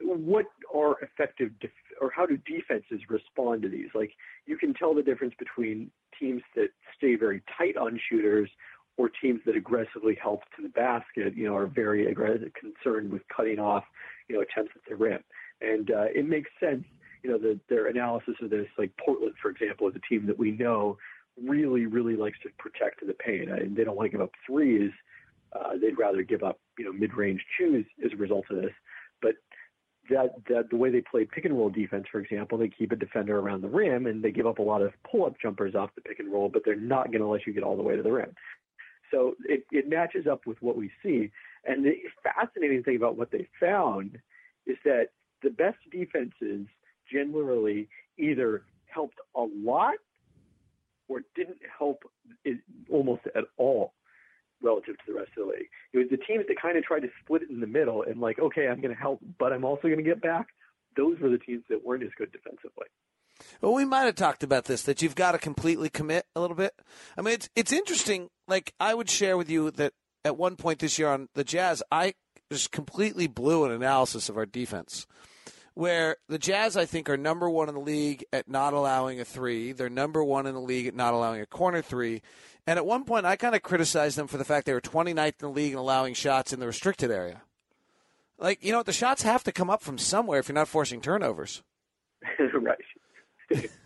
what 0.00 0.46
are 0.74 0.96
effective 1.02 1.50
def- 1.60 1.70
or 2.00 2.10
how 2.10 2.26
do 2.26 2.36
defenses 2.36 3.00
respond 3.08 3.62
to 3.62 3.68
these? 3.68 3.88
Like 3.94 4.12
you 4.46 4.56
can 4.56 4.74
tell 4.74 4.94
the 4.94 5.02
difference 5.02 5.34
between 5.38 5.90
teams 6.18 6.42
that 6.56 6.68
stay 6.96 7.16
very 7.16 7.42
tight 7.56 7.76
on 7.76 8.00
shooters 8.10 8.50
or 8.96 9.08
teams 9.08 9.40
that 9.46 9.56
aggressively 9.56 10.16
help 10.20 10.42
to 10.56 10.62
the 10.62 10.68
basket, 10.68 11.34
you 11.36 11.46
know, 11.46 11.56
are 11.56 11.66
very 11.66 12.06
aggressive, 12.06 12.50
concerned 12.54 13.12
with 13.12 13.22
cutting 13.34 13.58
off, 13.58 13.84
you 14.28 14.36
know, 14.36 14.42
attempts 14.42 14.72
at 14.76 14.82
the 14.88 14.94
rim. 14.94 15.20
And 15.60 15.90
uh, 15.90 16.06
it 16.14 16.28
makes 16.28 16.50
sense, 16.60 16.84
you 17.24 17.30
know, 17.30 17.38
the, 17.38 17.58
their 17.70 17.86
analysis 17.86 18.34
of 18.42 18.50
this, 18.50 18.66
like 18.76 18.92
Portland, 19.02 19.34
for 19.40 19.50
example, 19.50 19.88
is 19.88 19.96
a 19.96 20.08
team 20.08 20.26
that 20.26 20.38
we 20.38 20.50
know 20.50 20.98
really, 21.42 21.86
really 21.86 22.16
likes 22.16 22.38
to 22.42 22.50
protect 22.58 23.04
the 23.04 23.14
paint. 23.14 23.50
And 23.50 23.74
they 23.74 23.82
don't 23.82 23.96
want 23.96 24.06
to 24.06 24.16
give 24.16 24.20
up 24.20 24.30
threes. 24.46 24.92
Uh, 25.52 25.70
they'd 25.80 25.98
rather 25.98 26.22
give 26.22 26.42
up, 26.42 26.60
you 26.78 26.84
know, 26.84 26.92
mid-range 26.92 27.42
chews 27.56 27.86
as 28.04 28.12
a 28.12 28.16
result 28.16 28.44
of 28.50 28.60
this. 28.60 28.72
But 29.22 29.36
that, 30.10 30.34
that 30.50 30.68
the 30.70 30.76
way 30.76 30.90
they 30.90 31.00
play 31.00 31.24
pick 31.24 31.46
and 31.46 31.56
roll 31.56 31.70
defense, 31.70 32.04
for 32.12 32.20
example, 32.20 32.58
they 32.58 32.68
keep 32.68 32.92
a 32.92 32.96
defender 32.96 33.38
around 33.38 33.62
the 33.62 33.68
rim 33.68 34.06
and 34.06 34.22
they 34.22 34.30
give 34.30 34.46
up 34.46 34.58
a 34.58 34.62
lot 34.62 34.82
of 34.82 34.92
pull-up 35.10 35.34
jumpers 35.40 35.74
off 35.74 35.94
the 35.94 36.02
pick 36.02 36.18
and 36.18 36.30
roll, 36.30 36.50
but 36.50 36.62
they're 36.62 36.76
not 36.76 37.06
going 37.06 37.22
to 37.22 37.26
let 37.26 37.46
you 37.46 37.54
get 37.54 37.62
all 37.62 37.76
the 37.76 37.82
way 37.82 37.96
to 37.96 38.02
the 38.02 38.12
rim. 38.12 38.34
So 39.10 39.34
it, 39.48 39.64
it 39.70 39.88
matches 39.88 40.26
up 40.30 40.42
with 40.46 40.60
what 40.60 40.76
we 40.76 40.90
see. 41.02 41.30
And 41.64 41.86
the 41.86 41.94
fascinating 42.22 42.82
thing 42.82 42.96
about 42.96 43.16
what 43.16 43.30
they 43.30 43.48
found 43.58 44.18
is 44.66 44.76
that 44.84 45.08
the 45.42 45.50
best 45.50 45.78
defenses 45.90 46.66
generally 47.10 47.88
either 48.18 48.62
helped 48.86 49.18
a 49.34 49.44
lot 49.56 49.94
or 51.08 51.20
didn't 51.34 51.58
help 51.78 52.04
almost 52.90 53.22
at 53.34 53.44
all 53.56 53.92
relative 54.62 54.96
to 54.96 55.12
the 55.12 55.18
rest 55.18 55.30
of 55.36 55.46
the 55.46 55.52
league. 55.52 55.68
It 55.92 55.98
was 55.98 56.06
the 56.10 56.16
teams 56.16 56.46
that 56.48 56.60
kind 56.60 56.78
of 56.78 56.84
tried 56.84 57.00
to 57.00 57.10
split 57.22 57.42
it 57.42 57.50
in 57.50 57.60
the 57.60 57.66
middle 57.66 58.02
and 58.02 58.20
like, 58.20 58.38
okay, 58.38 58.68
I'm 58.68 58.80
going 58.80 58.94
to 58.94 59.00
help, 59.00 59.20
but 59.38 59.52
I'm 59.52 59.64
also 59.64 59.82
going 59.82 59.98
to 59.98 60.02
get 60.02 60.22
back. 60.22 60.46
Those 60.96 61.18
were 61.20 61.28
the 61.28 61.38
teams 61.38 61.64
that 61.68 61.84
weren't 61.84 62.02
as 62.02 62.10
good 62.16 62.32
defensively. 62.32 62.86
Well, 63.60 63.74
we 63.74 63.84
might 63.84 64.04
have 64.04 64.14
talked 64.14 64.42
about 64.42 64.64
this 64.64 64.82
that 64.82 65.02
you've 65.02 65.16
got 65.16 65.32
to 65.32 65.38
completely 65.38 65.90
commit 65.90 66.26
a 66.36 66.40
little 66.40 66.56
bit. 66.56 66.72
I 67.18 67.22
mean, 67.22 67.34
it's 67.34 67.50
it's 67.56 67.72
interesting. 67.72 68.30
Like 68.46 68.72
I 68.78 68.94
would 68.94 69.10
share 69.10 69.36
with 69.36 69.50
you 69.50 69.72
that 69.72 69.92
at 70.24 70.36
one 70.36 70.54
point 70.56 70.78
this 70.78 70.98
year 70.98 71.08
on 71.08 71.28
the 71.34 71.42
Jazz, 71.42 71.82
I 71.90 72.14
just 72.50 72.70
completely 72.70 73.26
blew 73.26 73.64
an 73.64 73.72
analysis 73.72 74.28
of 74.28 74.36
our 74.36 74.46
defense. 74.46 75.06
Where 75.74 76.16
the 76.28 76.38
Jazz, 76.38 76.76
I 76.76 76.84
think, 76.84 77.08
are 77.10 77.16
number 77.16 77.50
one 77.50 77.68
in 77.68 77.74
the 77.74 77.80
league 77.80 78.24
at 78.32 78.48
not 78.48 78.72
allowing 78.72 79.20
a 79.20 79.24
three. 79.24 79.72
They're 79.72 79.90
number 79.90 80.22
one 80.22 80.46
in 80.46 80.54
the 80.54 80.60
league 80.60 80.86
at 80.86 80.94
not 80.94 81.14
allowing 81.14 81.40
a 81.40 81.46
corner 81.46 81.82
three. 81.82 82.22
And 82.66 82.78
at 82.78 82.86
one 82.86 83.04
point, 83.04 83.26
I 83.26 83.36
kind 83.36 83.54
of 83.54 83.62
criticized 83.62 84.16
them 84.16 84.28
for 84.28 84.38
the 84.38 84.44
fact 84.44 84.66
they 84.66 84.72
were 84.72 84.80
29th 84.80 85.26
in 85.26 85.34
the 85.40 85.48
league 85.48 85.72
in 85.72 85.78
allowing 85.78 86.14
shots 86.14 86.52
in 86.52 86.60
the 86.60 86.66
restricted 86.66 87.10
area. 87.10 87.42
Like, 88.38 88.64
you 88.64 88.72
know, 88.72 88.82
the 88.82 88.92
shots 88.92 89.22
have 89.22 89.44
to 89.44 89.52
come 89.52 89.70
up 89.70 89.82
from 89.82 89.98
somewhere 89.98 90.38
if 90.38 90.48
you're 90.48 90.54
not 90.54 90.68
forcing 90.68 91.00
turnovers. 91.00 91.62
right. 92.38 92.78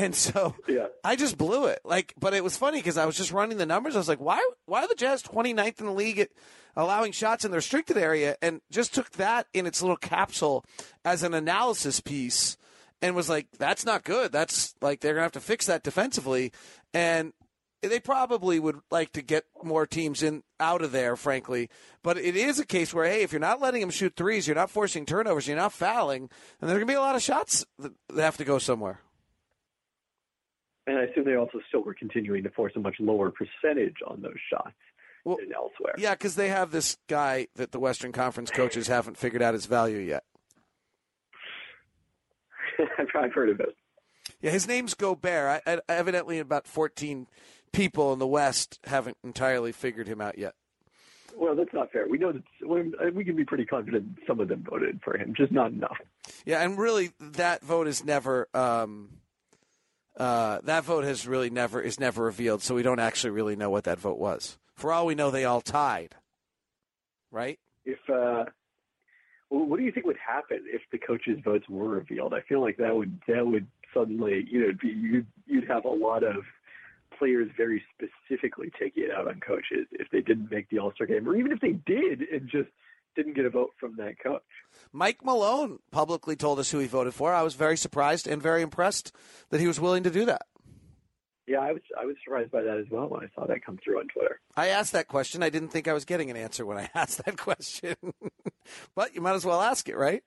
and 0.00 0.14
so 0.14 0.54
yeah. 0.66 0.86
I 1.04 1.14
just 1.14 1.36
blew 1.36 1.66
it. 1.66 1.80
Like, 1.84 2.14
but 2.18 2.32
it 2.32 2.42
was 2.42 2.56
funny 2.56 2.78
because 2.78 2.96
I 2.96 3.04
was 3.04 3.16
just 3.16 3.32
running 3.32 3.58
the 3.58 3.66
numbers. 3.66 3.94
I 3.94 3.98
was 3.98 4.08
like, 4.08 4.20
why, 4.20 4.42
why 4.64 4.82
are 4.82 4.88
the 4.88 4.94
Jazz 4.94 5.22
29th 5.22 5.78
in 5.78 5.86
the 5.86 5.92
league 5.92 6.18
at 6.18 6.30
allowing 6.74 7.12
shots 7.12 7.44
in 7.44 7.50
the 7.50 7.58
restricted 7.58 7.98
area? 7.98 8.36
And 8.40 8.62
just 8.70 8.94
took 8.94 9.10
that 9.12 9.46
in 9.52 9.66
its 9.66 9.82
little 9.82 9.98
capsule 9.98 10.64
as 11.04 11.22
an 11.22 11.34
analysis 11.34 12.00
piece 12.00 12.56
and 13.02 13.14
was 13.14 13.28
like, 13.28 13.48
that's 13.58 13.84
not 13.84 14.04
good. 14.04 14.32
That's 14.32 14.74
like, 14.80 15.00
they're 15.00 15.12
going 15.12 15.20
to 15.20 15.24
have 15.24 15.32
to 15.32 15.40
fix 15.40 15.66
that 15.66 15.82
defensively. 15.82 16.52
And 16.94 17.34
they 17.82 18.00
probably 18.00 18.58
would 18.58 18.80
like 18.90 19.12
to 19.12 19.22
get 19.22 19.44
more 19.62 19.86
teams 19.86 20.22
in 20.22 20.44
out 20.58 20.82
of 20.82 20.92
there, 20.92 21.14
frankly. 21.14 21.68
But 22.02 22.16
it 22.16 22.36
is 22.36 22.58
a 22.58 22.66
case 22.66 22.94
where, 22.94 23.06
hey, 23.06 23.22
if 23.22 23.32
you're 23.32 23.40
not 23.40 23.60
letting 23.60 23.82
them 23.82 23.90
shoot 23.90 24.16
threes, 24.16 24.46
you're 24.46 24.56
not 24.56 24.70
forcing 24.70 25.04
turnovers, 25.04 25.46
you're 25.46 25.56
not 25.56 25.72
fouling, 25.74 26.30
and 26.60 26.68
there 26.68 26.76
are 26.76 26.80
going 26.80 26.88
to 26.88 26.92
be 26.92 26.96
a 26.96 27.00
lot 27.00 27.16
of 27.16 27.22
shots 27.22 27.66
that 27.78 27.92
have 28.16 28.38
to 28.38 28.44
go 28.44 28.58
somewhere. 28.58 29.00
And 30.86 30.98
I 30.98 31.02
assume 31.02 31.24
they 31.24 31.36
also 31.36 31.60
still 31.68 31.82
were 31.82 31.94
continuing 31.94 32.42
to 32.44 32.50
force 32.50 32.72
a 32.76 32.80
much 32.80 32.96
lower 32.98 33.30
percentage 33.30 33.96
on 34.06 34.22
those 34.22 34.38
shots 34.50 34.74
well, 35.24 35.36
than 35.36 35.52
elsewhere. 35.54 35.94
Yeah, 35.98 36.14
because 36.14 36.36
they 36.36 36.48
have 36.48 36.70
this 36.70 36.96
guy 37.08 37.48
that 37.56 37.72
the 37.72 37.78
Western 37.78 38.12
Conference 38.12 38.50
coaches 38.50 38.86
haven't 38.88 39.16
figured 39.16 39.42
out 39.42 39.54
his 39.54 39.66
value 39.66 39.98
yet. 39.98 40.24
I've 43.14 43.32
heard 43.32 43.50
of 43.50 43.60
it. 43.60 43.76
Yeah, 44.40 44.50
his 44.50 44.66
name's 44.66 44.94
Gobert. 44.94 45.62
I, 45.66 45.74
I, 45.74 45.80
evidently, 45.88 46.38
about 46.38 46.66
14 46.66 47.26
people 47.72 48.12
in 48.12 48.18
the 48.18 48.26
West 48.26 48.78
haven't 48.84 49.18
entirely 49.22 49.72
figured 49.72 50.08
him 50.08 50.20
out 50.20 50.38
yet. 50.38 50.54
Well, 51.36 51.54
that's 51.54 51.72
not 51.72 51.92
fair. 51.92 52.06
We 52.08 52.18
know 52.18 52.32
that 52.32 53.14
we 53.14 53.24
can 53.24 53.36
be 53.36 53.44
pretty 53.44 53.64
confident 53.64 54.18
some 54.26 54.40
of 54.40 54.48
them 54.48 54.64
voted 54.68 55.00
for 55.02 55.16
him, 55.16 55.34
just 55.36 55.52
not 55.52 55.72
enough. 55.72 55.96
Yeah, 56.44 56.62
and 56.62 56.76
really, 56.78 57.12
that 57.20 57.62
vote 57.62 57.86
is 57.86 58.04
never. 58.04 58.48
Um, 58.52 59.10
uh, 60.20 60.60
that 60.64 60.84
vote 60.84 61.04
has 61.04 61.26
really 61.26 61.48
never 61.48 61.80
is 61.80 61.98
never 61.98 62.24
revealed, 62.24 62.62
so 62.62 62.74
we 62.74 62.82
don't 62.82 62.98
actually 62.98 63.30
really 63.30 63.56
know 63.56 63.70
what 63.70 63.84
that 63.84 63.98
vote 63.98 64.18
was. 64.18 64.58
For 64.74 64.92
all 64.92 65.06
we 65.06 65.14
know, 65.14 65.30
they 65.30 65.46
all 65.46 65.62
tied. 65.62 66.14
Right? 67.30 67.58
If 67.86 67.98
uh, 68.10 68.44
what 69.48 69.78
do 69.78 69.82
you 69.82 69.90
think 69.90 70.04
would 70.04 70.18
happen 70.18 70.60
if 70.66 70.82
the 70.92 70.98
coaches' 70.98 71.38
votes 71.42 71.68
were 71.70 71.88
revealed? 71.88 72.34
I 72.34 72.42
feel 72.42 72.60
like 72.60 72.76
that 72.76 72.94
would 72.94 73.18
that 73.28 73.46
would 73.46 73.66
suddenly, 73.94 74.46
you 74.50 74.60
know, 74.60 74.72
be, 74.80 74.88
you'd 74.88 75.26
you'd 75.46 75.68
have 75.68 75.86
a 75.86 75.88
lot 75.88 76.22
of 76.22 76.44
players 77.18 77.50
very 77.56 77.82
specifically 77.94 78.70
taking 78.78 79.04
it 79.04 79.10
out 79.10 79.26
on 79.26 79.40
coaches 79.40 79.86
if 79.92 80.08
they 80.12 80.20
didn't 80.20 80.50
make 80.50 80.68
the 80.68 80.78
All 80.80 80.92
Star 80.92 81.06
game, 81.06 81.26
or 81.26 81.34
even 81.34 81.50
if 81.50 81.60
they 81.60 81.72
did 81.86 82.20
and 82.30 82.46
just 82.46 82.68
didn't 83.16 83.34
get 83.34 83.44
a 83.44 83.50
vote 83.50 83.70
from 83.78 83.96
that 83.96 84.18
coach. 84.22 84.42
Mike 84.92 85.24
Malone 85.24 85.78
publicly 85.90 86.36
told 86.36 86.58
us 86.58 86.70
who 86.70 86.78
he 86.78 86.86
voted 86.86 87.14
for. 87.14 87.34
I 87.34 87.42
was 87.42 87.54
very 87.54 87.76
surprised 87.76 88.26
and 88.26 88.42
very 88.42 88.62
impressed 88.62 89.12
that 89.50 89.60
he 89.60 89.66
was 89.66 89.80
willing 89.80 90.02
to 90.04 90.10
do 90.10 90.24
that. 90.26 90.42
Yeah, 91.46 91.58
I 91.58 91.72
was 91.72 91.82
I 92.00 92.04
was 92.04 92.14
surprised 92.22 92.52
by 92.52 92.62
that 92.62 92.78
as 92.78 92.86
well 92.90 93.08
when 93.08 93.22
I 93.24 93.28
saw 93.34 93.44
that 93.46 93.64
come 93.64 93.76
through 93.82 93.98
on 93.98 94.06
Twitter. 94.06 94.38
I 94.56 94.68
asked 94.68 94.92
that 94.92 95.08
question. 95.08 95.42
I 95.42 95.50
didn't 95.50 95.70
think 95.70 95.88
I 95.88 95.92
was 95.92 96.04
getting 96.04 96.30
an 96.30 96.36
answer 96.36 96.64
when 96.64 96.78
I 96.78 96.88
asked 96.94 97.24
that 97.24 97.36
question. 97.36 97.96
but 98.94 99.14
you 99.16 99.20
might 99.20 99.34
as 99.34 99.44
well 99.44 99.60
ask 99.60 99.88
it, 99.88 99.96
right? 99.96 100.22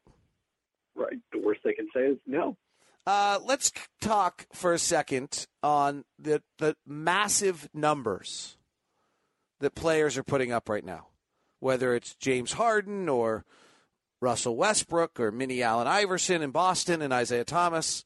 Right. 0.96 1.18
The 1.32 1.40
worst 1.40 1.62
they 1.64 1.74
can 1.74 1.88
say 1.96 2.02
is 2.02 2.18
no. 2.28 2.58
Uh, 3.08 3.40
let's 3.44 3.72
talk 4.02 4.48
for 4.54 4.74
a 4.74 4.80
second 4.80 5.48
on 5.62 6.04
the 6.20 6.42
the 6.58 6.76
massive 6.86 7.70
numbers 7.74 8.58
that 9.62 9.76
players 9.76 10.18
are 10.18 10.24
putting 10.24 10.52
up 10.52 10.68
right 10.68 10.84
now, 10.84 11.08
whether 11.64 11.96
it's 11.96 12.14
James 12.16 12.54
Harden 12.54 13.08
or 13.08 13.46
Russell 14.22 14.56
Westbrook 14.56 15.20
or 15.20 15.32
Mini 15.32 15.64
Allen 15.64 15.88
Iverson 15.88 16.42
in 16.42 16.52
Boston 16.52 17.02
and 17.02 17.14
Isaiah 17.14 17.46
Thomas. 17.46 18.04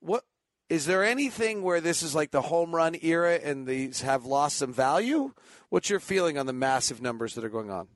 What 0.00 0.24
is 0.68 0.86
there 0.86 1.04
anything 1.04 1.62
where 1.62 1.80
this 1.80 2.02
is 2.02 2.14
like 2.14 2.32
the 2.32 2.42
home 2.42 2.74
run 2.74 2.96
era 3.00 3.38
and 3.42 3.66
these 3.66 4.02
have 4.02 4.26
lost 4.26 4.56
some 4.56 4.72
value? 4.72 5.32
What's 5.68 5.88
your 5.88 6.00
feeling 6.00 6.36
on 6.36 6.46
the 6.46 6.52
massive 6.52 7.00
numbers 7.00 7.34
that 7.34 7.44
are 7.44 7.48
going 7.48 7.70
on? 7.70 7.88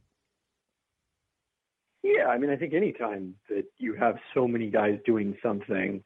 Yeah, 2.03 2.29
I 2.29 2.39
mean, 2.39 2.51
I 2.51 2.57
think 2.57 2.73
anytime 2.73 3.35
that 3.49 3.65
you 3.79 3.95
have 3.95 4.17
so 4.33 4.49
many 4.49 4.71
guys 4.71 4.99
doing 5.05 5.37
something 5.43 6.03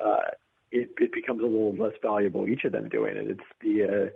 uh, 0.00 0.30
it, 0.70 0.90
it 0.98 1.12
becomes 1.12 1.40
a 1.40 1.46
little 1.46 1.74
less 1.76 1.92
valuable. 2.02 2.48
Each 2.48 2.64
of 2.64 2.72
them 2.72 2.88
doing 2.88 3.16
it. 3.16 3.30
It's 3.30 3.40
the 3.60 3.84
uh, 3.84 4.10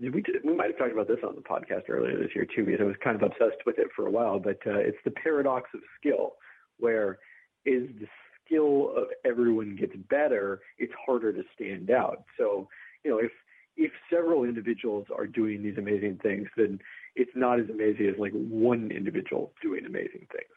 we 0.00 0.10
we 0.44 0.54
might 0.54 0.70
have 0.70 0.78
talked 0.78 0.92
about 0.92 1.08
this 1.08 1.18
on 1.26 1.34
the 1.34 1.42
podcast 1.42 1.88
earlier 1.88 2.16
this 2.16 2.34
year 2.34 2.46
too, 2.46 2.64
because 2.64 2.80
I 2.80 2.84
was 2.84 2.96
kind 3.02 3.16
of 3.16 3.22
obsessed 3.22 3.64
with 3.66 3.78
it 3.78 3.88
for 3.94 4.06
a 4.06 4.10
while. 4.10 4.38
But 4.38 4.58
uh, 4.66 4.78
it's 4.78 4.98
the 5.04 5.10
paradox 5.10 5.70
of 5.74 5.80
skill, 5.98 6.34
where 6.78 7.18
is 7.64 7.88
the 8.00 8.06
skill 8.44 8.92
of 8.96 9.08
everyone 9.24 9.76
gets 9.76 9.94
better, 10.08 10.60
it's 10.78 10.92
harder 11.04 11.32
to 11.32 11.42
stand 11.54 11.90
out. 11.90 12.24
So 12.38 12.68
you 13.04 13.10
know 13.10 13.18
if 13.18 13.32
if 13.76 13.92
several 14.12 14.44
individuals 14.44 15.06
are 15.16 15.26
doing 15.26 15.62
these 15.62 15.78
amazing 15.78 16.18
things, 16.22 16.48
then 16.56 16.80
it's 17.14 17.30
not 17.34 17.60
as 17.60 17.68
amazing 17.70 18.06
as 18.08 18.18
like 18.18 18.32
one 18.32 18.90
individual 18.90 19.52
doing 19.62 19.84
amazing 19.86 20.26
things. 20.32 20.50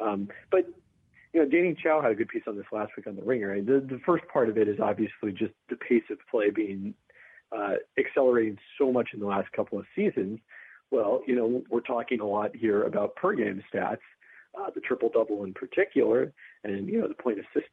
Um, 0.00 0.28
but 0.50 0.66
you 1.32 1.40
know, 1.40 1.48
Danny 1.48 1.76
Chau 1.80 2.00
had 2.00 2.12
a 2.12 2.14
good 2.14 2.28
piece 2.28 2.42
on 2.48 2.56
this 2.56 2.66
last 2.72 2.92
week 2.96 3.06
on 3.06 3.16
the 3.16 3.22
Ringer. 3.22 3.60
The 3.62 3.80
the 3.80 4.00
first 4.04 4.24
part 4.32 4.48
of 4.48 4.58
it 4.58 4.68
is 4.68 4.80
obviously 4.80 5.32
just 5.32 5.54
the 5.68 5.76
pace 5.76 6.02
of 6.10 6.18
play 6.30 6.50
being 6.50 6.94
uh, 7.56 7.74
accelerating 7.98 8.58
so 8.78 8.92
much 8.92 9.10
in 9.12 9.20
the 9.20 9.26
last 9.26 9.50
couple 9.52 9.78
of 9.78 9.86
seasons. 9.94 10.38
Well, 10.90 11.22
you 11.26 11.36
know, 11.36 11.62
we're 11.70 11.80
talking 11.80 12.20
a 12.20 12.26
lot 12.26 12.54
here 12.54 12.84
about 12.84 13.14
per 13.16 13.34
game 13.34 13.62
stats, 13.72 13.98
uh, 14.58 14.70
the 14.74 14.80
triple 14.80 15.10
double 15.12 15.44
in 15.44 15.54
particular, 15.54 16.32
and 16.64 16.88
you 16.88 17.00
know 17.00 17.08
the 17.08 17.14
point 17.14 17.38
assist 17.38 17.70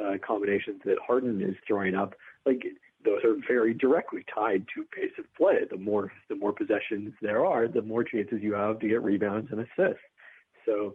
uh, 0.00 0.14
combinations 0.24 0.80
that 0.84 0.96
Harden 1.04 1.42
is 1.42 1.56
throwing 1.66 1.94
up. 1.94 2.14
Like 2.44 2.62
those 3.04 3.24
are 3.24 3.36
very 3.48 3.74
directly 3.74 4.24
tied 4.32 4.66
to 4.74 4.84
pace 4.84 5.12
of 5.18 5.24
play. 5.36 5.58
The 5.70 5.76
more 5.76 6.12
the 6.28 6.36
more 6.36 6.52
possessions 6.52 7.14
there 7.22 7.44
are, 7.44 7.68
the 7.68 7.82
more 7.82 8.04
chances 8.04 8.38
you 8.42 8.54
have 8.54 8.78
to 8.80 8.88
get 8.88 9.02
rebounds 9.02 9.50
and 9.50 9.60
assists. 9.60 10.02
So, 10.64 10.94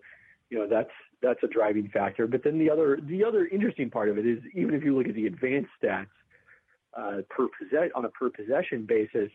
you 0.50 0.60
know, 0.60 0.68
that's 0.70 0.92
that's 1.22 1.42
a 1.44 1.48
driving 1.48 1.90
factor. 1.90 2.28
But 2.28 2.44
then 2.44 2.60
the 2.60 2.70
other 2.70 3.00
the 3.02 3.24
other 3.24 3.48
interesting 3.48 3.90
part 3.90 4.10
of 4.10 4.18
it 4.18 4.26
is 4.26 4.40
even 4.54 4.74
if 4.74 4.84
you 4.84 4.96
look 4.96 5.08
at 5.08 5.16
the 5.16 5.28
advanced 5.28 5.72
stats 5.82 6.08
uh, 6.98 7.22
per 7.30 7.48
possess 7.58 7.90
on 7.96 8.06
a 8.06 8.10
per 8.10 8.30
possession 8.30 8.86
basis, 8.86 9.30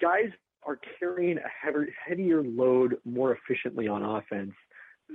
guys 0.00 0.30
are 0.64 0.78
carrying 0.98 1.38
a 1.38 1.48
heavier, 1.48 1.88
heavier 2.06 2.42
load 2.42 2.96
more 3.04 3.36
efficiently 3.36 3.88
on 3.88 4.02
offense 4.02 4.52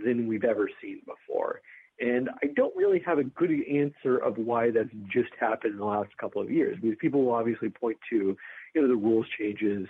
than 0.04 0.28
we've 0.28 0.44
ever 0.44 0.70
seen 0.82 1.02
before. 1.06 1.62
And 2.00 2.30
I 2.44 2.48
don't 2.56 2.76
really 2.76 3.00
have 3.06 3.20
a 3.20 3.24
good 3.24 3.52
answer 3.72 4.18
of 4.18 4.38
why 4.38 4.70
that's 4.72 4.90
just 5.08 5.30
happened 5.40 5.74
in 5.74 5.80
the 5.80 5.86
last 5.86 6.10
couple 6.18 6.42
of 6.42 6.52
years 6.52 6.78
because 6.82 6.98
people 7.00 7.24
will 7.24 7.34
obviously 7.34 7.70
point 7.70 7.98
to, 8.10 8.36
you 8.74 8.82
know, 8.82 8.88
the 8.88 8.96
rules 8.96 9.26
changes, 9.40 9.88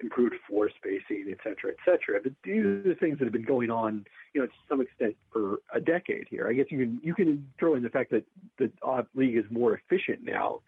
improved 0.00 0.36
floor 0.48 0.70
spacing, 0.76 1.26
et 1.28 1.38
cetera, 1.42 1.72
et 1.72 1.76
cetera. 1.84 2.20
But 2.22 2.32
these 2.44 2.64
are 2.64 2.82
the 2.82 2.94
things 2.94 3.18
that 3.18 3.24
have 3.24 3.32
been 3.32 3.42
going 3.44 3.70
on, 3.70 4.04
you 4.32 4.40
know, 4.40 4.46
to 4.46 4.52
some 4.68 4.80
extent 4.80 5.16
for 5.32 5.58
a 5.74 5.80
decade 5.80 6.26
here. 6.30 6.46
I 6.48 6.52
guess 6.52 6.66
you 6.70 6.78
can 6.78 7.00
you 7.02 7.14
can 7.14 7.44
throw 7.58 7.74
in 7.74 7.82
the 7.82 7.90
fact 7.90 8.12
that 8.12 8.24
the 8.58 8.70
league 9.16 9.36
is 9.36 9.44
more 9.50 9.74
efficient 9.74 10.20
now 10.22 10.60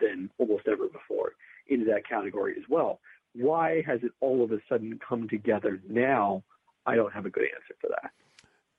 than 0.00 0.30
almost 0.38 0.66
ever 0.66 0.88
before 0.88 1.32
into 1.66 1.86
that 1.86 2.08
category 2.08 2.54
as 2.56 2.64
well. 2.68 3.00
Why 3.34 3.82
has 3.86 4.02
it 4.02 4.12
all 4.20 4.42
of 4.42 4.52
a 4.52 4.58
sudden 4.68 4.98
come 5.06 5.28
together 5.28 5.80
now? 5.88 6.42
I 6.86 6.96
don't 6.96 7.12
have 7.12 7.26
a 7.26 7.30
good 7.30 7.44
answer 7.44 7.74
for 7.80 7.88
that. 7.88 8.10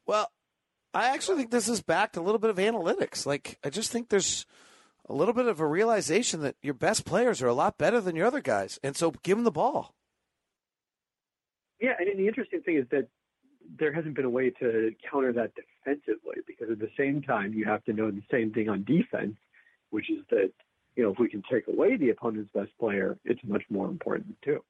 Well, 0.06 0.30
I 0.94 1.14
actually 1.14 1.38
think 1.38 1.52
this 1.52 1.70
is 1.70 1.82
back 1.82 2.14
to 2.14 2.20
a 2.20 2.24
little 2.24 2.40
bit 2.40 2.50
of 2.50 2.58
analytics. 2.58 3.26
Like 3.26 3.58
I 3.64 3.70
just 3.70 3.92
think 3.92 4.10
there's 4.10 4.46
a 5.08 5.14
little 5.14 5.34
bit 5.34 5.48
of 5.48 5.60
a 5.60 5.66
realization 5.66 6.42
that 6.42 6.56
your 6.62 6.74
best 6.74 7.06
players 7.06 7.42
are 7.42 7.48
a 7.48 7.54
lot 7.54 7.78
better 7.78 8.02
than 8.02 8.16
your 8.16 8.28
other 8.28 8.42
guys, 8.42 8.80
and 8.84 8.96
so 8.96 9.12
give 9.24 9.38
them 9.38 9.44
the 9.44 9.52
ball. 9.52 9.94
Yeah, 11.80 11.94
and 11.98 12.20
the 12.20 12.28
interesting 12.28 12.62
thing 12.62 12.78
is 12.78 12.86
that 12.92 13.08
there 13.80 13.94
hasn't 13.94 14.16
been 14.16 14.26
a 14.26 14.30
way 14.30 14.50
to 14.50 14.94
counter 15.10 15.34
that 15.34 15.52
defensively 15.56 16.38
because 16.46 16.70
at 16.70 16.80
the 16.80 16.92
same 16.98 17.22
time 17.22 17.54
you 17.54 17.66
have 17.66 17.84
to 17.86 17.94
know 17.94 18.12
the 18.12 18.22
same 18.30 18.52
thing 18.52 18.70
on 18.70 18.84
defense, 18.84 19.36
which 19.90 20.10
is 20.10 20.20
that 20.30 20.52
you 20.96 21.04
know 21.04 21.12
if 21.12 21.20
we 21.20 21.30
can 21.30 21.44
take 21.52 21.68
away 21.68 21.98
the 21.98 22.10
opponent's 22.10 22.50
best 22.54 22.72
player, 22.80 23.18
it's 23.26 23.42
much 23.44 23.64
more 23.70 23.88
important 23.88 24.36
too. 24.44 24.64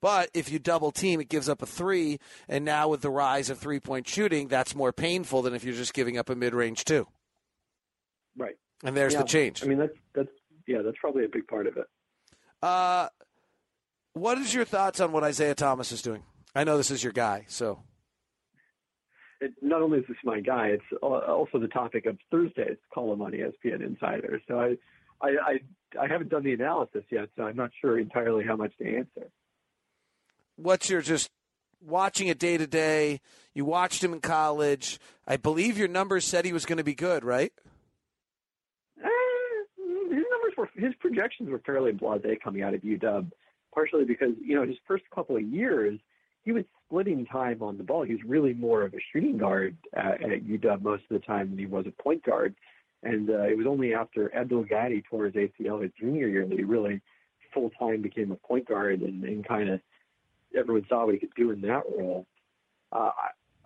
But 0.00 0.30
if 0.34 0.50
you 0.50 0.58
double 0.58 0.90
team, 0.90 1.20
it 1.20 1.28
gives 1.28 1.48
up 1.48 1.62
a 1.62 1.66
three, 1.66 2.18
and 2.48 2.64
now 2.64 2.88
with 2.88 3.02
the 3.02 3.10
rise 3.10 3.50
of 3.50 3.58
three 3.58 3.80
point 3.80 4.08
shooting, 4.08 4.48
that's 4.48 4.74
more 4.74 4.92
painful 4.92 5.42
than 5.42 5.54
if 5.54 5.64
you're 5.64 5.74
just 5.74 5.94
giving 5.94 6.18
up 6.18 6.28
a 6.28 6.34
mid 6.34 6.54
range 6.54 6.84
two. 6.84 7.06
Right. 8.36 8.56
And 8.82 8.96
there's 8.96 9.12
yeah, 9.12 9.20
the 9.20 9.28
change. 9.28 9.62
I 9.62 9.66
mean 9.66 9.78
that's 9.78 9.96
that's 10.14 10.30
yeah, 10.66 10.82
that's 10.82 10.96
probably 11.00 11.24
a 11.24 11.28
big 11.28 11.46
part 11.46 11.66
of 11.66 11.76
it. 11.76 11.86
Uh, 12.62 13.08
what 14.14 14.38
is 14.38 14.52
your 14.54 14.64
thoughts 14.64 15.00
on 15.00 15.12
what 15.12 15.24
Isaiah 15.24 15.54
Thomas 15.54 15.92
is 15.92 16.02
doing? 16.02 16.22
I 16.54 16.64
know 16.64 16.76
this 16.76 16.90
is 16.90 17.02
your 17.02 17.12
guy, 17.12 17.46
so. 17.48 17.80
It, 19.40 19.52
not 19.60 19.82
only 19.82 19.98
is 19.98 20.04
this 20.06 20.16
my 20.22 20.40
guy, 20.40 20.68
it's 20.68 21.02
also 21.02 21.58
the 21.58 21.68
topic 21.68 22.06
of 22.06 22.16
Thursday's 22.30 22.76
column 22.94 23.22
on 23.22 23.32
ESPN 23.32 23.84
Insider. 23.84 24.40
So 24.46 24.60
I, 24.60 24.76
I, 25.22 25.28
I, 25.28 26.00
I 26.00 26.08
haven't 26.08 26.30
done 26.30 26.42
the 26.42 26.52
analysis 26.52 27.04
yet, 27.10 27.28
so 27.36 27.44
I'm 27.44 27.56
not 27.56 27.70
sure 27.80 27.98
entirely 27.98 28.44
how 28.44 28.56
much 28.56 28.76
to 28.78 28.96
answer. 28.96 29.30
What's 30.56 30.90
your 30.90 31.00
just 31.00 31.30
watching 31.80 32.28
it 32.28 32.38
day 32.38 32.58
to 32.58 32.66
day? 32.66 33.20
You 33.54 33.64
watched 33.64 34.02
him 34.02 34.12
in 34.12 34.20
college. 34.20 34.98
I 35.26 35.36
believe 35.36 35.78
your 35.78 35.88
numbers 35.88 36.24
said 36.24 36.44
he 36.44 36.52
was 36.52 36.66
going 36.66 36.78
to 36.78 36.84
be 36.84 36.94
good, 36.94 37.24
right? 37.24 37.52
Uh, 38.98 39.08
his 39.78 40.24
numbers 40.30 40.52
were 40.56 40.68
his 40.74 40.94
projections 41.00 41.50
were 41.50 41.60
fairly 41.64 41.92
blasé 41.92 42.40
coming 42.40 42.62
out 42.62 42.74
of 42.74 42.82
UW, 42.82 43.30
partially 43.74 44.04
because 44.04 44.32
you 44.40 44.54
know 44.54 44.66
his 44.66 44.76
first 44.86 45.04
couple 45.14 45.36
of 45.36 45.42
years 45.42 45.98
he 46.44 46.52
was 46.52 46.64
splitting 46.86 47.24
time 47.26 47.62
on 47.62 47.78
the 47.78 47.84
ball. 47.84 48.02
He 48.02 48.14
was 48.14 48.22
really 48.26 48.52
more 48.52 48.82
of 48.82 48.94
a 48.94 48.98
shooting 49.12 49.38
guard 49.38 49.76
at, 49.94 50.22
at 50.22 50.44
UW 50.44 50.82
most 50.82 51.04
of 51.10 51.20
the 51.20 51.26
time 51.26 51.50
than 51.50 51.58
he 51.58 51.66
was 51.66 51.86
a 51.86 52.02
point 52.02 52.24
guard. 52.24 52.54
And 53.02 53.30
uh, 53.30 53.42
it 53.42 53.56
was 53.56 53.66
only 53.66 53.94
after 53.94 54.34
Abdul 54.34 54.64
Gaddy 54.64 55.02
tore 55.08 55.26
his 55.26 55.34
ACL 55.34 55.82
his 55.82 55.90
junior 55.98 56.28
year 56.28 56.46
that 56.46 56.56
he 56.58 56.64
really 56.64 57.00
full 57.52 57.70
time 57.70 58.00
became 58.00 58.30
a 58.30 58.36
point 58.36 58.68
guard 58.68 59.00
and, 59.00 59.24
and 59.24 59.46
kind 59.46 59.68
of 59.68 59.80
everyone 60.56 60.86
saw 60.88 61.04
what 61.04 61.14
he 61.14 61.20
could 61.20 61.34
do 61.36 61.50
in 61.50 61.60
that 61.62 61.82
role. 61.98 62.26
Uh, 62.92 63.10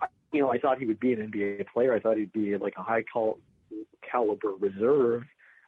I, 0.01 0.07
you 0.33 0.40
know, 0.40 0.51
I 0.51 0.59
thought 0.59 0.79
he 0.79 0.87
would 0.87 1.01
be 1.01 1.12
an 1.12 1.31
NBA 1.31 1.66
player. 1.72 1.94
I 1.94 2.01
thought 2.01 2.16
he'd 2.16 2.33
be 2.33 2.57
like 2.57 2.75
a 2.77 2.83
high 2.83 3.05
cal- 3.12 3.38
caliber 4.09 4.53
reserve. 4.59 5.22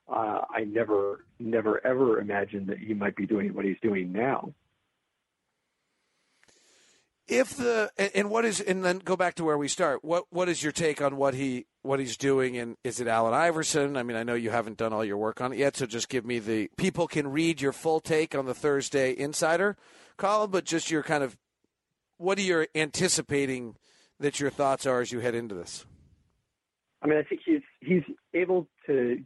Uh, 0.09 0.40
I 0.50 0.64
never, 0.64 1.24
never, 1.38 1.87
ever 1.87 2.20
imagined 2.20 2.68
that 2.68 2.78
he 2.78 2.94
might 2.94 3.16
be 3.16 3.26
doing 3.26 3.52
what 3.52 3.64
he's 3.64 3.76
doing 3.83 4.12
now 4.12 4.52
if 7.29 7.57
the 7.57 7.91
and 8.14 8.31
what 8.31 8.45
is 8.45 8.61
and 8.61 8.85
then 8.85 8.99
go 8.99 9.17
back 9.17 9.35
to 9.35 9.45
where 9.45 9.59
we 9.59 9.69
start. 9.69 10.03
What 10.03 10.25
what 10.31 10.49
is 10.49 10.62
your 10.62 10.73
take 10.73 11.03
on 11.03 11.17
what 11.17 11.35
he 11.35 11.67
what 11.83 12.01
he's 12.01 12.17
doing, 12.17 12.57
and 12.57 12.77
is 12.83 13.01
it 13.01 13.07
Allen 13.07 13.35
Iverson? 13.35 13.97
I 13.97 14.03
mean, 14.03 14.17
I 14.17 14.23
know 14.23 14.35
you 14.35 14.51
haven't 14.51 14.79
done 14.79 14.93
all 14.93 15.05
your 15.05 15.19
work 15.19 15.41
on 15.41 15.53
it 15.53 15.59
yet, 15.59 15.77
so 15.77 15.87
just 15.87 16.09
give 16.09 16.25
me 16.25 16.38
the 16.38 16.71
people 16.77 17.07
can 17.07 17.29
read 17.29 17.61
your 17.61 17.73
full 17.73 18.01
take 18.01 18.35
on 18.35 18.47
the 18.47 18.55
Thursday 18.55 19.17
Insider 19.17 19.77
column, 20.17 20.51
but 20.51 20.64
just 20.64 20.91
your 20.91 21.03
kind 21.03 21.23
of 21.23 21.37
what 22.17 22.38
are 22.38 22.43
you 22.43 22.67
anticipating 22.75 23.77
that 24.19 24.41
your 24.41 24.51
thoughts 24.51 24.87
are 24.87 25.01
as 25.01 25.12
you 25.12 25.21
head 25.21 25.35
into 25.35 25.55
this? 25.55 25.87
I 27.03 27.07
mean, 27.07 27.19
I 27.19 27.23
think 27.23 27.43
he's 27.45 27.62
he's 27.81 28.03
able 28.35 28.67
to 28.87 29.23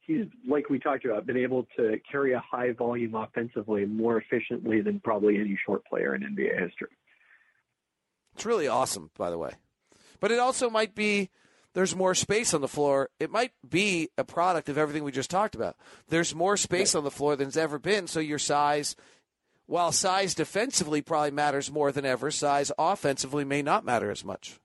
he's 0.00 0.26
like 0.48 0.68
we 0.70 0.78
talked 0.78 1.04
about, 1.04 1.26
been 1.26 1.36
able 1.36 1.66
to 1.76 1.98
carry 2.10 2.32
a 2.32 2.40
high 2.40 2.72
volume 2.72 3.14
offensively 3.14 3.84
more 3.84 4.18
efficiently 4.18 4.80
than 4.80 5.00
probably 5.00 5.38
any 5.38 5.58
short 5.64 5.84
player 5.86 6.14
in 6.14 6.22
NBA 6.22 6.60
history. 6.60 6.88
It's 8.34 8.46
really 8.46 8.68
awesome, 8.68 9.10
by 9.16 9.30
the 9.30 9.38
way. 9.38 9.52
But 10.20 10.32
it 10.32 10.38
also 10.38 10.70
might 10.70 10.94
be 10.94 11.30
there's 11.74 11.96
more 11.96 12.14
space 12.14 12.54
on 12.54 12.60
the 12.60 12.68
floor. 12.68 13.08
It 13.18 13.30
might 13.30 13.52
be 13.68 14.08
a 14.18 14.24
product 14.24 14.68
of 14.68 14.78
everything 14.78 15.04
we 15.04 15.12
just 15.12 15.30
talked 15.30 15.54
about. 15.54 15.76
There's 16.08 16.34
more 16.34 16.56
space 16.56 16.94
on 16.94 17.04
the 17.04 17.10
floor 17.10 17.34
than 17.36 17.46
there's 17.46 17.56
ever 17.56 17.78
been, 17.78 18.06
so 18.06 18.20
your 18.20 18.38
size 18.38 18.94
while 19.66 19.92
size 19.92 20.34
defensively 20.34 21.00
probably 21.00 21.30
matters 21.30 21.70
more 21.70 21.92
than 21.92 22.04
ever, 22.04 22.30
size 22.30 22.70
offensively 22.78 23.44
may 23.44 23.62
not 23.62 23.84
matter 23.84 24.10
as 24.10 24.24
much. 24.24 24.60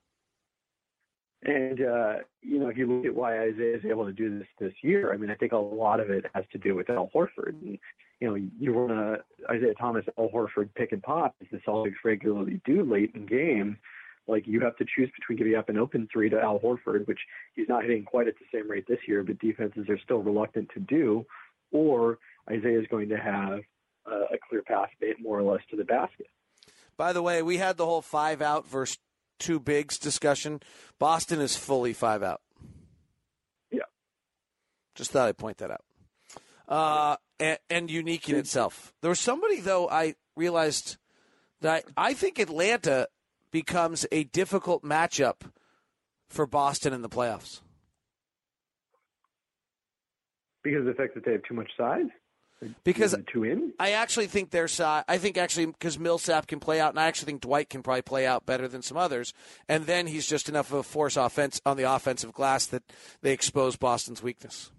And 1.44 1.80
uh, 1.80 2.14
you 2.42 2.58
know, 2.58 2.68
if 2.68 2.76
you 2.76 2.86
look 2.86 3.06
at 3.06 3.14
why 3.14 3.40
Isaiah 3.40 3.76
is 3.76 3.84
able 3.84 4.06
to 4.06 4.12
do 4.12 4.38
this 4.38 4.48
this 4.58 4.72
year, 4.82 5.12
I 5.12 5.16
mean, 5.16 5.30
I 5.30 5.34
think 5.34 5.52
a 5.52 5.56
lot 5.56 6.00
of 6.00 6.10
it 6.10 6.24
has 6.34 6.44
to 6.52 6.58
do 6.58 6.74
with 6.74 6.90
Al 6.90 7.10
Horford. 7.14 7.54
And, 7.62 7.78
you 8.20 8.28
know, 8.28 8.34
you 8.34 8.72
run 8.72 8.90
a 8.90 9.18
Isaiah 9.52 9.74
Thomas, 9.74 10.04
Al 10.18 10.28
Horford 10.30 10.70
pick 10.74 10.92
and 10.92 11.02
pop, 11.02 11.36
as 11.40 11.46
the 11.52 11.58
Celtics 11.58 11.94
regularly 12.04 12.60
do 12.64 12.82
late 12.82 13.12
in 13.14 13.26
games. 13.26 13.76
Like 14.26 14.46
you 14.46 14.60
have 14.60 14.76
to 14.76 14.84
choose 14.84 15.10
between 15.16 15.38
giving 15.38 15.54
up 15.54 15.68
an 15.68 15.78
open 15.78 16.08
three 16.12 16.28
to 16.28 16.40
Al 16.40 16.58
Horford, 16.58 17.06
which 17.06 17.20
he's 17.54 17.68
not 17.68 17.82
hitting 17.82 18.04
quite 18.04 18.26
at 18.28 18.34
the 18.38 18.58
same 18.58 18.68
rate 18.68 18.86
this 18.88 18.98
year, 19.06 19.22
but 19.22 19.38
defenses 19.38 19.88
are 19.88 19.98
still 20.00 20.18
reluctant 20.18 20.68
to 20.74 20.80
do, 20.80 21.24
or 21.70 22.18
Isaiah 22.50 22.80
is 22.80 22.86
going 22.90 23.08
to 23.10 23.16
have 23.16 23.60
a 24.06 24.38
clear 24.48 24.62
path, 24.62 24.88
more 25.20 25.38
or 25.38 25.42
less, 25.42 25.62
to 25.70 25.76
the 25.76 25.84
basket. 25.84 26.26
By 26.96 27.12
the 27.12 27.22
way, 27.22 27.42
we 27.42 27.58
had 27.58 27.76
the 27.76 27.86
whole 27.86 28.02
five 28.02 28.42
out 28.42 28.66
versus 28.66 28.98
two 29.38 29.60
bigs 29.60 29.98
discussion. 29.98 30.60
Boston 30.98 31.40
is 31.40 31.56
fully 31.56 31.92
five 31.92 32.22
out. 32.22 32.40
Yeah. 33.70 33.82
Just 34.94 35.10
thought 35.10 35.28
I'd 35.28 35.38
point 35.38 35.58
that 35.58 35.70
out. 35.70 35.84
Uh, 36.68 37.16
and, 37.40 37.58
and, 37.70 37.90
unique 37.90 38.28
in 38.28 38.36
itself. 38.36 38.92
There 39.00 39.08
was 39.08 39.20
somebody, 39.20 39.60
though, 39.60 39.88
I 39.88 40.16
realized 40.36 40.98
that 41.62 41.84
I, 41.96 42.08
I 42.08 42.14
think 42.14 42.38
Atlanta 42.38 43.08
becomes 43.50 44.04
a 44.12 44.24
difficult 44.24 44.84
matchup 44.84 45.50
for 46.28 46.46
Boston 46.46 46.92
in 46.92 47.00
the 47.00 47.08
playoffs. 47.08 47.62
Because 50.62 50.80
of 50.80 50.86
the 50.86 50.94
fact 50.94 51.14
that 51.14 51.24
they 51.24 51.32
have 51.32 51.42
too 51.44 51.54
much 51.54 51.70
size? 51.76 52.08
Because 52.84 53.16
two 53.32 53.44
in. 53.44 53.72
I 53.78 53.92
actually 53.92 54.26
think 54.26 54.50
their 54.50 54.68
side. 54.68 55.04
I 55.08 55.18
think 55.18 55.38
actually 55.38 55.66
because 55.66 55.98
Millsap 55.98 56.46
can 56.46 56.60
play 56.60 56.80
out, 56.80 56.90
and 56.90 57.00
I 57.00 57.06
actually 57.06 57.26
think 57.26 57.42
Dwight 57.42 57.70
can 57.70 57.82
probably 57.82 58.02
play 58.02 58.26
out 58.26 58.46
better 58.46 58.68
than 58.68 58.82
some 58.82 58.96
others. 58.96 59.32
And 59.68 59.86
then 59.86 60.06
he's 60.06 60.26
just 60.26 60.48
enough 60.48 60.72
of 60.72 60.78
a 60.78 60.82
force 60.82 61.16
offense 61.16 61.60
on 61.64 61.76
the 61.76 61.84
offensive 61.84 62.32
glass 62.32 62.66
that 62.66 62.82
they 63.22 63.32
expose 63.32 63.76
Boston's 63.76 64.22
weakness. 64.22 64.70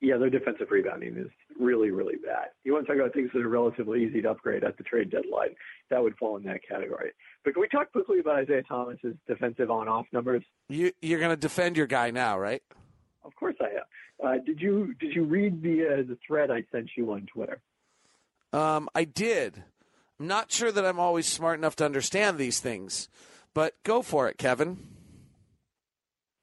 Yeah, 0.00 0.18
their 0.18 0.28
defensive 0.28 0.70
rebounding 0.70 1.16
is 1.16 1.30
really, 1.58 1.90
really 1.90 2.16
bad. 2.16 2.48
You 2.64 2.74
want 2.74 2.86
to 2.86 2.92
talk 2.92 3.00
about 3.00 3.14
things 3.14 3.30
that 3.32 3.40
are 3.40 3.48
relatively 3.48 4.04
easy 4.04 4.20
to 4.22 4.32
upgrade 4.32 4.62
at 4.62 4.76
the 4.76 4.82
trade 4.82 5.10
deadline? 5.10 5.54
That 5.88 6.02
would 6.02 6.16
fall 6.16 6.36
in 6.36 6.42
that 6.44 6.60
category. 6.68 7.12
But 7.42 7.54
can 7.54 7.62
we 7.62 7.68
talk 7.68 7.90
quickly 7.92 8.18
about 8.18 8.36
Isaiah 8.36 8.62
Thomas's 8.64 9.14
defensive 9.26 9.70
on-off 9.70 10.06
numbers? 10.12 10.42
You, 10.68 10.92
you're 11.00 11.20
going 11.20 11.30
to 11.30 11.36
defend 11.36 11.76
your 11.76 11.86
guy 11.86 12.10
now, 12.10 12.38
right? 12.38 12.62
Of 13.24 13.34
course 13.36 13.56
I 13.60 13.64
am. 13.64 13.84
Uh, 14.22 14.38
did 14.44 14.60
you 14.60 14.94
did 15.00 15.14
you 15.14 15.24
read 15.24 15.62
the 15.62 15.86
uh, 15.86 15.96
the 16.08 16.18
thread 16.26 16.50
I 16.50 16.64
sent 16.70 16.90
you 16.96 17.12
on 17.12 17.26
Twitter? 17.26 17.60
Um, 18.52 18.88
I 18.94 19.04
did. 19.04 19.64
I'm 20.20 20.26
not 20.26 20.52
sure 20.52 20.70
that 20.70 20.84
I'm 20.84 21.00
always 21.00 21.26
smart 21.26 21.58
enough 21.58 21.76
to 21.76 21.84
understand 21.84 22.38
these 22.38 22.60
things, 22.60 23.08
but 23.52 23.74
go 23.82 24.02
for 24.02 24.28
it, 24.28 24.38
Kevin. 24.38 24.78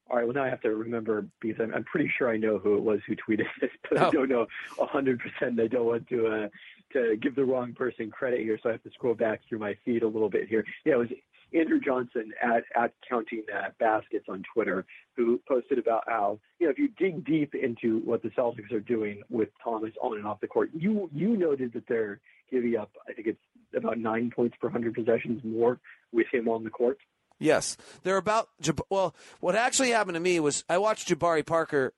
All 0.10 0.18
right. 0.18 0.26
Well, 0.26 0.36
now 0.36 0.44
I 0.44 0.50
have 0.50 0.60
to 0.62 0.76
remember 0.76 1.26
because 1.40 1.62
I'm, 1.62 1.74
I'm 1.74 1.86
pretty 1.86 2.12
sure 2.18 2.30
I 2.30 2.36
know 2.36 2.58
who 2.58 2.76
it 2.76 2.82
was 2.82 3.00
who 3.08 3.16
tweeted 3.16 3.46
this, 3.62 3.70
but 3.90 4.02
oh. 4.02 4.08
I 4.08 4.12
don't 4.12 4.30
know 4.30 4.46
100. 4.76 5.20
percent 5.20 5.60
I 5.60 5.68
don't 5.68 5.86
want 5.86 6.08
to 6.10 6.28
uh, 6.28 6.48
to 6.94 7.18
give 7.18 7.36
the 7.36 7.46
wrong 7.46 7.74
person 7.74 8.12
credit 8.12 8.42
here, 8.42 8.60
so 8.62 8.70
I 8.70 8.74
have 8.74 8.84
to 8.84 8.92
scroll 8.92 9.14
back 9.14 9.42
through 9.48 9.60
my 9.60 9.76
feed 9.86 10.04
a 10.04 10.08
little 10.08 10.30
bit 10.30 10.48
here. 10.48 10.66
Yeah, 10.86 10.94
it 10.94 10.98
was 10.98 11.08
Andrew 11.54 11.80
Johnson 11.80 12.32
at, 12.42 12.64
at 12.76 12.94
Counting 13.08 13.44
uh, 13.54 13.70
Baskets 13.80 14.26
on 14.30 14.44
Twitter, 14.54 14.86
who 15.16 15.40
posted 15.48 15.78
about 15.80 16.04
how, 16.08 16.40
you 16.60 16.68
know, 16.68 16.72
if 16.72 16.80
you 16.80 16.90
dig 16.98 17.26
deep 17.26 17.54
into 17.56 18.00
what 18.00 18.24
the 18.24 18.30
Celtics 18.30 18.72
are 18.72 18.80
doing 18.80 19.22
with 19.30 19.50
Thomas 19.64 19.92
on 20.02 20.18
and 20.18 20.26
off 20.26 20.40
the 20.40 20.48
court, 20.48 20.70
you 20.74 21.10
you 21.14 21.36
noted 21.36 21.74
that 21.74 21.88
they're 21.88 22.20
giving 22.50 22.76
up, 22.78 22.92
I 23.08 23.14
think 23.14 23.28
it's 23.28 23.40
about 23.76 23.98
nine 23.98 24.32
points 24.34 24.56
per 24.60 24.68
100 24.68 24.94
possessions 24.94 25.42
more 25.44 25.80
with 26.12 26.28
him 26.32 26.48
on 26.48 26.64
the 26.64 26.70
court. 26.70 26.98
Yes. 27.40 27.76
They're 28.04 28.18
about, 28.18 28.50
well, 28.90 29.16
what 29.40 29.56
actually 29.56 29.90
happened 29.90 30.16
to 30.16 30.20
me 30.20 30.40
was 30.40 30.64
I 30.70 30.78
watched 30.78 31.08
Jabari 31.08 31.46
Parker 31.46 31.94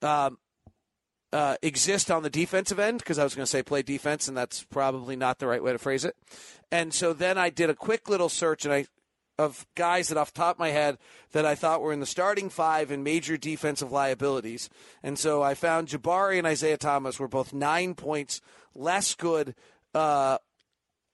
um, 0.00 0.38
uh, 1.32 1.56
exist 1.62 2.10
on 2.10 2.22
the 2.22 2.30
defensive 2.30 2.78
end 2.78 2.98
because 2.98 3.18
I 3.18 3.24
was 3.24 3.34
going 3.34 3.44
to 3.44 3.50
say 3.50 3.62
play 3.62 3.82
defense, 3.82 4.28
and 4.28 4.36
that's 4.36 4.64
probably 4.64 5.16
not 5.16 5.38
the 5.38 5.46
right 5.46 5.62
way 5.62 5.72
to 5.72 5.78
phrase 5.78 6.04
it. 6.04 6.16
And 6.70 6.92
so 6.92 7.12
then 7.12 7.38
I 7.38 7.50
did 7.50 7.70
a 7.70 7.74
quick 7.74 8.08
little 8.08 8.28
search, 8.28 8.64
and 8.64 8.72
I 8.72 8.86
of 9.38 9.66
guys 9.74 10.08
that 10.08 10.18
off 10.18 10.32
top 10.32 10.56
of 10.56 10.60
my 10.60 10.68
head 10.68 10.98
that 11.32 11.46
I 11.46 11.54
thought 11.54 11.80
were 11.80 11.92
in 11.92 12.00
the 12.00 12.06
starting 12.06 12.50
five 12.50 12.90
and 12.90 13.02
major 13.02 13.36
defensive 13.36 13.90
liabilities. 13.90 14.68
And 15.02 15.18
so 15.18 15.42
I 15.42 15.54
found 15.54 15.88
Jabari 15.88 16.38
and 16.38 16.46
Isaiah 16.46 16.76
Thomas 16.76 17.18
were 17.18 17.28
both 17.28 17.52
nine 17.52 17.94
points 17.94 18.40
less 18.74 19.14
good 19.14 19.54
uh, 19.94 20.38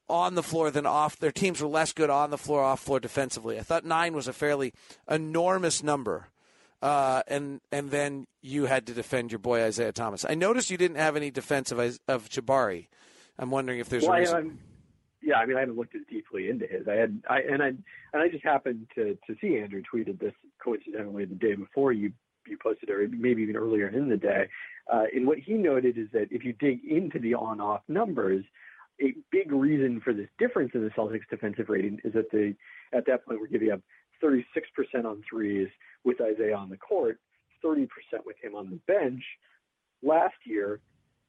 on 0.08 0.34
the 0.34 0.42
floor 0.42 0.70
than 0.70 0.84
off. 0.86 1.16
Their 1.18 1.32
teams 1.32 1.60
were 1.60 1.68
less 1.68 1.92
good 1.92 2.10
on 2.10 2.30
the 2.30 2.38
floor, 2.38 2.62
off 2.62 2.80
floor 2.80 3.00
defensively. 3.00 3.58
I 3.58 3.62
thought 3.62 3.84
nine 3.84 4.14
was 4.14 4.28
a 4.28 4.32
fairly 4.32 4.74
enormous 5.08 5.82
number 5.82 6.28
uh, 6.82 7.22
and 7.26 7.60
and 7.72 7.90
then 7.90 8.26
you 8.40 8.66
had 8.66 8.86
to 8.86 8.94
defend 8.94 9.32
your 9.32 9.38
boy 9.38 9.62
Isaiah 9.62 9.92
Thomas. 9.92 10.24
I 10.28 10.34
noticed 10.34 10.70
you 10.70 10.76
didn't 10.76 10.98
have 10.98 11.16
any 11.16 11.30
defense 11.30 11.72
of 11.72 11.78
of 12.08 12.28
Jabari. 12.28 12.88
I'm 13.38 13.50
wondering 13.50 13.78
if 13.78 13.88
there's 13.88 14.04
well, 14.04 14.14
a 14.14 14.20
reason. 14.20 14.58
I, 14.60 14.64
yeah, 15.20 15.36
I 15.36 15.46
mean, 15.46 15.56
I 15.56 15.60
haven't 15.60 15.76
looked 15.76 15.94
as 15.94 16.02
deeply 16.08 16.48
into 16.48 16.66
his. 16.66 16.86
I 16.88 16.94
had, 16.94 17.22
I 17.28 17.40
and 17.40 17.62
I 17.62 17.68
and 17.68 18.22
I 18.22 18.28
just 18.28 18.44
happened 18.44 18.86
to 18.94 19.18
to 19.26 19.36
see 19.40 19.58
Andrew 19.58 19.82
tweeted 19.92 20.20
this 20.20 20.34
coincidentally 20.62 21.24
the 21.24 21.34
day 21.34 21.54
before 21.54 21.92
you 21.92 22.12
you 22.46 22.56
posted 22.62 22.88
it, 22.88 22.92
or 22.92 23.08
maybe 23.08 23.42
even 23.42 23.56
earlier 23.56 23.88
in 23.88 24.08
the 24.08 24.16
day. 24.16 24.48
Uh, 24.92 25.04
and 25.14 25.26
what 25.26 25.38
he 25.38 25.54
noted 25.54 25.98
is 25.98 26.08
that 26.12 26.28
if 26.30 26.44
you 26.44 26.54
dig 26.54 26.80
into 26.84 27.18
the 27.18 27.34
on-off 27.34 27.82
numbers, 27.88 28.42
a 29.02 29.14
big 29.30 29.52
reason 29.52 30.00
for 30.00 30.14
this 30.14 30.28
difference 30.38 30.70
in 30.74 30.82
the 30.82 30.90
Celtics 30.90 31.28
defensive 31.28 31.68
rating 31.68 32.00
is 32.04 32.14
that 32.14 32.30
they, 32.32 32.54
at 32.96 33.04
that 33.06 33.26
point, 33.26 33.38
were 33.38 33.46
giving 33.46 33.70
up 33.70 33.80
36% 34.22 34.44
on 35.04 35.22
threes 35.28 35.68
with 36.04 36.20
Isaiah 36.20 36.56
on 36.56 36.70
the 36.70 36.76
court, 36.76 37.18
30% 37.64 37.88
with 38.24 38.36
him 38.42 38.54
on 38.54 38.70
the 38.70 38.78
bench. 38.92 39.22
Last 40.02 40.36
year, 40.44 40.80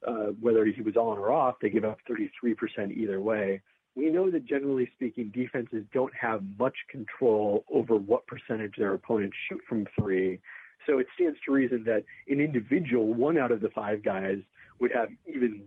uh, 0.06 0.32
whether 0.40 0.64
he 0.64 0.80
was 0.82 0.96
on 0.96 1.18
or 1.18 1.30
off, 1.30 1.56
they 1.60 1.70
give 1.70 1.84
up 1.84 1.98
33% 2.08 2.96
either 2.96 3.20
way. 3.20 3.60
We 3.96 4.08
know 4.08 4.30
that 4.30 4.46
generally 4.46 4.88
speaking, 4.94 5.32
defenses 5.34 5.84
don't 5.92 6.14
have 6.14 6.42
much 6.58 6.76
control 6.88 7.64
over 7.72 7.96
what 7.96 8.26
percentage 8.26 8.74
their 8.78 8.94
opponents 8.94 9.36
shoot 9.48 9.60
from 9.68 9.86
three. 9.98 10.40
So 10.86 10.98
it 10.98 11.06
stands 11.14 11.38
to 11.44 11.52
reason 11.52 11.84
that 11.84 12.04
an 12.28 12.40
individual, 12.40 13.12
one 13.12 13.36
out 13.36 13.52
of 13.52 13.60
the 13.60 13.68
five 13.70 14.02
guys, 14.02 14.38
would 14.80 14.92
have 14.92 15.10
even 15.26 15.62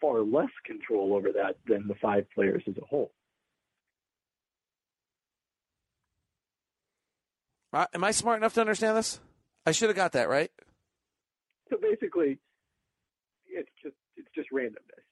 far 0.00 0.20
less 0.20 0.48
control 0.64 1.14
over 1.14 1.30
that 1.32 1.56
than 1.68 1.86
the 1.86 1.94
five 1.96 2.26
players 2.34 2.62
as 2.66 2.74
a 2.78 2.84
whole. 2.86 3.12
Am 7.74 8.04
I 8.04 8.12
smart 8.12 8.38
enough 8.38 8.54
to 8.54 8.60
understand 8.60 8.96
this? 8.96 9.20
I 9.66 9.72
should 9.72 9.88
have 9.88 9.96
got 9.96 10.12
that 10.12 10.28
right. 10.28 10.50
So 11.70 11.76
basically, 11.80 12.38
it's 13.46 13.70
just 13.82 13.96
it's 14.16 14.28
just 14.34 14.50
randomness. 14.52 15.02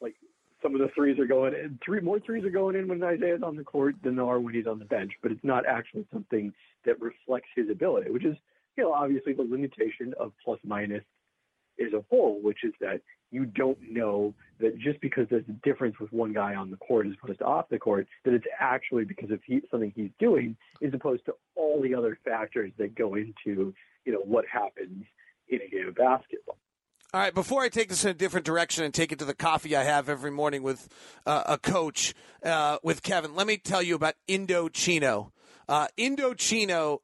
Like 0.00 0.14
some 0.62 0.74
of 0.74 0.80
the 0.80 0.90
threes 0.94 1.18
are 1.18 1.26
going 1.26 1.54
in, 1.54 1.78
three 1.84 2.00
more 2.00 2.20
threes 2.20 2.44
are 2.44 2.50
going 2.50 2.76
in 2.76 2.88
when 2.88 3.02
Isaiah's 3.02 3.42
on 3.42 3.56
the 3.56 3.64
court 3.64 3.96
than 4.02 4.16
there 4.16 4.26
are 4.26 4.40
when 4.40 4.54
he's 4.54 4.66
on 4.66 4.78
the 4.78 4.84
bench. 4.84 5.12
But 5.22 5.32
it's 5.32 5.44
not 5.44 5.64
actually 5.66 6.06
something 6.12 6.52
that 6.84 7.00
reflects 7.00 7.48
his 7.56 7.70
ability, 7.70 8.10
which 8.10 8.24
is 8.24 8.36
you 8.76 8.84
know 8.84 8.92
obviously 8.92 9.32
the 9.32 9.42
limitation 9.42 10.14
of 10.18 10.32
plus 10.44 10.58
minus 10.64 11.04
as 11.80 11.92
a 11.94 12.04
whole, 12.10 12.40
which 12.42 12.64
is 12.64 12.74
that 12.80 13.00
you 13.30 13.46
don't 13.46 13.78
know 13.90 14.34
that 14.60 14.78
just 14.78 15.00
because 15.00 15.26
there's 15.30 15.48
a 15.48 15.68
difference 15.68 15.98
with 15.98 16.12
one 16.12 16.32
guy 16.32 16.54
on 16.54 16.70
the 16.70 16.76
court 16.76 17.06
as 17.06 17.12
opposed 17.22 17.38
to 17.38 17.44
off 17.44 17.68
the 17.70 17.78
court, 17.78 18.06
that 18.24 18.34
it's 18.34 18.46
actually 18.58 19.04
because 19.04 19.30
of 19.30 19.40
he, 19.46 19.60
something 19.70 19.92
he's 19.94 20.10
doing, 20.18 20.56
as 20.82 20.92
opposed 20.92 21.24
to 21.26 21.34
all 21.56 21.80
the 21.82 21.94
other 21.94 22.18
factors 22.24 22.72
that 22.78 22.94
go 22.94 23.14
into, 23.14 23.74
you 24.04 24.12
know, 24.12 24.20
what 24.24 24.44
happens 24.46 25.04
in 25.48 25.60
a 25.62 25.68
game 25.68 25.88
of 25.88 25.94
basketball. 25.94 26.56
All 27.12 27.20
right, 27.20 27.34
before 27.34 27.62
I 27.62 27.68
take 27.68 27.88
this 27.88 28.04
in 28.04 28.10
a 28.10 28.14
different 28.14 28.46
direction 28.46 28.84
and 28.84 28.94
take 28.94 29.10
it 29.10 29.18
to 29.18 29.24
the 29.24 29.34
coffee 29.34 29.74
I 29.74 29.82
have 29.82 30.08
every 30.08 30.30
morning 30.30 30.62
with 30.62 30.88
uh, 31.26 31.42
a 31.46 31.58
coach, 31.58 32.14
uh, 32.44 32.78
with 32.84 33.02
Kevin, 33.02 33.34
let 33.34 33.48
me 33.48 33.56
tell 33.56 33.82
you 33.82 33.96
about 33.96 34.14
Indochino. 34.28 35.32
Uh, 35.68 35.88
Indochino 35.98 36.98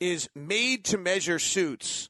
is 0.00 0.30
made 0.34 0.84
to 0.86 0.98
measure 0.98 1.38
suits 1.38 2.08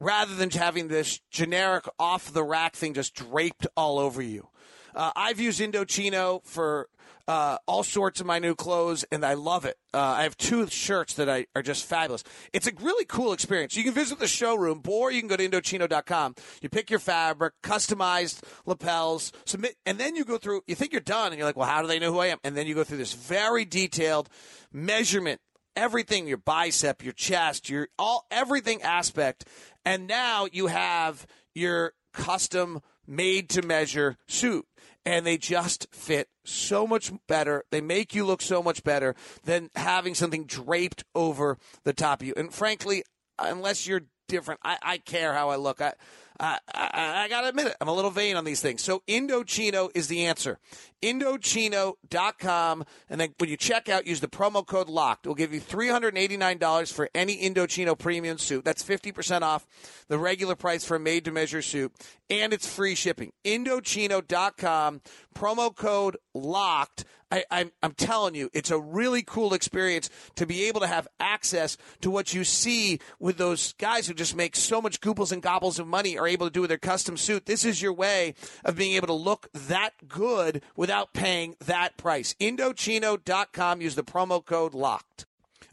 rather 0.00 0.34
than 0.34 0.50
having 0.50 0.88
this 0.88 1.20
generic 1.30 1.84
off 1.98 2.32
the 2.32 2.44
rack 2.44 2.74
thing 2.74 2.94
just 2.94 3.14
draped 3.14 3.66
all 3.76 3.98
over 3.98 4.22
you. 4.22 4.48
Uh, 4.94 5.10
I've 5.16 5.40
used 5.40 5.60
Indochino 5.60 6.44
for 6.44 6.88
uh, 7.26 7.58
all 7.66 7.82
sorts 7.82 8.20
of 8.20 8.26
my 8.26 8.38
new 8.38 8.54
clothes, 8.54 9.04
and 9.10 9.24
I 9.24 9.34
love 9.34 9.64
it. 9.64 9.78
Uh, 9.92 9.98
I 9.98 10.22
have 10.24 10.36
two 10.36 10.66
shirts 10.66 11.14
that 11.14 11.28
I, 11.28 11.46
are 11.56 11.62
just 11.62 11.84
fabulous. 11.84 12.22
It's 12.52 12.66
a 12.66 12.72
really 12.80 13.04
cool 13.04 13.32
experience. 13.32 13.76
You 13.76 13.84
can 13.84 13.94
visit 13.94 14.18
the 14.18 14.28
showroom, 14.28 14.82
or 14.86 15.10
you 15.10 15.20
can 15.20 15.28
go 15.28 15.36
to 15.36 15.48
Indochino.com. 15.48 16.34
You 16.60 16.68
pick 16.68 16.90
your 16.90 16.98
fabric, 16.98 17.54
customized 17.62 18.42
lapels, 18.66 19.32
submit, 19.46 19.76
and 19.86 19.98
then 19.98 20.16
you 20.16 20.24
go 20.24 20.38
through. 20.38 20.62
You 20.66 20.74
think 20.74 20.92
you're 20.92 21.00
done, 21.00 21.28
and 21.28 21.38
you're 21.38 21.46
like, 21.46 21.56
"Well, 21.56 21.68
how 21.68 21.82
do 21.82 21.88
they 21.88 21.98
know 21.98 22.12
who 22.12 22.18
I 22.18 22.26
am?" 22.26 22.38
And 22.44 22.56
then 22.56 22.66
you 22.66 22.74
go 22.74 22.84
through 22.84 22.98
this 22.98 23.14
very 23.14 23.64
detailed 23.64 24.28
measurement 24.72 25.40
everything 25.76 26.26
your 26.26 26.36
bicep 26.36 27.02
your 27.02 27.12
chest 27.12 27.68
your 27.68 27.88
all 27.98 28.26
everything 28.30 28.82
aspect 28.82 29.44
and 29.84 30.06
now 30.06 30.46
you 30.52 30.68
have 30.68 31.26
your 31.54 31.92
custom 32.12 32.80
made 33.06 33.48
to 33.48 33.62
measure 33.62 34.16
suit 34.26 34.66
and 35.04 35.26
they 35.26 35.36
just 35.36 35.86
fit 35.92 36.28
so 36.44 36.86
much 36.86 37.12
better. 37.26 37.64
They 37.70 37.80
make 37.80 38.14
you 38.14 38.24
look 38.24 38.42
so 38.42 38.62
much 38.62 38.84
better 38.84 39.14
than 39.44 39.70
having 39.74 40.14
something 40.14 40.44
draped 40.44 41.04
over 41.14 41.58
the 41.84 41.92
top 41.92 42.22
of 42.22 42.26
you. 42.26 42.34
And 42.36 42.52
frankly, 42.52 43.04
unless 43.38 43.86
you're 43.86 44.02
different, 44.28 44.60
I, 44.64 44.78
I 44.82 44.98
care 44.98 45.34
how 45.34 45.50
I 45.50 45.56
look. 45.56 45.80
I, 45.80 45.94
I, 46.40 46.58
I, 46.74 47.24
I 47.24 47.28
got 47.28 47.42
to 47.42 47.48
admit 47.48 47.68
it, 47.68 47.76
I'm 47.80 47.88
a 47.88 47.92
little 47.92 48.10
vain 48.10 48.36
on 48.36 48.44
these 48.44 48.60
things. 48.60 48.82
So 48.82 49.02
Indochino 49.06 49.90
is 49.94 50.08
the 50.08 50.26
answer. 50.26 50.58
Indochino.com. 51.02 52.84
And 53.08 53.20
then 53.20 53.34
when 53.38 53.50
you 53.50 53.56
check 53.56 53.88
out, 53.88 54.06
use 54.06 54.20
the 54.20 54.28
promo 54.28 54.66
code 54.66 54.88
LOCKED. 54.88 55.26
It 55.26 55.28
will 55.28 55.34
give 55.34 55.54
you 55.54 55.60
$389 55.60 56.92
for 56.92 57.08
any 57.14 57.36
Indochino 57.36 57.96
premium 57.96 58.38
suit. 58.38 58.64
That's 58.64 58.82
50% 58.82 59.42
off 59.42 59.66
the 60.08 60.18
regular 60.18 60.56
price 60.56 60.84
for 60.84 60.96
a 60.96 61.00
made 61.00 61.24
to 61.26 61.30
measure 61.30 61.62
suit. 61.62 61.92
And 62.28 62.52
it's 62.52 62.66
free 62.66 62.94
shipping. 62.94 63.32
Indochino.com. 63.44 65.02
Promo 65.34 65.74
code 65.74 66.16
LOCKED. 66.34 67.04
I, 67.34 67.44
I'm, 67.50 67.72
I'm 67.82 67.92
telling 67.94 68.36
you, 68.36 68.48
it's 68.52 68.70
a 68.70 68.78
really 68.78 69.22
cool 69.22 69.54
experience 69.54 70.08
to 70.36 70.46
be 70.46 70.68
able 70.68 70.80
to 70.82 70.86
have 70.86 71.08
access 71.18 71.76
to 72.02 72.10
what 72.10 72.32
you 72.32 72.44
see 72.44 73.00
with 73.18 73.38
those 73.38 73.72
guys 73.74 74.06
who 74.06 74.14
just 74.14 74.36
make 74.36 74.54
so 74.54 74.80
much 74.80 75.00
gooples 75.00 75.32
and 75.32 75.42
gobbles 75.42 75.80
of 75.80 75.88
money 75.88 76.16
are 76.24 76.28
able 76.28 76.46
to 76.46 76.52
do 76.52 76.62
with 76.62 76.70
their 76.70 76.78
custom 76.78 77.16
suit. 77.16 77.46
This 77.46 77.64
is 77.64 77.82
your 77.82 77.92
way 77.92 78.34
of 78.64 78.76
being 78.76 78.94
able 78.96 79.06
to 79.08 79.12
look 79.12 79.48
that 79.52 80.08
good 80.08 80.62
without 80.76 81.12
paying 81.12 81.56
that 81.64 81.96
price. 81.96 82.34
Indochino.com. 82.40 83.80
Use 83.80 83.94
the 83.94 84.02
promo 84.02 84.44
code 84.44 84.74
LOCKED. 84.74 85.26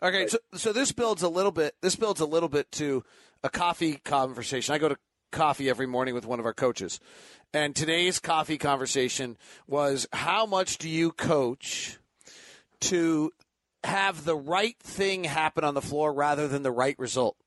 Okay, 0.04 0.28
so, 0.28 0.40
so 0.54 0.74
this 0.74 0.92
builds 0.92 1.22
a 1.22 1.30
little 1.30 1.52
bit. 1.52 1.76
This 1.82 1.96
builds 1.96 2.20
a 2.20 2.26
little 2.26 2.50
bit 2.50 2.72
to 2.74 3.04
a 3.44 3.50
coffee 3.50 3.94
conversation. 4.04 4.74
I 4.74 4.78
go 4.78 4.90
to 4.90 4.98
coffee 5.32 5.70
every 5.70 5.88
morning 5.88 6.14
with 6.14 6.26
one 6.26 6.40
of 6.40 6.46
our 6.46 6.54
coaches, 6.54 7.00
and 7.54 7.76
today's 7.76 8.20
coffee 8.20 8.58
conversation 8.58 9.38
was 9.68 10.08
how 10.12 10.46
much 10.46 10.78
do 10.78 10.90
you 10.90 11.12
coach 11.12 12.00
to 12.82 13.32
have 13.84 14.26
the 14.26 14.36
right 14.36 14.78
thing 14.80 15.24
happen 15.24 15.64
on 15.64 15.76
the 15.76 15.82
floor 15.82 16.12
rather 16.12 16.48
than 16.48 16.64
the 16.64 16.72
right 16.72 16.98
result? 16.98 17.38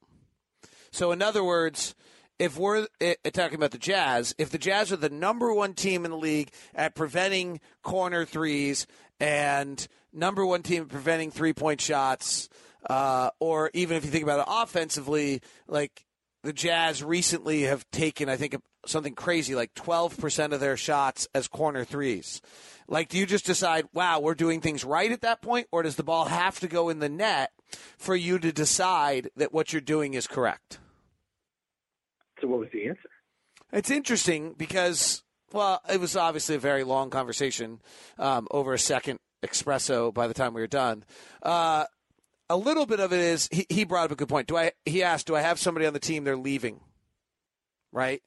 So, 0.92 1.10
in 1.10 1.22
other 1.22 1.42
words, 1.42 1.96
if 2.38 2.58
we're 2.58 2.86
uh, 3.00 3.14
talking 3.32 3.56
about 3.56 3.70
the 3.70 3.78
Jazz, 3.78 4.34
if 4.38 4.50
the 4.50 4.58
Jazz 4.58 4.92
are 4.92 4.96
the 4.96 5.10
number 5.10 5.52
one 5.52 5.74
team 5.74 6.04
in 6.04 6.10
the 6.10 6.16
league 6.16 6.50
at 6.74 6.94
preventing 6.94 7.60
corner 7.82 8.24
threes 8.24 8.86
and 9.20 9.86
number 10.12 10.44
one 10.44 10.62
team 10.62 10.86
preventing 10.86 11.30
three 11.30 11.52
point 11.52 11.80
shots, 11.80 12.48
uh, 12.88 13.30
or 13.40 13.70
even 13.74 13.96
if 13.96 14.04
you 14.04 14.10
think 14.10 14.24
about 14.24 14.40
it 14.40 14.46
offensively, 14.48 15.40
like 15.68 16.04
the 16.42 16.52
Jazz 16.52 17.02
recently 17.02 17.62
have 17.62 17.88
taken, 17.90 18.28
I 18.28 18.36
think, 18.36 18.56
something 18.86 19.14
crazy 19.14 19.54
like 19.54 19.72
12% 19.74 20.52
of 20.52 20.60
their 20.60 20.76
shots 20.76 21.26
as 21.34 21.48
corner 21.48 21.84
threes. 21.84 22.42
Like, 22.86 23.08
do 23.08 23.16
you 23.16 23.24
just 23.24 23.46
decide, 23.46 23.86
wow, 23.94 24.20
we're 24.20 24.34
doing 24.34 24.60
things 24.60 24.84
right 24.84 25.10
at 25.10 25.22
that 25.22 25.40
point, 25.40 25.68
or 25.72 25.82
does 25.82 25.96
the 25.96 26.02
ball 26.02 26.26
have 26.26 26.60
to 26.60 26.68
go 26.68 26.90
in 26.90 26.98
the 26.98 27.08
net 27.08 27.50
for 27.96 28.14
you 28.14 28.38
to 28.38 28.52
decide 28.52 29.30
that 29.36 29.54
what 29.54 29.72
you're 29.72 29.80
doing 29.80 30.12
is 30.12 30.26
correct? 30.26 30.80
So, 32.44 32.48
what 32.48 32.60
was 32.60 32.68
the 32.74 32.88
answer? 32.88 33.08
It's 33.72 33.90
interesting 33.90 34.52
because, 34.52 35.22
well, 35.54 35.80
it 35.90 35.98
was 35.98 36.14
obviously 36.14 36.56
a 36.56 36.58
very 36.58 36.84
long 36.84 37.08
conversation 37.08 37.80
um, 38.18 38.46
over 38.50 38.74
a 38.74 38.78
second 38.78 39.18
espresso 39.42 40.12
by 40.12 40.26
the 40.26 40.34
time 40.34 40.52
we 40.52 40.60
were 40.60 40.66
done. 40.66 41.04
Uh, 41.42 41.86
a 42.50 42.56
little 42.58 42.84
bit 42.84 43.00
of 43.00 43.14
it 43.14 43.20
is 43.20 43.48
he, 43.50 43.64
he 43.70 43.84
brought 43.84 44.04
up 44.04 44.10
a 44.10 44.16
good 44.16 44.28
point. 44.28 44.46
Do 44.46 44.58
I? 44.58 44.72
He 44.84 45.02
asked, 45.02 45.26
"Do 45.26 45.34
I 45.34 45.40
have 45.40 45.58
somebody 45.58 45.86
on 45.86 45.94
the 45.94 45.98
team 45.98 46.24
they're 46.24 46.36
leaving?" 46.36 46.80
Right. 47.92 48.22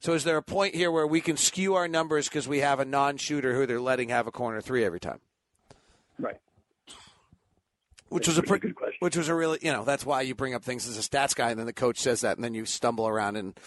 So 0.00 0.14
is 0.14 0.24
there 0.24 0.36
a 0.36 0.42
point 0.42 0.74
here 0.74 0.90
where 0.90 1.06
we 1.06 1.20
can 1.20 1.36
skew 1.36 1.76
our 1.76 1.86
numbers 1.86 2.28
because 2.28 2.48
we 2.48 2.58
have 2.58 2.80
a 2.80 2.84
non-shooter 2.84 3.54
who 3.54 3.66
they're 3.66 3.80
letting 3.80 4.08
have 4.08 4.26
a 4.26 4.32
corner 4.32 4.60
three 4.60 4.84
every 4.84 4.98
time? 4.98 5.20
Right. 6.18 6.38
Which 8.10 8.26
was 8.26 8.38
a 8.38 8.42
pretty 8.42 8.68
good 8.68 8.74
question. 8.74 8.96
Which 9.00 9.16
was 9.16 9.28
a 9.28 9.34
really, 9.34 9.58
you 9.62 9.72
know, 9.72 9.84
that's 9.84 10.04
why 10.04 10.22
you 10.22 10.34
bring 10.34 10.52
up 10.54 10.64
things 10.64 10.88
as 10.88 10.98
a 10.98 11.00
stats 11.00 11.34
guy, 11.34 11.50
and 11.50 11.58
then 11.58 11.66
the 11.66 11.72
coach 11.72 11.98
says 11.98 12.20
that, 12.22 12.36
and 12.36 12.44
then 12.44 12.54
you 12.54 12.64
stumble 12.66 13.06
around 13.06 13.36
and 13.36 13.58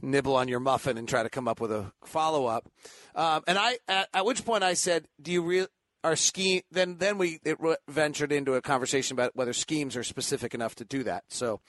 nibble 0.00 0.36
on 0.36 0.48
your 0.48 0.60
muffin 0.60 0.96
and 0.96 1.06
try 1.06 1.22
to 1.22 1.28
come 1.28 1.46
up 1.46 1.60
with 1.60 1.70
a 1.70 1.92
follow 2.04 2.46
up. 2.46 2.66
Um, 3.14 3.42
and 3.46 3.58
I, 3.58 3.78
at, 3.86 4.08
at 4.14 4.24
which 4.24 4.44
point 4.44 4.64
I 4.64 4.74
said, 4.74 5.06
"Do 5.20 5.30
you 5.30 5.42
really?" 5.42 5.68
Our 6.02 6.16
scheme 6.16 6.62
then 6.70 6.96
then 6.96 7.18
we 7.18 7.40
it 7.44 7.60
re- 7.60 7.76
ventured 7.86 8.32
into 8.32 8.54
a 8.54 8.62
conversation 8.62 9.14
about 9.14 9.36
whether 9.36 9.52
schemes 9.52 9.98
are 9.98 10.02
specific 10.02 10.54
enough 10.54 10.74
to 10.76 10.84
do 10.86 11.02
that. 11.02 11.24
So, 11.28 11.60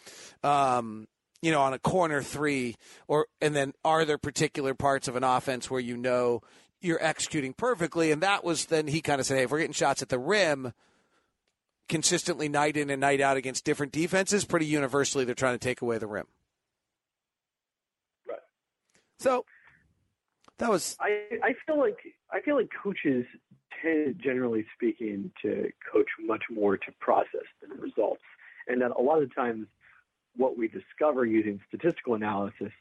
um, 0.42 1.10
you 1.42 1.52
know, 1.52 1.60
on 1.60 1.74
a 1.74 1.80
corner 1.80 2.22
three, 2.22 2.78
or 3.10 3.28
and 3.42 3.54
then 3.54 3.74
are 3.84 4.06
there 4.06 4.18
particular 4.18 4.74
parts 4.74 5.10
of 5.10 5.18
an 5.18 5.26
offense 5.26 5.70
where 5.70 5.82
you 5.82 5.98
know 5.98 6.40
you're 6.80 7.04
executing 7.04 7.52
perfectly? 7.52 8.10
And 8.10 8.24
that 8.24 8.46
was 8.46 8.68
then 8.68 8.88
he 8.88 9.02
kind 9.02 9.20
of 9.20 9.26
said, 9.26 9.36
"Hey, 9.36 9.44
if 9.44 9.52
we're 9.52 9.60
getting 9.60 9.74
shots 9.74 10.02
at 10.02 10.08
the 10.08 10.20
rim." 10.20 10.72
Consistently, 11.90 12.48
night 12.48 12.78
in 12.78 12.90
and 12.90 13.02
night 13.02 13.20
out 13.20 13.38
against 13.38 13.66
different 13.66 13.92
defenses, 13.92 14.46
pretty 14.46 14.66
universally, 14.66 15.26
they're 15.26 15.36
trying 15.36 15.56
to 15.56 15.60
take 15.60 15.82
away 15.82 15.98
the 15.98 16.08
rim. 16.08 16.26
Right. 18.28 18.40
So 19.20 19.46
that 20.58 20.70
was 20.70 20.96
I 21.00 21.24
I 21.44 21.54
feel 21.66 21.80
like 21.80 21.98
I 22.32 22.40
feel 22.42 22.56
like 22.56 22.70
coaches 22.82 23.26
tend, 23.82 24.22
generally 24.24 24.66
speaking, 24.74 25.32
to 25.42 25.70
coach 25.92 26.08
much 26.20 26.44
more 26.50 26.78
to 26.78 26.92
process 27.00 27.48
than 27.62 27.78
results, 27.80 28.24
and 28.68 28.82
that 28.82 28.92
a 28.92 29.02
lot 29.02 29.22
of 29.22 29.34
times 29.36 29.68
what 30.38 30.58
we 30.58 30.68
discover 30.68 31.26
using 31.26 31.60
statistical 31.68 32.14
analysis 32.14 32.72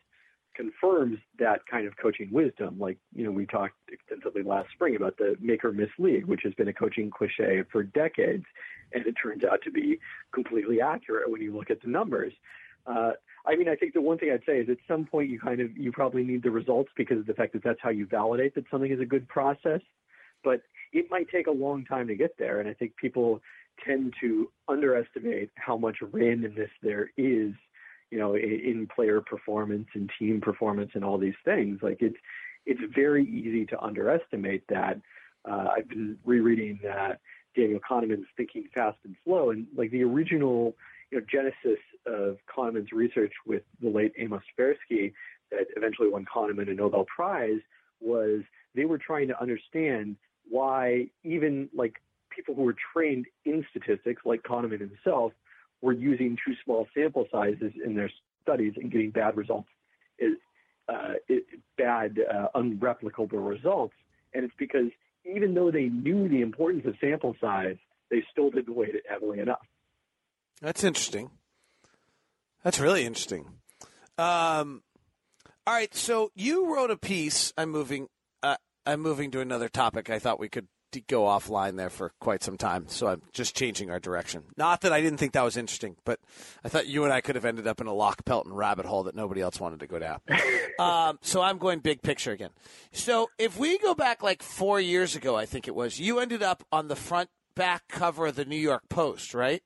confirms 0.61 1.19
that 1.39 1.61
kind 1.71 1.87
of 1.87 1.97
coaching 1.97 2.29
wisdom. 2.31 2.79
Like 2.79 2.99
you 3.15 3.25
know, 3.25 3.31
we 3.31 3.47
talked 3.47 3.75
extensively 3.91 4.43
last 4.43 4.71
spring 4.73 4.97
about 4.97 5.17
the 5.17 5.37
make 5.41 5.65
or 5.65 5.73
miss 5.73 5.89
league, 5.99 6.27
which 6.27 6.43
has 6.45 6.53
been 6.55 6.69
a 6.69 6.73
coaching 6.73 7.11
cliche 7.11 7.63
for 7.73 7.83
decades, 7.83 8.45
and 8.93 9.07
it 9.07 9.15
turns 9.23 9.43
out 9.45 9.63
to 9.63 9.71
be 9.71 9.99
completely 10.35 10.81
accurate 10.81 11.31
when 11.31 11.41
you 11.41 11.57
look 11.57 11.71
at 11.71 11.81
the 11.81 11.89
numbers. 11.89 12.33
Uh, 12.87 13.13
I 13.47 13.57
mean, 13.57 13.69
I 13.69 13.75
think 13.75 13.95
the 13.95 14.03
one 14.03 14.19
thing 14.19 14.31
I'd 14.33 14.45
say 14.45 14.59
is 14.59 14.69
at 14.69 14.77
some 14.87 15.07
point 15.07 15.31
you 15.31 15.41
kind 15.41 15.61
of 15.61 15.77
you 15.77 15.93
probably 15.93 16.23
need 16.23 16.43
the 16.43 16.51
results 16.51 16.91
because 16.97 17.19
of 17.19 17.27
the 17.27 17.35
fact 17.35 17.55
that 17.55 17.63
that's 17.65 17.81
how 17.83 17.91
you 17.91 18.07
validate 18.07 18.55
that 18.55 18.65
something 18.71 18.93
is 18.93 19.01
a 19.01 19.07
good 19.07 19.27
process. 19.29 19.81
But 20.45 20.63
it 20.93 21.07
might 21.11 21.31
take 21.31 21.47
a 21.47 21.53
long 21.53 21.85
time 21.85 22.07
to 22.09 22.15
get 22.15 22.37
there, 22.39 22.61
and 22.61 22.69
I 22.69 22.75
think 22.75 22.97
people 22.97 23.41
tend 23.85 24.13
to 24.21 24.51
underestimate 24.69 25.51
how 25.55 25.79
much 25.79 25.97
randomness 26.01 26.69
there 26.83 27.11
is, 27.17 27.53
you 28.11 28.19
know, 28.19 28.35
in, 28.37 28.89
player 28.95 29.21
performance 29.21 29.87
and 29.95 30.11
team 30.19 30.41
performance 30.41 30.91
and 30.95 31.05
all 31.05 31.19
these 31.19 31.35
things. 31.45 31.81
Like 31.83 31.99
it's 32.01 32.17
it's 32.67 32.81
very 32.95 33.25
easy 33.25 33.67
to 33.67 33.81
underestimate 33.81 34.65
that. 34.69 35.01
Uh, 35.49 35.69
I've 35.77 35.89
been 35.89 36.19
rereading 36.25 36.81
uh, 36.85 37.15
Daniel 37.57 37.81
Kahneman's 37.89 38.27
Thinking 38.37 38.69
Fast 38.75 38.99
and 39.05 39.17
Slow, 39.25 39.51
and 39.51 39.67
like 39.77 39.91
the 39.91 40.05
original 40.05 40.75
you 41.11 41.19
know, 41.19 41.27
genesis 41.31 41.81
of 42.07 42.37
Kahneman's 42.55 42.93
research 42.93 43.33
with 43.47 43.63
the 43.81 43.89
late 43.89 44.13
Amos 44.19 44.43
Tversky 44.59 45.13
that 45.51 45.67
eventually 45.77 46.09
won 46.09 46.25
Kahneman 46.25 46.71
a 46.71 46.75
Nobel 46.75 47.05
Prize 47.05 47.61
was 48.01 48.43
they 48.75 48.85
were 48.85 48.99
trying 48.99 49.29
to 49.29 49.41
understand 49.41 50.17
why 50.49 51.07
even 51.25 51.69
like 51.75 51.95
people 52.31 52.55
who 52.55 52.63
were 52.63 52.77
trained 52.93 53.27
in 53.45 53.65
statistics, 53.71 54.23
like 54.25 54.43
Kahneman 54.43 54.81
himself, 54.81 55.33
were 55.83 55.93
using 55.93 56.37
too 56.45 56.55
small 56.65 56.87
sample 56.95 57.27
sizes 57.33 57.73
in 57.85 57.95
their 57.95 58.11
studies 58.43 58.75
and 58.77 58.91
getting 58.91 59.11
bad 59.11 59.37
results, 59.37 59.69
is 60.19 60.35
uh, 60.89 61.15
it, 61.29 61.45
bad, 61.79 62.19
uh, 62.33 62.49
unreplicable 62.55 63.49
results. 63.49 63.95
And 64.35 64.45
it's 64.45 64.55
because 64.59 64.91
even 65.25 65.55
though 65.55 65.71
they 65.71 65.85
knew 65.85 66.29
the 66.29 66.41
importance 66.41 66.85
of 66.87 66.95
sample 67.01 67.35
size, 67.41 67.77
they 68.11 68.25
still 68.31 68.51
didn't 68.51 68.75
weight 68.75 68.95
it 68.95 69.05
heavily 69.09 69.39
enough. 69.39 69.67
That's 70.61 70.85
interesting. 70.85 71.31
That's 72.63 72.79
really 72.79 73.07
interesting. 73.07 73.47
Um, 74.19 74.83
all 75.67 75.75
right, 75.75 75.95
so 75.95 76.31
you 76.35 76.75
wrote 76.75 76.91
a 76.91 76.97
piece. 76.97 77.53
I'm 77.57 77.71
moving. 77.71 78.09
Uh, 78.43 78.57
I'm 78.85 79.01
moving 79.01 79.31
to 79.31 79.41
another 79.41 79.69
topic. 79.69 80.11
I 80.11 80.19
thought 80.19 80.41
we 80.41 80.49
could 80.49 80.69
go 80.99 81.23
offline 81.23 81.77
there 81.77 81.91
for 81.91 82.13
quite 82.19 82.43
some 82.43 82.57
time, 82.57 82.87
so 82.89 83.07
I'm 83.07 83.23
just 83.33 83.55
changing 83.55 83.91
our 83.91 84.01
direction. 84.01 84.43
Not 84.57 84.81
that 84.81 84.93
I 84.93 85.01
didn't 85.01 85.19
think 85.19 85.33
that 85.35 85.45
was 85.45 85.57
interesting, 85.57 85.97
but 86.05 86.19
I 86.65 86.69
thought 86.69 86.89
you 86.89 87.05
and 87.05 87.13
I 87.13 87.21
could 87.21 87.37
have 87.37 87.45
ended 87.45 87.69
up 87.69 87.81
in 87.81 87.87
a 87.87 87.95
Locke 87.95 88.25
Pelton 88.25 88.53
rabbit 88.53 88.87
hole 88.87 89.05
that 89.05 89.15
nobody 89.15 89.41
else 89.41 89.61
wanted 89.61 89.81
to 89.81 89.87
go 89.87 90.01
down. 90.01 90.21
um, 90.81 91.19
so 91.23 91.41
I'm 91.41 91.59
going 91.59 91.79
big 91.79 92.03
picture 92.03 92.33
again. 92.33 92.51
So 92.93 93.31
if 93.39 93.57
we 93.59 93.79
go 93.79 93.95
back 93.95 94.23
like 94.23 94.43
four 94.43 94.81
years 94.81 95.15
ago, 95.15 95.37
I 95.37 95.47
think 95.47 95.69
it 95.69 95.75
was, 95.75 96.01
you 96.01 96.19
ended 96.19 96.43
up 96.43 96.65
on 96.73 96.89
the 96.89 96.97
front 96.97 97.31
back 97.55 97.87
cover 97.89 98.27
of 98.27 98.37
the 98.37 98.45
New 98.45 98.57
York 98.57 98.89
Post, 98.89 99.35
right? 99.35 99.63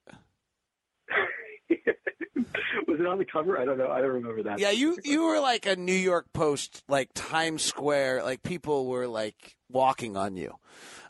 was 2.94 3.00
it 3.00 3.06
on 3.06 3.18
the 3.18 3.24
cover? 3.24 3.58
I 3.58 3.64
don't 3.64 3.78
know. 3.78 3.90
I 3.90 4.00
don't 4.00 4.12
remember 4.12 4.42
that. 4.44 4.58
Yeah, 4.58 4.70
you 4.70 4.98
you 5.04 5.24
were 5.24 5.40
like 5.40 5.66
a 5.66 5.76
New 5.76 5.92
York 5.92 6.26
Post, 6.32 6.82
like 6.88 7.10
Times 7.14 7.62
Square, 7.62 8.24
like 8.24 8.42
people 8.42 8.86
were 8.86 9.06
like 9.06 9.56
walking 9.70 10.16
on 10.16 10.36
you 10.36 10.54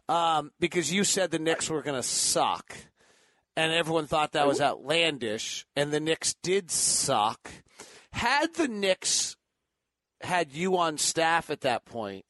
um, 0.08 0.52
because 0.60 0.92
you 0.92 1.04
said 1.04 1.30
the 1.30 1.38
Knicks 1.38 1.70
were 1.70 1.82
going 1.82 2.00
to 2.00 2.06
suck, 2.06 2.76
and 3.56 3.72
everyone 3.72 4.06
thought 4.06 4.32
that 4.32 4.46
was 4.46 4.60
outlandish, 4.60 5.66
and 5.76 5.92
the 5.92 6.00
Knicks 6.00 6.34
did 6.42 6.70
suck. 6.70 7.50
Had 8.12 8.54
the 8.54 8.68
Knicks 8.68 9.36
had 10.20 10.52
you 10.52 10.76
on 10.76 10.98
staff 10.98 11.50
at 11.50 11.62
that 11.62 11.84
point, 11.84 12.24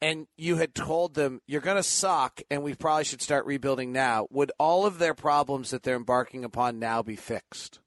and 0.00 0.26
you 0.36 0.56
had 0.56 0.74
told 0.74 1.14
them 1.14 1.40
you're 1.46 1.60
going 1.60 1.76
to 1.76 1.82
suck, 1.82 2.40
and 2.50 2.62
we 2.62 2.74
probably 2.74 3.04
should 3.04 3.22
start 3.22 3.46
rebuilding 3.46 3.92
now, 3.92 4.26
would 4.30 4.52
all 4.58 4.86
of 4.86 4.98
their 4.98 5.14
problems 5.14 5.70
that 5.70 5.82
they're 5.82 5.96
embarking 5.96 6.44
upon 6.44 6.78
now 6.78 7.02
be 7.02 7.16
fixed? 7.16 7.80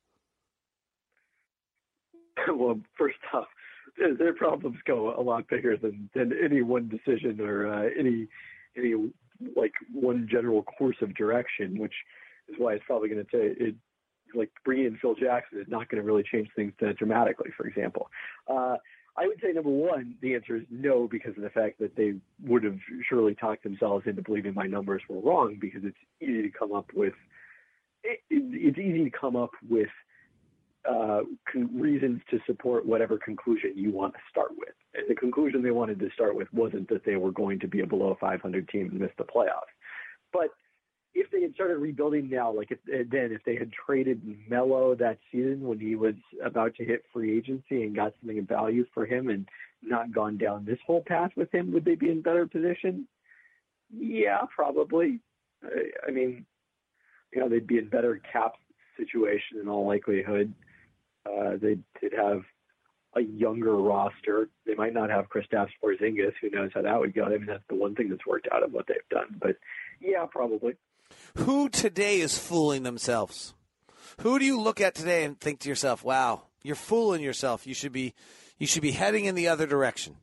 well, 2.54 2.80
first 2.98 3.18
off, 3.34 3.48
their 4.18 4.34
problems 4.34 4.78
go 4.86 5.14
a 5.18 5.22
lot 5.22 5.48
bigger 5.48 5.76
than 5.76 6.10
than 6.16 6.32
any 6.44 6.62
one 6.62 6.88
decision 6.88 7.42
or 7.42 7.68
uh, 7.68 7.90
any 7.98 8.28
any 8.80 9.12
like 9.56 9.74
one 9.94 10.28
general 10.30 10.64
course 10.64 10.98
of 11.02 11.16
direction, 11.16 11.78
which 11.80 11.94
is 12.48 12.56
why 12.58 12.74
it's 12.74 12.84
probably 12.86 13.10
going 13.10 13.26
to 13.26 13.32
take 13.32 13.60
it. 13.60 13.76
Like 14.36 14.52
bringing 14.64 14.86
in 14.86 14.98
Phil 14.98 15.16
Jackson 15.16 15.60
is 15.60 15.68
not 15.68 15.90
going 15.90 16.02
to 16.02 16.08
really 16.08 16.24
change 16.24 16.50
things 16.56 16.74
dramatically. 16.98 17.50
For 17.58 17.66
example, 17.66 18.10
uh, 18.48 18.78
I 19.18 19.28
would 19.28 19.40
say 19.42 19.52
number 19.52 19.70
one, 19.70 20.16
the 20.22 20.36
answer 20.36 20.56
is 20.56 20.64
no, 20.70 21.08
because 21.10 21.36
of 21.36 21.44
the 21.44 21.50
fact 21.50 21.80
that 21.80 21.96
they 21.96 22.14
would 22.46 22.64
have 22.64 22.78
surely 23.10 23.36
talked 23.36 23.64
themselves 23.64 24.06
into 24.08 24.22
believing 24.22 24.54
my 24.54 24.68
numbers 24.68 25.02
were 25.10 25.20
wrong, 25.20 25.58
because 25.60 25.82
it's 25.84 25.98
easy 26.22 26.44
to 26.44 26.52
come 26.58 26.74
up 26.74 26.86
with. 26.94 27.14
It, 28.04 28.20
it, 28.30 28.44
it's 28.54 28.78
easy 28.78 29.04
to 29.04 29.10
come 29.10 29.36
up 29.36 29.52
with 29.68 29.90
uh, 30.88 31.22
con- 31.52 31.70
reasons 31.80 32.22
to 32.30 32.40
support 32.46 32.86
whatever 32.86 33.18
conclusion 33.18 33.74
you 33.76 33.92
want 33.92 34.14
to 34.14 34.20
start 34.30 34.52
with. 34.58 34.70
The 35.08 35.16
conclusion 35.16 35.62
they 35.62 35.72
wanted 35.72 36.00
to 36.00 36.10
start 36.14 36.36
with 36.36 36.52
wasn't 36.54 36.90
that 36.90 37.06
they 37.06 37.16
were 37.16 37.32
going 37.32 37.60
to 37.60 37.68
be 37.68 37.82
a 37.82 37.86
below 37.86 38.18
500 38.20 38.70
team 38.70 38.90
and 38.92 39.00
miss 39.00 39.12
the 39.18 39.24
playoffs. 39.24 39.72
But 40.32 40.50
if 41.14 41.30
they 41.32 41.42
had 41.42 41.54
started 41.54 41.78
rebuilding 41.78 42.30
now, 42.30 42.52
like 42.52 42.72
if, 42.72 42.80
then 43.10 43.32
if 43.32 43.44
they 43.46 43.56
had 43.56 43.72
traded 43.72 44.22
Melo 44.48 44.96
that 44.96 45.18
season 45.32 45.62
when 45.62 45.80
he 45.80 45.96
was 45.96 46.16
about 46.44 46.76
to 46.76 46.86
hit 46.86 47.04
free 47.12 47.38
agency 47.38 47.84
and 47.84 47.96
got 47.96 48.14
something 48.20 48.40
of 48.40 48.48
value 48.48 48.86
for 48.94 49.06
him 49.06 49.30
and 49.30 49.48
not 49.82 50.14
gone 50.14 50.38
down 50.38 50.66
this 50.66 50.80
whole 50.86 51.04
path 51.06 51.32
with 51.36 51.54
him, 51.54 51.72
would 51.74 51.86
they 51.86 51.96
be 51.96 52.10
in 52.10 52.22
better 52.22 52.46
position? 52.46 53.08
Yeah, 53.96 54.42
probably. 54.56 55.20
I, 55.64 56.08
I 56.08 56.12
mean, 56.12 56.46
you 57.34 57.42
know, 57.42 57.50
they'd 57.50 57.68
be 57.68 57.78
in 57.78 57.90
better 57.90 58.22
cap 58.32 58.54
situation 58.98 59.60
in 59.62 59.68
all 59.68 59.88
likelihood. 59.88 60.54
Uh, 61.26 61.58
they'd, 61.62 61.84
they'd 62.02 62.14
have 62.14 62.44
a 63.16 63.22
younger 63.22 63.76
roster. 63.76 64.50
They 64.66 64.76
might 64.76 64.94
not 64.94 65.10
have 65.10 65.30
Kristaps 65.30 65.72
Porzingis. 65.84 66.34
Who 66.42 66.50
knows 66.52 66.72
how 66.74 66.82
that 66.84 67.00
would 67.00 67.14
go? 67.14 67.24
I 67.24 67.30
mean, 67.30 67.48
that's 67.48 67.64
the 67.70 67.76
one 67.76 67.96
thing 67.96 68.10
that's 68.10 68.26
worked 68.26 68.48
out 68.52 68.64
of 68.64 68.72
what 68.72 68.88
they've 68.88 68.98
done. 69.10 69.38
But 69.40 69.58
yeah, 70.00 70.26
probably. 70.30 70.76
Who 71.38 71.70
today 71.70 72.20
is 72.20 72.38
fooling 72.38 72.84
themselves? 72.84 73.54
Who 74.22 74.38
do 74.38 74.46
you 74.46 74.60
look 74.60 74.80
at 74.80 74.96
today 74.96 75.24
and 75.24 75.40
think 75.40 75.60
to 75.62 75.70
yourself, 75.70 76.04
"Wow, 76.04 76.44
you're 76.64 76.76
fooling 76.76 77.22
yourself. 77.22 77.66
You 77.66 77.74
should 77.74 77.92
be, 77.92 78.14
you 78.58 78.68
should 78.68 78.82
be 78.82 78.92
heading 78.92 79.26
in 79.26 79.36
the 79.36 79.48
other 79.48 79.66
direction." 79.66 80.18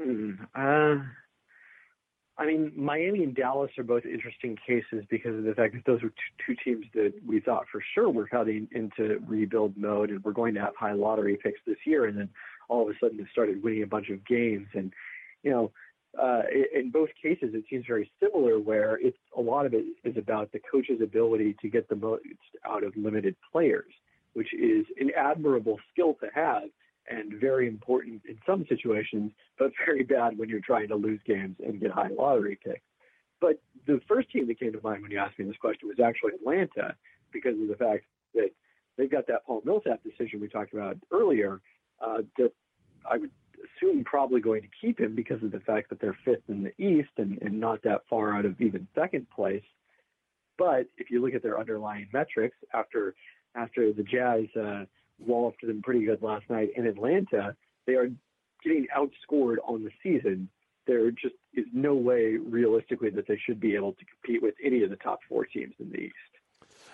Hmm. 0.00 0.32
Uh, 0.54 0.96
I 2.40 2.46
mean, 2.46 2.72
Miami 2.74 3.22
and 3.22 3.36
Dallas 3.36 3.70
are 3.76 3.84
both 3.84 4.06
interesting 4.06 4.56
cases 4.66 5.04
because 5.10 5.36
of 5.36 5.44
the 5.44 5.52
fact 5.54 5.74
that 5.74 5.84
those 5.84 6.02
were 6.02 6.08
two, 6.08 6.54
two 6.54 6.56
teams 6.64 6.86
that 6.94 7.12
we 7.24 7.38
thought 7.38 7.66
for 7.70 7.82
sure 7.94 8.08
were 8.08 8.26
heading 8.32 8.66
into 8.72 9.22
rebuild 9.28 9.76
mode 9.76 10.08
and 10.08 10.24
we're 10.24 10.32
going 10.32 10.54
to 10.54 10.60
have 10.60 10.74
high 10.74 10.94
lottery 10.94 11.36
picks 11.36 11.60
this 11.66 11.76
year. 11.84 12.06
And 12.06 12.16
then 12.16 12.30
all 12.70 12.82
of 12.82 12.88
a 12.88 12.98
sudden 12.98 13.18
they 13.18 13.26
started 13.30 13.62
winning 13.62 13.82
a 13.82 13.86
bunch 13.86 14.08
of 14.08 14.26
games. 14.26 14.68
And, 14.72 14.90
you 15.42 15.50
know, 15.50 15.70
uh, 16.18 16.44
in 16.74 16.90
both 16.90 17.10
cases, 17.22 17.50
it 17.52 17.64
seems 17.68 17.84
very 17.86 18.10
similar 18.18 18.58
where 18.58 18.98
it's 19.02 19.18
a 19.36 19.40
lot 19.40 19.66
of 19.66 19.74
it 19.74 19.84
is 20.04 20.16
about 20.16 20.50
the 20.52 20.60
coach's 20.72 21.02
ability 21.02 21.56
to 21.60 21.68
get 21.68 21.90
the 21.90 21.96
most 21.96 22.24
out 22.66 22.84
of 22.84 22.96
limited 22.96 23.36
players, 23.52 23.92
which 24.32 24.54
is 24.54 24.86
an 24.98 25.10
admirable 25.14 25.78
skill 25.92 26.14
to 26.14 26.28
have 26.34 26.62
and 27.10 27.34
very 27.40 27.66
important 27.66 28.22
in 28.28 28.38
some 28.46 28.64
situations, 28.68 29.32
but 29.58 29.72
very 29.84 30.04
bad 30.04 30.38
when 30.38 30.48
you're 30.48 30.60
trying 30.60 30.88
to 30.88 30.94
lose 30.94 31.20
games 31.26 31.56
and 31.64 31.80
get 31.80 31.90
high 31.90 32.08
lottery 32.16 32.58
picks. 32.64 32.80
But 33.40 33.60
the 33.86 34.00
first 34.06 34.30
team 34.30 34.46
that 34.48 34.60
came 34.60 34.72
to 34.72 34.80
mind 34.82 35.02
when 35.02 35.10
you 35.10 35.18
asked 35.18 35.38
me 35.38 35.44
this 35.44 35.56
question 35.56 35.88
was 35.88 35.98
actually 35.98 36.32
Atlanta 36.34 36.94
because 37.32 37.60
of 37.60 37.68
the 37.68 37.76
fact 37.76 38.04
that 38.34 38.50
they've 38.96 39.10
got 39.10 39.26
that 39.26 39.44
Paul 39.44 39.62
Millsap 39.64 40.02
decision 40.04 40.40
we 40.40 40.48
talked 40.48 40.72
about 40.72 40.96
earlier 41.10 41.60
uh, 42.00 42.18
that 42.38 42.52
I 43.10 43.18
would 43.18 43.30
assume 43.76 44.04
probably 44.04 44.40
going 44.40 44.62
to 44.62 44.68
keep 44.80 45.00
him 45.00 45.14
because 45.14 45.42
of 45.42 45.52
the 45.52 45.60
fact 45.60 45.90
that 45.90 46.00
they're 46.00 46.16
fifth 46.24 46.48
in 46.48 46.62
the 46.62 46.82
East 46.82 47.10
and, 47.16 47.38
and 47.42 47.58
not 47.58 47.82
that 47.82 48.02
far 48.08 48.36
out 48.36 48.44
of 48.44 48.60
even 48.60 48.86
second 48.94 49.26
place. 49.30 49.64
But 50.58 50.86
if 50.98 51.10
you 51.10 51.22
look 51.22 51.34
at 51.34 51.42
their 51.42 51.58
underlying 51.58 52.08
metrics 52.12 52.56
after 52.74 53.14
after 53.56 53.92
the 53.92 54.02
Jazz 54.02 54.44
uh, 54.56 54.84
walloped 55.26 55.66
them 55.66 55.82
pretty 55.82 56.04
good 56.04 56.22
last 56.22 56.48
night 56.48 56.70
in 56.76 56.86
Atlanta. 56.86 57.56
They 57.86 57.94
are 57.94 58.08
getting 58.62 58.86
outscored 58.96 59.56
on 59.66 59.84
the 59.84 59.90
season. 60.02 60.48
There 60.86 61.10
just 61.10 61.34
is 61.54 61.66
no 61.72 61.94
way 61.94 62.36
realistically 62.36 63.10
that 63.10 63.26
they 63.28 63.38
should 63.44 63.60
be 63.60 63.74
able 63.74 63.92
to 63.92 64.04
compete 64.04 64.42
with 64.42 64.54
any 64.64 64.82
of 64.82 64.90
the 64.90 64.96
top 64.96 65.20
four 65.28 65.44
teams 65.44 65.74
in 65.78 65.90
the 65.90 65.98
East. 65.98 66.14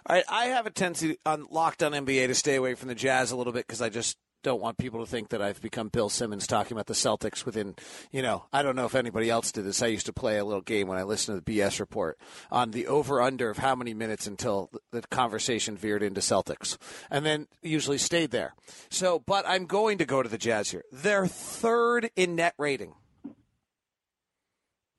All 0.08 0.14
right, 0.16 0.24
I 0.28 0.46
have 0.46 0.66
a 0.66 0.70
tendency 0.70 1.18
on 1.26 1.46
Locked 1.50 1.82
On 1.82 1.92
NBA 1.92 2.28
to 2.28 2.34
stay 2.34 2.54
away 2.54 2.74
from 2.74 2.88
the 2.88 2.94
Jazz 2.94 3.32
a 3.32 3.36
little 3.36 3.52
bit 3.52 3.66
because 3.66 3.82
I 3.82 3.88
just 3.88 4.16
don't 4.42 4.60
want 4.60 4.78
people 4.78 5.00
to 5.00 5.10
think 5.10 5.30
that 5.30 5.42
I've 5.42 5.60
become 5.60 5.88
Bill 5.88 6.08
Simmons 6.08 6.46
talking 6.46 6.76
about 6.76 6.86
the 6.86 6.94
Celtics 6.94 7.44
within, 7.44 7.74
you 8.12 8.22
know, 8.22 8.44
I 8.52 8.62
don't 8.62 8.76
know 8.76 8.84
if 8.84 8.94
anybody 8.94 9.28
else 9.28 9.50
did 9.50 9.64
this. 9.64 9.82
I 9.82 9.88
used 9.88 10.06
to 10.06 10.12
play 10.12 10.38
a 10.38 10.44
little 10.44 10.62
game 10.62 10.86
when 10.86 10.98
I 10.98 11.02
listened 11.02 11.36
to 11.36 11.44
the 11.44 11.58
BS 11.58 11.80
report 11.80 12.18
on 12.50 12.70
the 12.70 12.86
over 12.86 13.20
under 13.20 13.50
of 13.50 13.58
how 13.58 13.74
many 13.74 13.92
minutes 13.92 14.26
until 14.26 14.70
the 14.92 15.02
conversation 15.02 15.76
veered 15.76 16.02
into 16.02 16.20
Celtics 16.20 16.76
and 17.10 17.26
then 17.26 17.48
usually 17.62 17.98
stayed 17.98 18.30
there. 18.30 18.54
So, 18.88 19.18
but 19.18 19.46
I'm 19.48 19.66
going 19.66 19.98
to 19.98 20.04
go 20.04 20.22
to 20.22 20.28
the 20.28 20.38
Jazz 20.38 20.70
here. 20.70 20.84
They're 20.92 21.26
third 21.26 22.10
in 22.14 22.36
net 22.36 22.54
rating. 22.58 22.94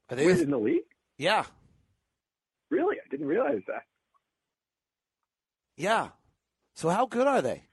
Are 0.10 0.16
they 0.16 0.26
Wait, 0.26 0.40
in 0.40 0.52
the 0.52 0.58
league? 0.58 0.84
Yeah. 1.18 1.46
Really? 2.70 2.98
I 2.98 3.10
didn't 3.10 3.28
realize 3.28 3.62
that. 3.68 3.84
Yeah. 5.78 6.10
So 6.76 6.90
how 6.90 7.06
good 7.06 7.28
are 7.28 7.42
they? 7.42 7.67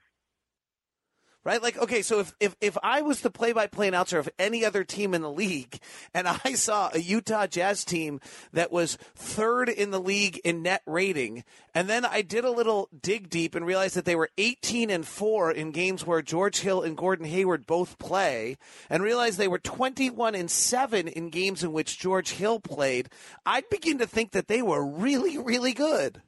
Right? 1.45 1.63
Like, 1.63 1.79
okay, 1.79 2.03
so 2.03 2.21
if, 2.21 2.35
if, 2.41 2.57
if 2.61 2.77
I 2.83 3.03
was 3.03 3.21
the 3.21 3.31
play 3.31 3.53
by 3.53 3.67
play 3.67 3.89
announcer 3.89 4.19
of 4.19 4.29
any 4.39 4.65
other 4.65 4.83
team 4.83 5.15
in 5.15 5.23
the 5.23 5.31
league 5.31 5.79
and 6.13 6.27
I 6.45 6.55
saw 6.55 6.91
a 6.93 6.99
Utah 6.99 7.47
Jazz 7.47 7.85
team 7.85 8.21
that 8.53 8.73
was 8.73 8.97
third 9.15 9.69
in 9.69 9.91
the 9.91 10.01
league 10.01 10.41
in 10.45 10.63
net 10.63 10.83
rating, 10.87 11.45
and 11.75 11.89
then 11.89 12.05
I 12.05 12.23
did 12.23 12.45
a 12.45 12.51
little 12.51 12.89
dig 13.03 13.29
deep 13.29 13.55
and 13.55 13.67
realized 13.67 13.97
that 13.97 14.05
they 14.05 14.17
were 14.17 14.31
18 14.39 14.91
and 14.91 15.07
4 15.07 15.53
in 15.53 15.71
games 15.71 16.07
where 16.07 16.23
George 16.23 16.61
Hill 16.61 16.83
and 16.83 16.97
Gordon 16.97 17.27
Hayward 17.27 17.67
both 17.67 17.99
play, 17.99 18.57
and 18.89 19.03
realized 19.03 19.39
they 19.39 19.49
were 19.49 19.59
21 19.59 20.35
and 20.35 20.51
7 20.51 21.09
in 21.09 21.31
games 21.31 21.63
in 21.63 21.73
which 21.73 21.99
George 21.99 22.31
Hill 22.33 22.61
played, 22.61 23.09
I'd 23.45 23.69
begin 23.69 23.99
to 23.99 24.07
think 24.07 24.33
that 24.33 24.49
they 24.49 24.63
were 24.63 24.85
really, 24.85 25.37
really 25.39 25.73
good. 25.73 26.23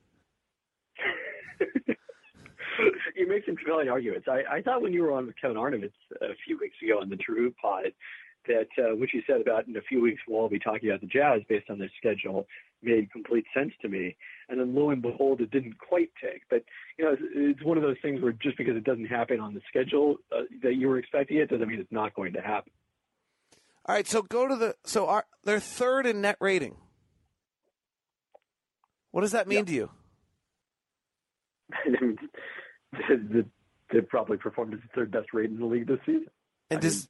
you 3.16 3.28
make 3.28 3.44
some 3.46 3.56
compelling 3.56 3.88
arguments. 3.88 4.28
I, 4.28 4.42
I 4.56 4.62
thought 4.62 4.82
when 4.82 4.92
you 4.92 5.02
were 5.02 5.12
on 5.12 5.26
with 5.26 5.36
Kevin 5.40 5.56
Arnovitz 5.56 5.92
a 6.20 6.34
few 6.44 6.58
weeks 6.58 6.76
ago 6.82 7.00
on 7.00 7.08
the 7.08 7.16
True 7.16 7.52
Pod 7.60 7.92
that 8.46 8.68
uh, 8.78 8.94
what 8.94 9.12
you 9.12 9.22
said 9.26 9.40
about 9.40 9.66
in 9.66 9.76
a 9.76 9.80
few 9.82 10.00
weeks 10.00 10.20
we'll 10.28 10.40
all 10.40 10.48
be 10.48 10.58
talking 10.58 10.88
about 10.88 11.00
the 11.00 11.06
Jazz 11.06 11.42
based 11.48 11.68
on 11.68 11.78
their 11.78 11.90
schedule 11.96 12.46
made 12.82 13.10
complete 13.10 13.44
sense 13.54 13.72
to 13.82 13.88
me. 13.88 14.16
And 14.48 14.60
then 14.60 14.74
lo 14.74 14.90
and 14.90 15.02
behold, 15.02 15.40
it 15.40 15.50
didn't 15.50 15.78
quite 15.78 16.10
take. 16.22 16.42
But 16.48 16.62
you 16.98 17.04
know, 17.04 17.12
it's, 17.12 17.22
it's 17.34 17.64
one 17.64 17.76
of 17.76 17.82
those 17.82 17.96
things 18.02 18.22
where 18.22 18.32
just 18.32 18.56
because 18.56 18.76
it 18.76 18.84
doesn't 18.84 19.06
happen 19.06 19.40
on 19.40 19.54
the 19.54 19.60
schedule 19.68 20.16
uh, 20.30 20.42
that 20.62 20.74
you 20.74 20.88
were 20.88 20.98
expecting 20.98 21.38
it 21.38 21.50
doesn't 21.50 21.66
mean 21.66 21.80
it's 21.80 21.92
not 21.92 22.14
going 22.14 22.32
to 22.34 22.40
happen. 22.40 22.72
All 23.86 23.94
right, 23.94 24.06
so 24.06 24.22
go 24.22 24.48
to 24.48 24.56
the 24.56 24.76
so 24.84 25.06
our, 25.06 25.24
they're 25.44 25.60
third 25.60 26.06
in 26.06 26.20
net 26.20 26.36
rating. 26.40 26.76
What 29.10 29.22
does 29.22 29.32
that 29.32 29.48
mean 29.48 29.64
to 29.64 29.72
you? 29.72 29.90
they 33.92 34.00
probably 34.00 34.36
performed 34.36 34.74
as 34.74 34.80
the 34.80 34.88
third 34.94 35.10
best 35.10 35.32
rate 35.32 35.50
in 35.50 35.58
the 35.58 35.66
league 35.66 35.86
this 35.86 35.98
season. 36.06 36.26
And 36.70 36.78
I 36.78 36.80
does, 36.80 36.94
mean, 36.94 37.08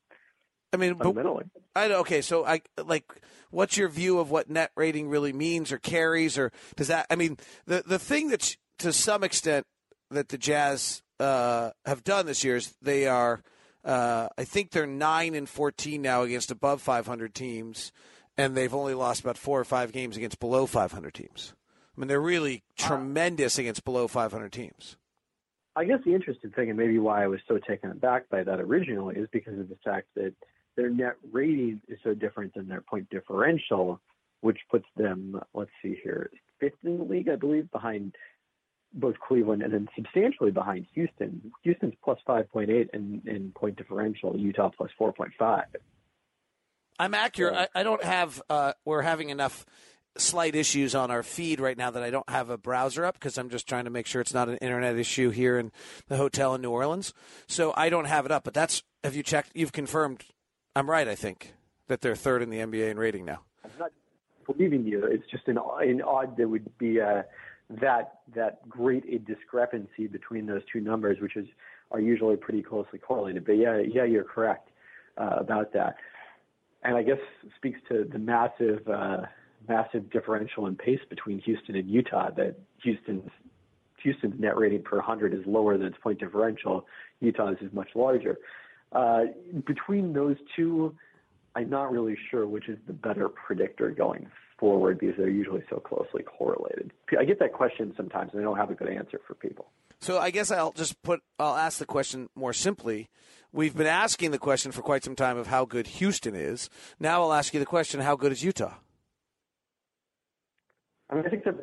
I 0.73 0.77
mean, 0.77 0.99
fundamentally. 0.99 1.45
I 1.75 1.89
know. 1.89 2.01
Okay, 2.01 2.21
so 2.21 2.45
I 2.45 2.61
like. 2.85 3.05
What's 3.51 3.77
your 3.77 3.89
view 3.89 4.19
of 4.19 4.31
what 4.31 4.51
net 4.51 4.73
rating 4.77 5.09
really 5.09 5.33
means, 5.33 5.73
or 5.73 5.79
carries, 5.79 6.37
or 6.37 6.53
does 6.77 6.89
that? 6.89 7.07
I 7.11 7.17
mean, 7.17 7.39
the 7.67 7.83
the 7.87 7.99
thing 7.99 8.29
that 8.29 8.57
to 8.79 8.93
some 8.93 9.25
extent 9.25 9.67
that 10.11 10.29
the 10.29 10.39
Jazz 10.39 11.03
uh, 11.21 11.71
have 11.85 12.05
done 12.05 12.27
this 12.27 12.45
year 12.45 12.57
is 12.57 12.75
they 12.83 13.07
are. 13.07 13.43
Uh, 13.85 14.29
I 14.37 14.43
think 14.43 14.73
they're 14.73 14.85
nine 14.85 15.35
and 15.35 15.49
fourteen 15.49 16.03
now 16.03 16.23
against 16.23 16.51
above 16.51 16.83
500 16.83 17.33
teams, 17.35 17.93
and 18.37 18.57
they've 18.57 18.75
only 18.75 18.95
lost 18.95 19.21
about 19.21 19.39
four 19.39 19.61
or 19.61 19.65
five 19.65 19.93
games 19.93 20.17
against 20.17 20.41
below 20.41 20.67
500 20.67 21.15
teams. 21.15 21.55
I 21.97 22.01
mean, 22.01 22.09
they're 22.09 22.21
really 22.21 22.65
tremendous 22.77 23.59
against 23.59 23.85
below 23.85 24.09
500 24.09 24.53
teams. 24.53 24.97
I 25.77 25.85
guess 25.85 25.99
the 26.07 26.15
interesting 26.15 26.51
thing, 26.51 26.71
and 26.71 26.79
maybe 26.79 26.99
why 26.99 27.23
I 27.23 27.27
was 27.27 27.41
so 27.47 27.59
taken 27.59 27.91
aback 27.91 28.29
by 28.31 28.43
that 28.43 28.61
originally, 28.61 29.17
is 29.17 29.29
because 29.31 29.59
of 29.59 29.69
the 29.69 29.77
fact 29.85 30.07
that 30.15 30.33
their 30.75 30.89
net 30.89 31.17
rating 31.31 31.83
is 31.87 31.99
so 32.03 32.15
different 32.15 32.55
than 32.55 32.67
their 32.67 32.81
point 32.81 33.11
differential, 33.11 34.01
which 34.41 34.59
puts 34.71 34.87
them, 34.97 35.39
let's 35.53 35.71
see 35.83 35.99
here, 36.03 36.31
fifth 36.59 36.73
in 36.83 36.97
the 36.97 37.05
league, 37.05 37.29
I 37.29 37.37
believe, 37.37 37.71
behind 37.71 38.15
both 38.95 39.17
Cleveland 39.21 39.63
and 39.63 39.73
then 39.73 39.89
substantially 39.95 40.51
behind 40.51 40.87
Houston. 40.95 41.53
Houston's 41.63 41.95
plus 42.03 42.19
5.8 42.27 42.89
in, 42.95 43.23
in 43.27 43.53
point 43.55 43.77
differential, 43.77 44.35
Utah 44.37 44.71
plus 44.75 44.91
4.5. 44.99 45.65
I'm 46.99 47.13
accurate. 47.13 47.55
I, 47.55 47.81
I 47.81 47.83
don't 47.83 48.03
have, 48.03 48.41
uh, 48.49 48.73
we're 48.87 49.03
having 49.03 49.29
enough 49.29 49.67
slight 50.21 50.55
issues 50.55 50.95
on 50.95 51.11
our 51.11 51.23
feed 51.23 51.61
right 51.61 51.77
now 51.77 51.91
that 51.91 52.03
I 52.03 52.11
don't 52.11 52.29
have 52.29 52.51
a 52.51 52.59
browser 52.59 53.05
up 53.05 53.15
because 53.15 53.39
I'm 53.39 53.51
just 53.51 53.69
trying 53.69 53.85
to 53.85 53.91
make 53.91 54.07
sure 54.07 54.21
it's 54.21 54.35
not 54.35 54.49
an 54.49 54.57
internet 54.59 54.97
issue 54.97 55.31
here 55.31 55.59
in 55.59 55.73
the 56.09 56.17
hotel 56.17 56.55
in 56.55 56.63
New 56.63 56.71
Orleans. 56.71 57.13
So 57.47 57.73
I 57.77 57.89
don't 57.89 58.07
have 58.07 58.27
it 58.27 58.33
up. 58.33 58.45
But 58.45 58.55
that's 58.55 58.83
have 59.05 59.15
you 59.15 59.23
checked? 59.23 59.51
You've 59.55 59.73
confirmed. 59.73 60.25
I'm 60.75 60.91
right. 60.91 61.09
I 61.09 61.15
think 61.15 61.55
that 61.89 62.01
they're 62.01 62.17
third 62.17 62.43
in 62.43 62.51
the 62.51 62.59
NBA 62.59 62.91
in 62.91 62.99
rating 62.99 63.25
now. 63.25 63.41
I'm 63.65 63.71
not 63.79 63.93
believing 64.47 64.85
you. 64.85 65.05
It's 65.05 65.29
just 65.31 65.49
an, 65.49 65.59
an 65.81 66.03
odd 66.03 66.37
there 66.37 66.49
would 66.49 66.77
be 66.79 66.99
a, 66.99 67.25
that 67.71 68.21
that 68.35 68.69
great 68.69 69.05
a 69.13 69.19
discrepancy 69.19 70.07
between 70.07 70.47
those 70.47 70.63
two 70.73 70.81
numbers, 70.81 71.21
which 71.21 71.37
is 71.37 71.47
are 71.91 72.01
usually 72.01 72.37
pretty 72.37 72.63
closely 72.63 72.99
correlated. 72.99 73.45
But 73.45 73.53
yeah, 73.53 73.79
yeah, 73.79 74.05
you're 74.05 74.25
correct 74.25 74.71
uh, 75.17 75.37
about 75.39 75.73
that. 75.73 75.97
And 76.83 76.97
I 76.97 77.03
guess 77.03 77.19
speaks 77.57 77.81
to 77.89 78.09
the 78.11 78.19
massive. 78.19 78.87
Uh, 78.89 79.23
massive 79.69 80.11
differential 80.11 80.67
in 80.67 80.77
pace 80.77 81.01
between 81.09 81.41
Houston 81.41 81.77
and 81.77 81.89
Utah. 81.89 82.31
That 82.31 82.57
Houston's 82.83 83.31
Houston's 84.03 84.39
net 84.39 84.57
rating 84.57 84.83
per 84.83 84.97
100 84.97 85.35
is 85.35 85.41
lower 85.47 85.77
than 85.77 85.89
its 85.89 85.97
point 86.03 86.21
differential. 86.21 86.87
Utah's 87.21 87.57
is 87.61 87.73
much 87.73 87.89
larger. 87.95 88.39
Uh, 88.93 89.25
between 89.67 90.13
those 90.13 90.37
two, 90.55 90.95
I'm 91.55 91.71
not 91.71 91.91
really 91.91 92.17
sure 92.31 92.47
which 92.47 92.69
is 92.69 92.79
the 92.87 92.93
better 92.93 93.29
predictor 93.29 93.91
going 93.91 94.29
forward 94.59 94.99
because 94.99 95.17
they're 95.17 95.29
usually 95.29 95.63
so 95.69 95.77
closely 95.77 96.23
correlated. 96.23 96.93
I 97.19 97.25
get 97.25 97.39
that 97.41 97.53
question 97.53 97.93
sometimes, 97.97 98.31
and 98.33 98.41
I 98.41 98.45
don't 98.45 98.57
have 98.57 98.71
a 98.71 98.75
good 98.75 98.89
answer 98.89 99.21
for 99.27 99.35
people. 99.35 99.67
So 100.01 100.19
I 100.19 100.31
guess 100.31 100.51
I'll 100.51 100.73
just 100.73 101.01
put 101.03 101.21
I'll 101.39 101.57
ask 101.57 101.79
the 101.79 101.87
question 101.87 102.29
more 102.35 102.53
simply. 102.53 103.09
We've 103.53 103.77
been 103.77 103.87
asking 103.87 104.33
the 104.33 104.39
question 104.39 104.71
for 104.71 104.83
quite 104.83 105.03
some 105.03 105.17
time 105.17 105.39
of 105.39 105.47
how 105.47 105.65
good 105.65 105.87
Houston 105.87 106.35
is. 106.35 106.69
Now 107.01 107.23
I'll 107.23 107.33
ask 107.33 107.55
you 107.55 107.61
the 107.61 107.67
question: 107.67 108.01
How 108.01 108.17
good 108.17 108.33
is 108.33 108.45
Utah? 108.45 108.75
I 111.11 111.15
mean, 111.15 111.25
I 111.27 111.31
think 111.31 111.45
they're, 111.45 111.55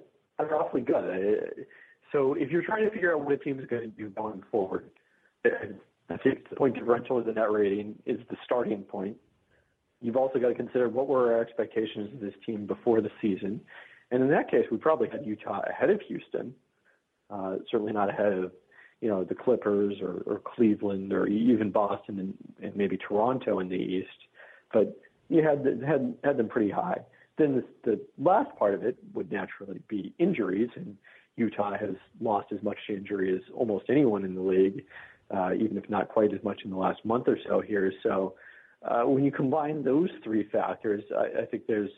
awfully 0.56 0.82
good. 0.82 1.66
So 2.12 2.34
if 2.34 2.52
you're 2.52 2.64
trying 2.64 2.84
to 2.84 2.92
figure 2.92 3.14
out 3.14 3.24
what 3.24 3.34
a 3.34 3.38
team 3.38 3.60
is 3.60 3.66
going 3.66 3.84
to 3.84 3.88
do 3.88 4.10
going 4.10 4.44
forward, 4.52 4.90
I 5.46 6.18
think 6.18 6.50
the 6.50 6.56
point 6.56 6.76
differential 6.76 7.18
of 7.18 7.26
the 7.26 7.34
net 7.34 7.52
rating 7.52 7.96
is 8.06 8.20
the 8.30 8.38
starting 8.44 8.84
point. 8.84 9.18
You've 10.02 10.18
also 10.18 10.38
got 10.40 10.50
to 10.50 10.54
consider 10.54 10.90
what 10.90 11.08
were 11.08 11.34
our 11.34 11.42
expectations 11.42 12.14
of 12.14 12.20
this 12.20 12.34
team 12.46 12.66
before 12.68 13.00
the 13.02 13.10
season. 13.22 13.62
And 14.12 14.22
in 14.22 14.30
that 14.30 14.52
case, 14.52 14.66
we 14.70 14.78
probably 14.78 15.10
had 15.10 15.26
Utah 15.26 15.62
ahead 15.68 15.90
of 15.90 16.02
Houston, 16.08 16.54
uh, 17.30 17.56
certainly 17.72 17.94
not 17.94 18.10
ahead 18.10 18.34
of, 18.34 18.52
you 19.02 19.10
know, 19.10 19.24
the 19.24 19.36
Clippers 19.36 19.96
or, 20.02 20.24
or 20.26 20.40
Cleveland 20.40 21.14
or 21.14 21.28
even 21.28 21.72
Boston 21.72 22.20
and, 22.20 22.34
and 22.62 22.76
maybe 22.76 22.98
Toronto 22.98 23.60
in 23.60 23.70
the 23.70 23.76
East. 23.76 24.10
But 24.72 24.96
you 25.30 25.42
had 25.42 25.66
had 25.88 26.16
had 26.24 26.38
them 26.38 26.48
pretty 26.48 26.70
high. 26.70 27.00
Then 27.38 27.64
the, 27.84 27.92
the 27.92 28.02
last 28.18 28.56
part 28.58 28.74
of 28.74 28.84
it 28.84 28.98
would 29.14 29.32
naturally 29.32 29.82
be 29.88 30.14
injuries, 30.20 30.70
and 30.76 30.96
Utah 31.36 31.78
has 31.78 31.96
lost 32.22 32.52
as 32.52 32.62
much 32.62 32.78
to 32.88 32.96
injury 32.96 33.36
as 33.36 33.42
almost 33.56 33.86
anyone 33.90 34.24
in 34.24 34.36
the 34.36 34.42
league, 34.42 34.84
uh, 35.36 35.54
even 35.54 35.78
if 35.78 35.90
not 35.90 36.10
quite 36.10 36.34
as 36.34 36.44
much 36.44 36.62
in 36.64 36.70
the 36.70 36.78
last 36.78 37.04
month 37.04 37.28
or 37.28 37.38
so 37.48 37.60
here. 37.60 37.92
So 38.04 38.36
uh, 38.84 39.04
when 39.04 39.24
you 39.24 39.32
combine 39.32 39.84
those 39.84 40.10
three 40.24 40.48
factors, 40.52 41.04
I, 41.16 41.42
I 41.42 41.46
think 41.46 41.64
there's 41.68 41.90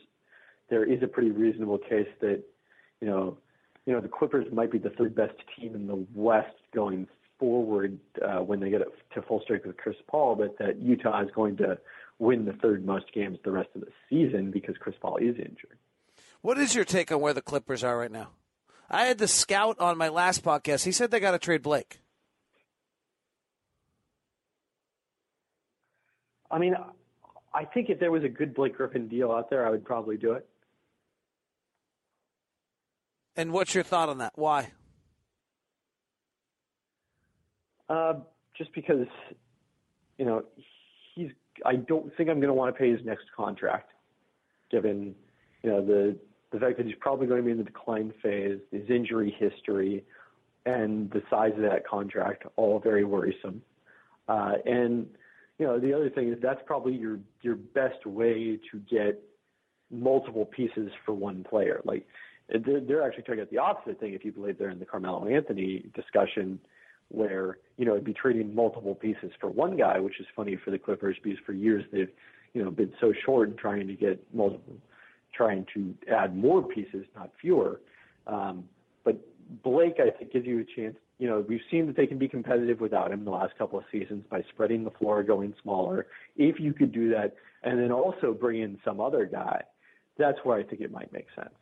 there 0.68 0.84
is 0.84 1.02
a 1.02 1.06
pretty 1.06 1.30
reasonable 1.30 1.78
case 1.78 2.08
that 2.20 2.42
you 3.00 3.08
know 3.08 3.36
you 3.84 3.92
know 3.92 4.00
the 4.00 4.08
Clippers 4.08 4.46
might 4.52 4.72
be 4.72 4.78
the 4.78 4.90
third 4.90 5.14
best 5.14 5.34
team 5.56 5.74
in 5.74 5.86
the 5.86 6.06
West 6.14 6.56
going 6.74 7.06
forward 7.38 7.98
uh, 8.26 8.38
when 8.38 8.60
they 8.60 8.70
get 8.70 8.80
to 9.14 9.22
full 9.22 9.40
strength 9.42 9.66
with 9.66 9.76
Chris 9.76 9.96
Paul, 10.08 10.34
but 10.36 10.56
that 10.58 10.80
Utah 10.80 11.22
is 11.22 11.28
going 11.34 11.56
to 11.58 11.78
win 12.18 12.44
the 12.44 12.52
third 12.54 12.84
most 12.84 13.12
games 13.12 13.38
the 13.44 13.50
rest 13.50 13.68
of 13.74 13.82
the 13.82 13.92
season 14.08 14.50
because 14.50 14.76
Chris 14.78 14.96
Paul 15.00 15.16
is 15.16 15.36
injured. 15.36 15.78
What 16.40 16.58
is 16.58 16.74
your 16.74 16.84
take 16.84 17.10
on 17.12 17.20
where 17.20 17.34
the 17.34 17.42
Clippers 17.42 17.84
are 17.84 17.98
right 17.98 18.10
now? 18.10 18.30
I 18.90 19.06
had 19.06 19.18
the 19.18 19.28
scout 19.28 19.80
on 19.80 19.98
my 19.98 20.08
last 20.08 20.44
podcast. 20.44 20.84
He 20.84 20.92
said 20.92 21.10
they 21.10 21.20
got 21.20 21.32
to 21.32 21.38
trade 21.38 21.62
Blake. 21.62 22.00
I 26.50 26.58
mean, 26.58 26.76
I 27.52 27.64
think 27.64 27.90
if 27.90 27.98
there 27.98 28.12
was 28.12 28.22
a 28.22 28.28
good 28.28 28.54
Blake 28.54 28.76
Griffin 28.76 29.08
deal 29.08 29.32
out 29.32 29.50
there, 29.50 29.66
I 29.66 29.70
would 29.70 29.84
probably 29.84 30.16
do 30.16 30.32
it. 30.32 30.48
And 33.34 33.52
what's 33.52 33.74
your 33.74 33.84
thought 33.84 34.08
on 34.08 34.18
that? 34.18 34.32
Why? 34.36 34.70
Uh, 37.88 38.14
just 38.56 38.72
because, 38.72 39.06
you 40.18 40.24
know, 40.24 40.44
he's 41.14 41.30
I 41.64 41.76
don't 41.76 42.14
think 42.16 42.28
I'm 42.28 42.36
going 42.36 42.48
to 42.48 42.54
want 42.54 42.74
to 42.74 42.78
pay 42.78 42.90
his 42.90 43.00
next 43.04 43.24
contract, 43.36 43.90
given 44.70 45.14
you 45.62 45.70
know 45.70 45.84
the 45.84 46.16
the 46.52 46.60
fact 46.60 46.76
that 46.78 46.86
he's 46.86 46.94
probably 47.00 47.26
going 47.26 47.40
to 47.40 47.44
be 47.44 47.50
in 47.50 47.58
the 47.58 47.64
decline 47.64 48.12
phase, 48.22 48.58
his 48.70 48.88
injury 48.88 49.34
history, 49.38 50.04
and 50.64 51.10
the 51.10 51.22
size 51.30 51.52
of 51.56 51.62
that 51.62 51.86
contract, 51.86 52.44
all 52.56 52.78
very 52.78 53.04
worrisome. 53.04 53.62
Uh, 54.28 54.54
and 54.64 55.06
you 55.58 55.66
know 55.66 55.78
the 55.78 55.92
other 55.92 56.10
thing 56.10 56.28
is 56.32 56.38
that's 56.42 56.60
probably 56.66 56.94
your 56.94 57.18
your 57.42 57.56
best 57.56 58.04
way 58.06 58.58
to 58.70 58.78
get 58.90 59.22
multiple 59.90 60.44
pieces 60.44 60.90
for 61.04 61.12
one 61.14 61.44
player. 61.44 61.80
Like 61.84 62.06
they're, 62.48 62.80
they're 62.80 63.02
actually 63.02 63.22
talking 63.22 63.40
about 63.40 63.50
the 63.50 63.58
opposite 63.58 64.00
thing 64.00 64.14
if 64.14 64.24
you 64.24 64.32
believe 64.32 64.58
they're 64.58 64.70
in 64.70 64.78
the 64.78 64.86
Carmelo 64.86 65.26
Anthony 65.26 65.84
discussion 65.94 66.58
where 67.08 67.58
you 67.76 67.84
know 67.84 67.92
it'd 67.92 68.04
be 68.04 68.14
trading 68.14 68.54
multiple 68.54 68.94
pieces 68.94 69.30
for 69.40 69.48
one 69.48 69.76
guy, 69.76 69.98
which 69.98 70.20
is 70.20 70.26
funny 70.34 70.56
for 70.56 70.70
the 70.70 70.78
Clippers 70.78 71.16
because 71.22 71.38
for 71.44 71.52
years 71.52 71.84
they've 71.92 72.10
you 72.54 72.64
know 72.64 72.70
been 72.70 72.92
so 73.00 73.12
short 73.24 73.48
in 73.48 73.56
trying 73.56 73.86
to 73.86 73.94
get 73.94 74.22
multiple, 74.34 74.76
trying 75.32 75.66
to 75.74 75.94
add 76.12 76.36
more 76.36 76.62
pieces, 76.62 77.04
not 77.14 77.30
fewer. 77.40 77.80
Um, 78.26 78.64
but 79.04 79.18
Blake, 79.62 79.96
I 79.98 80.10
think, 80.10 80.32
gives 80.32 80.46
you 80.46 80.60
a 80.60 80.64
chance. 80.64 80.96
You 81.18 81.28
know, 81.28 81.44
we've 81.48 81.60
seen 81.70 81.86
that 81.86 81.96
they 81.96 82.06
can 82.06 82.18
be 82.18 82.28
competitive 82.28 82.80
without 82.80 83.10
him 83.10 83.24
the 83.24 83.30
last 83.30 83.56
couple 83.56 83.78
of 83.78 83.84
seasons 83.90 84.24
by 84.28 84.42
spreading 84.52 84.84
the 84.84 84.90
floor, 84.90 85.22
going 85.22 85.54
smaller. 85.62 86.06
If 86.36 86.60
you 86.60 86.72
could 86.74 86.92
do 86.92 87.08
that, 87.10 87.34
and 87.62 87.78
then 87.78 87.90
also 87.90 88.34
bring 88.34 88.60
in 88.60 88.78
some 88.84 89.00
other 89.00 89.24
guy, 89.24 89.62
that's 90.18 90.38
where 90.44 90.58
I 90.58 90.62
think 90.62 90.82
it 90.82 90.90
might 90.90 91.12
make 91.12 91.26
sense. 91.34 91.54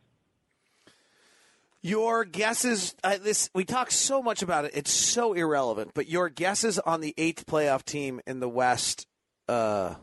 Your 1.85 2.25
guesses. 2.25 2.95
Uh, 3.03 3.19
this 3.21 3.51
we 3.53 3.63
talk 3.63 3.91
so 3.91 4.23
much 4.23 4.41
about 4.41 4.65
it; 4.65 4.71
it's 4.73 4.89
so 4.89 5.33
irrelevant. 5.33 5.91
But 5.93 6.09
your 6.09 6.29
guesses 6.29 6.79
on 6.79 6.99
the 6.99 7.13
eighth 7.15 7.45
playoff 7.45 7.83
team 7.83 8.21
in 8.25 8.39
the 8.39 8.49
West, 8.49 9.05
uh, 9.47 9.93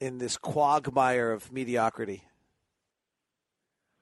in 0.00 0.18
this 0.18 0.36
quagmire 0.36 1.30
of 1.30 1.52
mediocrity. 1.52 2.24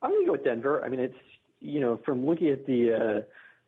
I'm 0.01 0.13
going 0.13 0.23
to 0.23 0.27
go 0.29 0.33
with 0.33 0.45
Denver. 0.45 0.83
I 0.83 0.89
mean, 0.89 1.01
it's 1.01 1.19
you 1.61 1.79
know 1.79 2.01
from 2.07 2.25
looking 2.25 2.49
at 2.49 2.65
the 2.65 2.95
uh, 2.95 3.21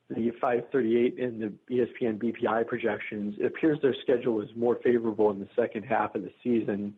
the 0.09 0.31
538 0.41 1.19
and 1.19 1.43
the 1.43 1.53
ESPN 1.71 2.17
BPI 2.17 2.67
projections, 2.69 3.35
it 3.39 3.45
appears 3.45 3.79
their 3.83 3.95
schedule 4.01 4.41
is 4.41 4.49
more 4.57 4.79
favorable 4.83 5.31
in 5.31 5.41
the 5.41 5.49
second 5.55 5.83
half 5.83 6.15
of 6.15 6.23
the 6.23 6.33
season. 6.43 6.95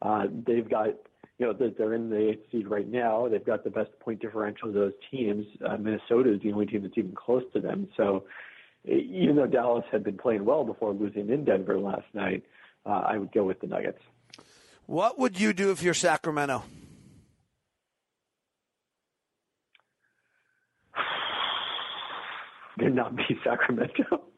Uh, 0.00 0.26
they've 0.46 0.70
got 0.70 0.90
you 1.38 1.46
know, 1.46 1.52
they're 1.52 1.94
in 1.94 2.08
the 2.08 2.30
eighth 2.30 2.50
seed 2.50 2.66
right 2.66 2.88
now. 2.88 3.28
They've 3.28 3.44
got 3.44 3.62
the 3.62 3.70
best 3.70 3.90
point 4.00 4.20
differential 4.20 4.68
of 4.68 4.74
those 4.74 4.92
teams. 5.10 5.44
Uh, 5.66 5.76
Minnesota 5.76 6.32
is 6.32 6.40
the 6.42 6.52
only 6.52 6.66
team 6.66 6.82
that's 6.82 6.96
even 6.96 7.12
close 7.12 7.42
to 7.52 7.60
them. 7.60 7.88
So 7.96 8.24
even 8.84 9.36
though 9.36 9.46
Dallas 9.46 9.84
had 9.92 10.02
been 10.02 10.16
playing 10.16 10.44
well 10.44 10.64
before 10.64 10.92
losing 10.94 11.28
in 11.28 11.44
Denver 11.44 11.78
last 11.78 12.06
night, 12.14 12.42
uh, 12.86 13.02
I 13.06 13.18
would 13.18 13.32
go 13.32 13.44
with 13.44 13.60
the 13.60 13.66
Nuggets. 13.66 14.00
What 14.86 15.18
would 15.18 15.38
you 15.38 15.52
do 15.52 15.70
if 15.72 15.82
you're 15.82 15.92
Sacramento? 15.92 16.62
Did 22.78 22.94
not 22.94 23.14
be 23.14 23.24
Sacramento. 23.44 24.22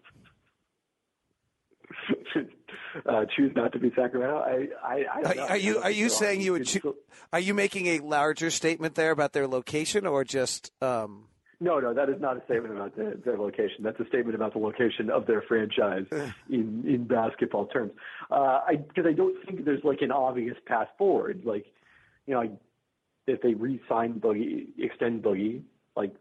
uh, 3.07 3.25
choose 3.37 3.53
not 3.55 3.73
to 3.73 3.79
be 3.79 3.91
Sacramento. 3.95 4.39
I, 4.39 4.69
I, 4.83 5.05
I. 5.15 5.21
Are, 5.23 5.49
are 5.51 5.57
you 5.57 5.79
are 5.79 5.91
you 5.91 6.09
saying 6.09 6.41
you 6.41 6.53
would? 6.53 6.67
Cho- 6.67 6.97
are 7.33 7.41
you 7.41 7.55
making 7.55 7.87
a 7.87 7.99
larger 8.01 8.51
statement 8.51 8.95
there 8.95 9.11
about 9.11 9.33
their 9.33 9.47
location, 9.47 10.07
or 10.07 10.25
just? 10.25 10.73
Um, 10.83 11.25
No, 11.61 11.81
no, 11.81 11.93
that 11.93 12.09
is 12.09 12.21
not 12.21 12.37
a 12.37 12.45
statement 12.45 12.75
about 12.75 12.97
their, 12.97 13.15
their 13.17 13.37
location. 13.37 13.83
That's 13.83 13.99
a 14.01 14.07
statement 14.07 14.35
about 14.35 14.53
the 14.53 14.61
location 14.61 15.11
of 15.11 15.27
their 15.27 15.43
franchise 15.43 16.07
in 16.51 16.85
in 16.87 17.05
basketball 17.05 17.67
terms. 17.67 17.93
Uh, 18.31 18.61
I 18.67 18.77
because 18.77 19.07
I 19.07 19.13
don't 19.13 19.37
think 19.45 19.65
there's 19.65 19.85
like 19.85 20.03
an 20.03 20.13
obvious 20.13 20.57
path 20.67 20.89
forward. 20.97 21.43
Like, 21.45 21.67
you 22.27 22.35
know, 22.35 22.41
I, 22.43 22.51
if 23.27 23.43
they 23.43 23.55
re-sign 23.55 24.21
Boogie, 24.21 24.69
extend 24.79 25.23
Boogie, 25.23 25.63
like 25.97 26.15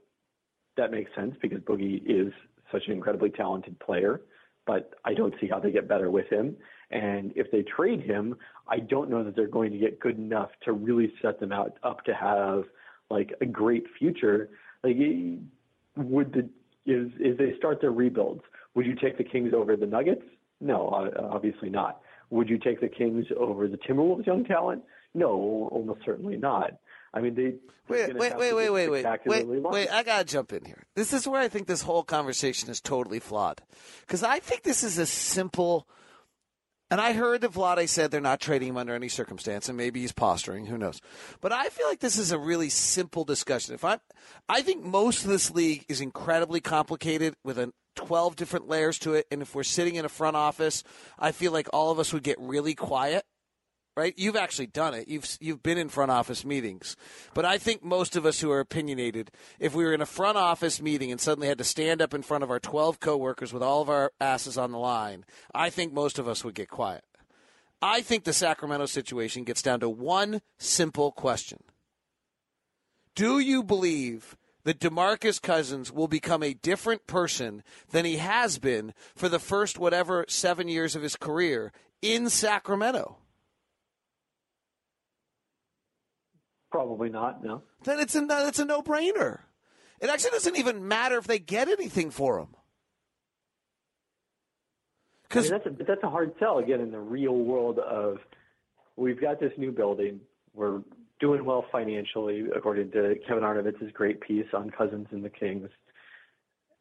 that 0.76 0.92
makes 0.92 1.14
sense 1.16 1.36
because 1.42 1.60
Boogie 1.60 2.02
is 2.06 2.34
such 2.72 2.84
an 2.88 2.94
incredibly 2.94 3.30
talented 3.30 3.80
player. 3.80 4.22
But 4.68 4.94
I 5.06 5.14
don't 5.14 5.34
see 5.42 5.48
how 5.48 5.60
they 5.60 5.72
get 5.72 5.88
better 5.88 6.12
with 6.12 6.28
him. 6.30 6.58
And 6.92 7.32
if 7.36 7.50
they 7.52 7.64
trade 7.64 8.02
him, 8.02 8.36
I 8.68 8.80
don't 8.80 9.10
know 9.10 9.24
that 9.24 9.36
they're 9.36 9.48
going 9.48 9.72
to 9.72 9.78
get 9.78 10.00
good 10.00 10.18
enough 10.18 10.50
to 10.66 10.74
really 10.74 11.12
set 11.22 11.40
them 11.40 11.52
out 11.52 11.78
up 11.84 12.04
to 12.06 12.14
have 12.14 12.66
like 13.10 13.34
a 13.42 13.46
great 13.46 13.86
future. 13.98 14.50
Like, 14.84 14.98
would 15.96 16.34
the 16.34 16.50
is 16.86 17.10
is 17.20 17.38
they 17.38 17.54
start 17.58 17.82
their 17.82 17.92
rebuilds? 17.92 18.42
Would 18.76 18.86
you 18.86 18.96
take 18.96 19.18
the 19.18 19.24
Kings 19.24 19.54
over 19.56 19.76
the 19.76 19.88
Nuggets? 19.88 20.24
No, 20.62 21.10
obviously 21.32 21.70
not. 21.70 22.02
Would 22.30 22.50
you 22.50 22.58
take 22.58 22.82
the 22.82 22.90
Kings 22.90 23.26
over 23.38 23.68
the 23.68 23.78
Timberwolves' 23.78 24.26
young 24.26 24.44
talent? 24.44 24.84
No, 25.14 25.70
almost 25.72 26.02
certainly 26.06 26.38
not. 26.38 26.72
I 27.14 27.22
mean, 27.22 27.36
they 27.36 27.56
wait, 27.88 28.16
wait, 28.16 28.38
wait, 28.38 28.54
wait, 28.54 28.70
wait, 28.70 28.90
wait, 28.90 29.48
wait, 29.48 29.64
wait! 29.64 29.90
I 29.90 30.04
gotta 30.04 30.26
jump 30.26 30.54
in 30.54 30.66
here. 30.66 30.84
This 30.96 31.14
is 31.14 31.28
where 31.28 31.42
I 31.42 31.48
think 31.48 31.68
this 31.68 31.82
whole 31.82 32.04
conversation 32.04 32.70
is 32.70 32.82
totally 32.82 33.20
flawed, 33.20 33.62
because 34.02 34.24
I 34.24 34.40
think 34.40 34.64
this 34.64 34.84
is 34.84 34.98
a 34.98 35.06
simple. 35.06 35.88
And 36.90 37.02
I 37.02 37.12
heard 37.12 37.42
that 37.42 37.52
Vlade 37.52 37.90
said 37.90 38.12
they're 38.12 38.22
not 38.22 38.40
trading 38.40 38.70
him 38.70 38.78
under 38.78 38.96
any 38.96 39.10
circumstance, 39.10 39.68
and 39.68 39.78
maybe 39.78 40.00
he's 40.00 40.14
posturing. 40.14 40.68
Who 40.68 40.78
knows? 40.78 41.02
But 41.42 41.52
I 41.52 41.68
feel 41.68 41.86
like 41.86 42.00
this 42.00 42.18
is 42.18 42.32
a 42.32 42.40
really 42.40 42.70
simple 42.70 43.26
discussion. 43.26 43.76
If 43.76 43.84
I, 43.84 44.00
I 44.48 44.62
think 44.62 44.86
most 44.86 45.26
of 45.26 45.30
this 45.30 45.52
league 45.52 45.84
is 45.90 46.00
incredibly 46.00 46.62
complicated 46.62 47.36
with 47.44 47.60
a 47.60 47.74
12 47.98 48.38
different 48.38 48.70
layers 48.70 48.98
to 49.00 49.16
it. 49.16 49.28
And 49.30 49.42
if 49.42 49.54
we're 49.54 49.64
sitting 49.64 49.96
in 49.96 50.06
a 50.06 50.10
front 50.10 50.38
office, 50.38 50.84
I 51.20 51.34
feel 51.34 51.52
like 51.52 51.68
all 51.74 51.92
of 51.92 52.00
us 52.00 52.14
would 52.14 52.24
get 52.24 52.38
really 52.40 52.74
quiet 52.74 53.26
right? 53.98 54.14
You've 54.16 54.36
actually 54.36 54.68
done 54.68 54.94
it. 54.94 55.08
You've 55.08 55.28
you've 55.42 55.64
been 55.64 55.80
in 55.80 55.90
front 55.90 56.12
office 56.12 56.46
meetings. 56.46 56.96
But 57.34 57.46
I 57.46 57.58
think 57.58 57.84
most 57.84 58.16
of 58.16 58.28
us 58.28 58.40
who 58.40 58.52
are 58.52 58.60
opinionated, 58.60 59.32
if 59.60 59.74
we 59.74 59.84
were 59.84 59.94
in 59.94 60.02
a 60.02 60.06
front 60.06 60.38
office 60.38 60.80
meeting 60.80 61.12
and 61.12 61.20
suddenly 61.20 61.48
had 61.48 61.58
to 61.58 61.64
stand 61.64 62.00
up 62.00 62.14
in 62.14 62.22
front 62.22 62.44
of 62.44 62.52
our 62.52 62.60
12 62.60 63.00
coworkers 63.00 63.52
with 63.52 63.64
all 63.64 63.82
of 63.82 63.90
our 63.90 64.12
asses 64.22 64.56
on 64.56 64.72
the 64.72 64.78
line, 64.78 65.26
I 65.54 65.72
think 65.72 65.92
most 65.92 66.20
of 66.20 66.28
us 66.28 66.46
would 66.46 66.54
get 66.54 66.70
quiet. 66.70 67.04
I 67.82 68.02
think 68.02 68.24
the 68.24 68.34
Sacramento 68.34 68.86
situation 68.86 69.44
gets 69.44 69.64
down 69.64 69.80
to 69.80 69.90
one 69.90 70.42
simple 70.60 71.12
question. 71.12 71.64
Do 73.16 73.40
you 73.40 73.64
believe 73.64 74.38
that 74.64 74.80
DeMarcus 74.80 75.42
Cousins 75.42 75.92
will 75.92 76.08
become 76.08 76.44
a 76.44 76.54
different 76.54 77.08
person 77.08 77.64
than 77.90 78.06
he 78.06 78.18
has 78.18 78.60
been 78.60 78.94
for 79.16 79.28
the 79.28 79.40
first 79.40 79.80
whatever 79.80 80.24
7 80.28 80.68
years 80.68 80.96
of 80.96 81.02
his 81.02 81.16
career 81.16 81.72
in 82.04 82.30
Sacramento? 82.30 83.18
Probably 86.72 87.10
not. 87.10 87.44
No. 87.44 87.64
then 87.84 88.00
it's 88.00 88.16
a 88.16 88.26
it's 88.48 88.60
a 88.60 88.66
no 88.66 88.82
brainer. 88.82 89.40
It 90.00 90.10
actually 90.10 90.32
doesn't 90.32 90.58
even 90.58 90.88
matter 90.88 91.18
if 91.18 91.26
they 91.26 91.40
get 91.40 91.70
anything 91.70 92.12
for 92.12 92.40
him. 92.40 92.50
I 92.52 92.60
Because 95.30 95.50
mean, 95.52 95.60
that's 95.64 95.82
a 95.82 95.84
that's 95.86 96.04
a 96.04 96.10
hard 96.10 96.34
sell 96.40 96.60
again 96.60 96.82
in 96.82 96.92
the 96.92 97.00
real 97.00 97.36
world 97.36 97.80
of 97.80 98.18
we've 98.96 99.20
got 99.20 99.40
this 99.40 99.54
new 99.58 99.72
building. 99.72 100.20
We're 100.54 100.82
doing 101.20 101.46
well 101.46 101.66
financially, 101.72 102.46
according 102.56 102.92
to 102.92 103.16
Kevin 103.28 103.44
Arnovitz's 103.44 103.92
great 103.94 104.22
piece 104.22 104.46
on 104.54 104.70
Cousins 104.70 105.08
and 105.12 105.24
the 105.24 105.30
Kings, 105.30 105.70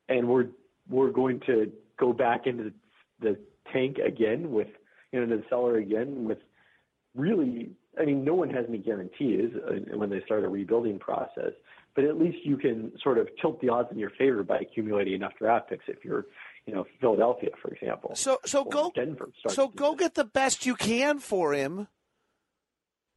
and 0.08 0.28
we're 0.28 0.46
we're 0.88 1.10
going 1.10 1.40
to 1.46 1.72
go 1.98 2.12
back 2.12 2.46
into 2.46 2.72
the 3.20 3.38
tank 3.72 3.98
again 3.98 4.50
with 4.50 4.68
you 5.12 5.24
know 5.24 5.36
the 5.36 5.42
cellar 5.48 5.76
again 5.76 6.24
with 6.24 6.38
really. 7.14 7.70
I 8.00 8.04
mean, 8.04 8.24
no 8.24 8.34
one 8.34 8.50
has 8.50 8.66
any 8.68 8.78
guarantees 8.78 9.50
uh, 9.56 9.96
when 9.96 10.10
they 10.10 10.20
start 10.24 10.44
a 10.44 10.48
rebuilding 10.48 10.98
process, 10.98 11.52
but 11.94 12.04
at 12.04 12.18
least 12.18 12.38
you 12.44 12.56
can 12.56 12.92
sort 13.02 13.18
of 13.18 13.28
tilt 13.40 13.60
the 13.60 13.68
odds 13.68 13.88
in 13.90 13.98
your 13.98 14.10
favor 14.10 14.42
by 14.42 14.58
accumulating 14.58 15.14
enough 15.14 15.32
draft 15.38 15.70
picks. 15.70 15.84
If 15.88 16.04
you're, 16.04 16.26
you 16.66 16.74
know, 16.74 16.84
Philadelphia, 17.00 17.50
for 17.60 17.68
example. 17.72 18.14
so 18.14 18.38
so 18.44 18.64
go 18.64 18.92
Denver. 18.94 19.30
so 19.48 19.68
go 19.68 19.94
get 19.94 20.14
the 20.14 20.24
best 20.24 20.66
you 20.66 20.74
can 20.74 21.18
for 21.18 21.52
him. 21.54 21.88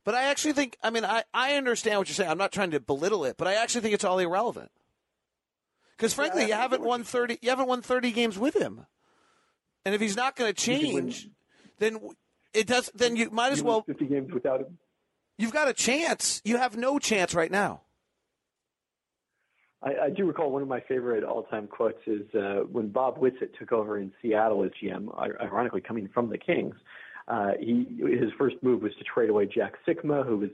But 0.06 0.16
I 0.16 0.24
actually 0.24 0.54
think 0.54 0.78
I 0.82 0.90
mean 0.90 1.04
I, 1.04 1.24
I 1.34 1.56
understand 1.56 1.98
what 2.00 2.08
you're 2.08 2.16
saying. 2.16 2.30
I'm 2.30 2.38
not 2.38 2.52
trying 2.52 2.72
to 2.72 2.80
belittle 2.80 3.26
it, 3.26 3.36
but 3.38 3.48
I 3.48 3.56
actually 3.56 3.82
think 3.82 3.94
it's 3.94 4.06
all 4.06 4.20
irrelevant. 4.20 4.72
Because 5.98 6.14
frankly, 6.14 6.44
I 6.44 6.48
you 6.48 6.54
haven't 6.54 6.82
won 6.82 7.04
thirty. 7.04 7.38
You 7.42 7.50
haven't 7.50 7.68
won 7.68 7.82
thirty 7.82 8.12
games 8.12 8.40
with 8.40 8.56
him, 8.56 8.86
and 9.84 9.94
if 9.94 10.00
he's 10.00 10.16
not 10.16 10.38
going 10.38 10.54
to 10.54 10.72
You 10.72 10.78
could 10.80 10.94
win- 10.94 11.04
change, 11.12 11.30
then 11.80 12.00
it 12.54 12.68
does. 12.68 12.91
Then 12.93 13.16
you 13.16 13.30
might 13.30 13.52
as 13.52 13.60
You 13.60 13.66
well. 13.66 13.82
50 13.84 14.06
games 14.06 14.34
without 14.34 14.62
him. 14.62 14.78
You've 15.38 15.54
got 15.54 15.68
a 15.68 15.74
chance. 15.74 16.41
You 16.43 16.58
have 16.58 16.76
no 16.76 17.00
chance 17.00 17.34
right 17.34 17.52
now. 17.52 17.82
I, 19.82 19.91
I 20.06 20.10
do 20.10 20.26
recall 20.26 20.52
one 20.52 20.62
of 20.62 20.68
my 20.68 20.82
favorite 20.82 21.24
all-time 21.24 21.68
quotes 21.68 22.02
is 22.06 22.24
uh, 22.36 22.64
when 22.70 22.89
Bob 22.89 23.18
Whitsitt 23.18 23.58
took 23.58 23.72
over 23.72 23.97
in 23.97 24.12
Seattle 24.22 24.64
as 24.66 24.72
GM, 24.84 25.08
ironically 25.41 25.80
coming 25.82 26.10
from 26.14 26.30
the 26.30 26.38
Kings. 26.38 26.76
Uh, 27.30 27.52
he 27.60 27.86
his 28.00 28.32
first 28.38 28.58
move 28.62 28.82
was 28.82 28.91
to 28.95 29.04
trade 29.04 29.30
away 29.30 29.45
Jack 29.45 29.76
Sikma, 29.88 30.26
who 30.26 30.38
was 30.38 30.50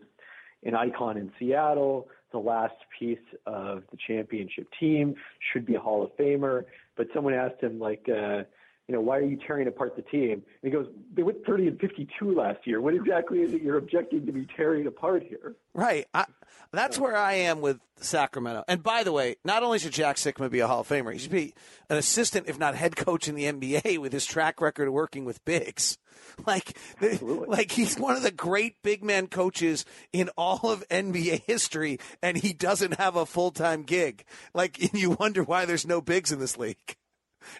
an 0.64 0.76
icon 0.76 1.18
in 1.18 1.32
Seattle, 1.40 2.08
the 2.32 2.38
last 2.38 2.76
piece 3.00 3.18
of 3.46 3.84
the 3.92 3.98
championship 4.08 4.68
team, 4.80 5.16
should 5.52 5.66
be 5.66 5.76
a 5.76 5.80
Hall 5.80 6.04
of 6.04 6.16
Famer. 6.18 6.66
But 6.96 7.08
someone 7.14 7.34
asked 7.34 7.62
him 7.62 7.80
like. 7.80 8.08
Uh, 8.08 8.44
you 8.88 8.94
know, 8.94 9.02
why 9.02 9.18
are 9.18 9.24
you 9.24 9.38
tearing 9.38 9.68
apart 9.68 9.96
the 9.96 10.04
team? 10.04 10.34
And 10.34 10.44
he 10.62 10.70
goes, 10.70 10.88
they 11.14 11.24
went 11.24 11.44
30 11.46 11.68
and 11.68 11.80
52 11.80 12.36
last 12.36 12.60
year. 12.66 12.82
What 12.82 12.94
exactly 12.94 13.42
is 13.42 13.54
it 13.54 13.62
you're 13.62 13.78
objecting 13.78 14.26
to 14.28 14.32
be 14.32 14.48
tearing 14.56 14.86
apart 14.86 15.24
here? 15.24 15.56
Right. 15.74 16.06
I, 16.14 16.26
that's 16.72 17.00
where 17.00 17.16
I 17.16 17.34
am 17.34 17.62
with 17.62 17.80
Sacramento. 17.98 18.64
And 18.68 18.84
by 18.84 19.04
the 19.04 19.12
way, 19.12 19.38
not 19.44 19.64
only 19.64 19.80
should 19.80 19.94
Jack 19.94 20.18
Sikma 20.18 20.52
be 20.52 20.60
a 20.60 20.68
Hall 20.68 20.82
of 20.82 20.88
Famer, 20.88 21.14
he 21.14 21.20
should 21.20 21.32
be 21.32 21.56
an 21.90 21.98
assistant, 21.98 22.48
if 22.48 22.60
not 22.60 22.76
head 22.76 22.96
coach 22.96 23.28
in 23.28 23.34
the 23.34 23.46
NBA 23.46 23.98
with 23.98 24.14
his 24.14 24.26
track 24.26 24.62
record 24.62 24.88
of 24.88 24.94
working 24.94 25.26
with 25.26 25.44
bigs. 25.46 25.98
Like, 26.46 26.78
Absolutely. 27.02 27.48
like 27.48 27.72
he's 27.72 27.98
one 27.98 28.18
of 28.18 28.24
the 28.24 28.32
great 28.32 28.82
big 28.84 29.04
man 29.04 29.28
coaches 29.28 29.86
in 30.12 30.30
all 30.38 30.70
of 30.70 30.86
NBA 30.90 31.44
history, 31.44 32.00
and 32.22 32.36
he 32.36 32.52
doesn't 32.52 32.96
have 32.96 33.16
a 33.16 33.26
full 33.26 33.52
time 33.52 33.84
gig. 33.84 34.26
Like, 34.54 34.82
and 34.82 34.94
you 35.00 35.12
wonder 35.12 35.44
why 35.44 35.64
there's 35.66 35.88
no 35.88 36.02
bigs 36.02 36.34
in 36.34 36.40
this 36.40 36.58
league. 36.58 36.98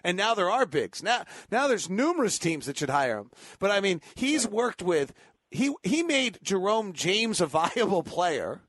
And 0.04 0.16
now 0.16 0.34
there 0.34 0.50
are 0.50 0.66
bigs. 0.66 1.02
Now, 1.02 1.24
now 1.50 1.66
there's 1.68 1.90
numerous 1.90 2.38
teams 2.38 2.66
that 2.66 2.78
should 2.78 2.90
hire 2.90 3.18
him. 3.18 3.30
But 3.58 3.70
I 3.70 3.80
mean, 3.80 4.00
he's 4.14 4.46
worked 4.46 4.82
with. 4.82 5.12
He 5.50 5.74
he 5.82 6.02
made 6.02 6.38
Jerome 6.42 6.92
James 6.92 7.40
a 7.40 7.46
viable 7.76 8.02
player. 8.02 8.60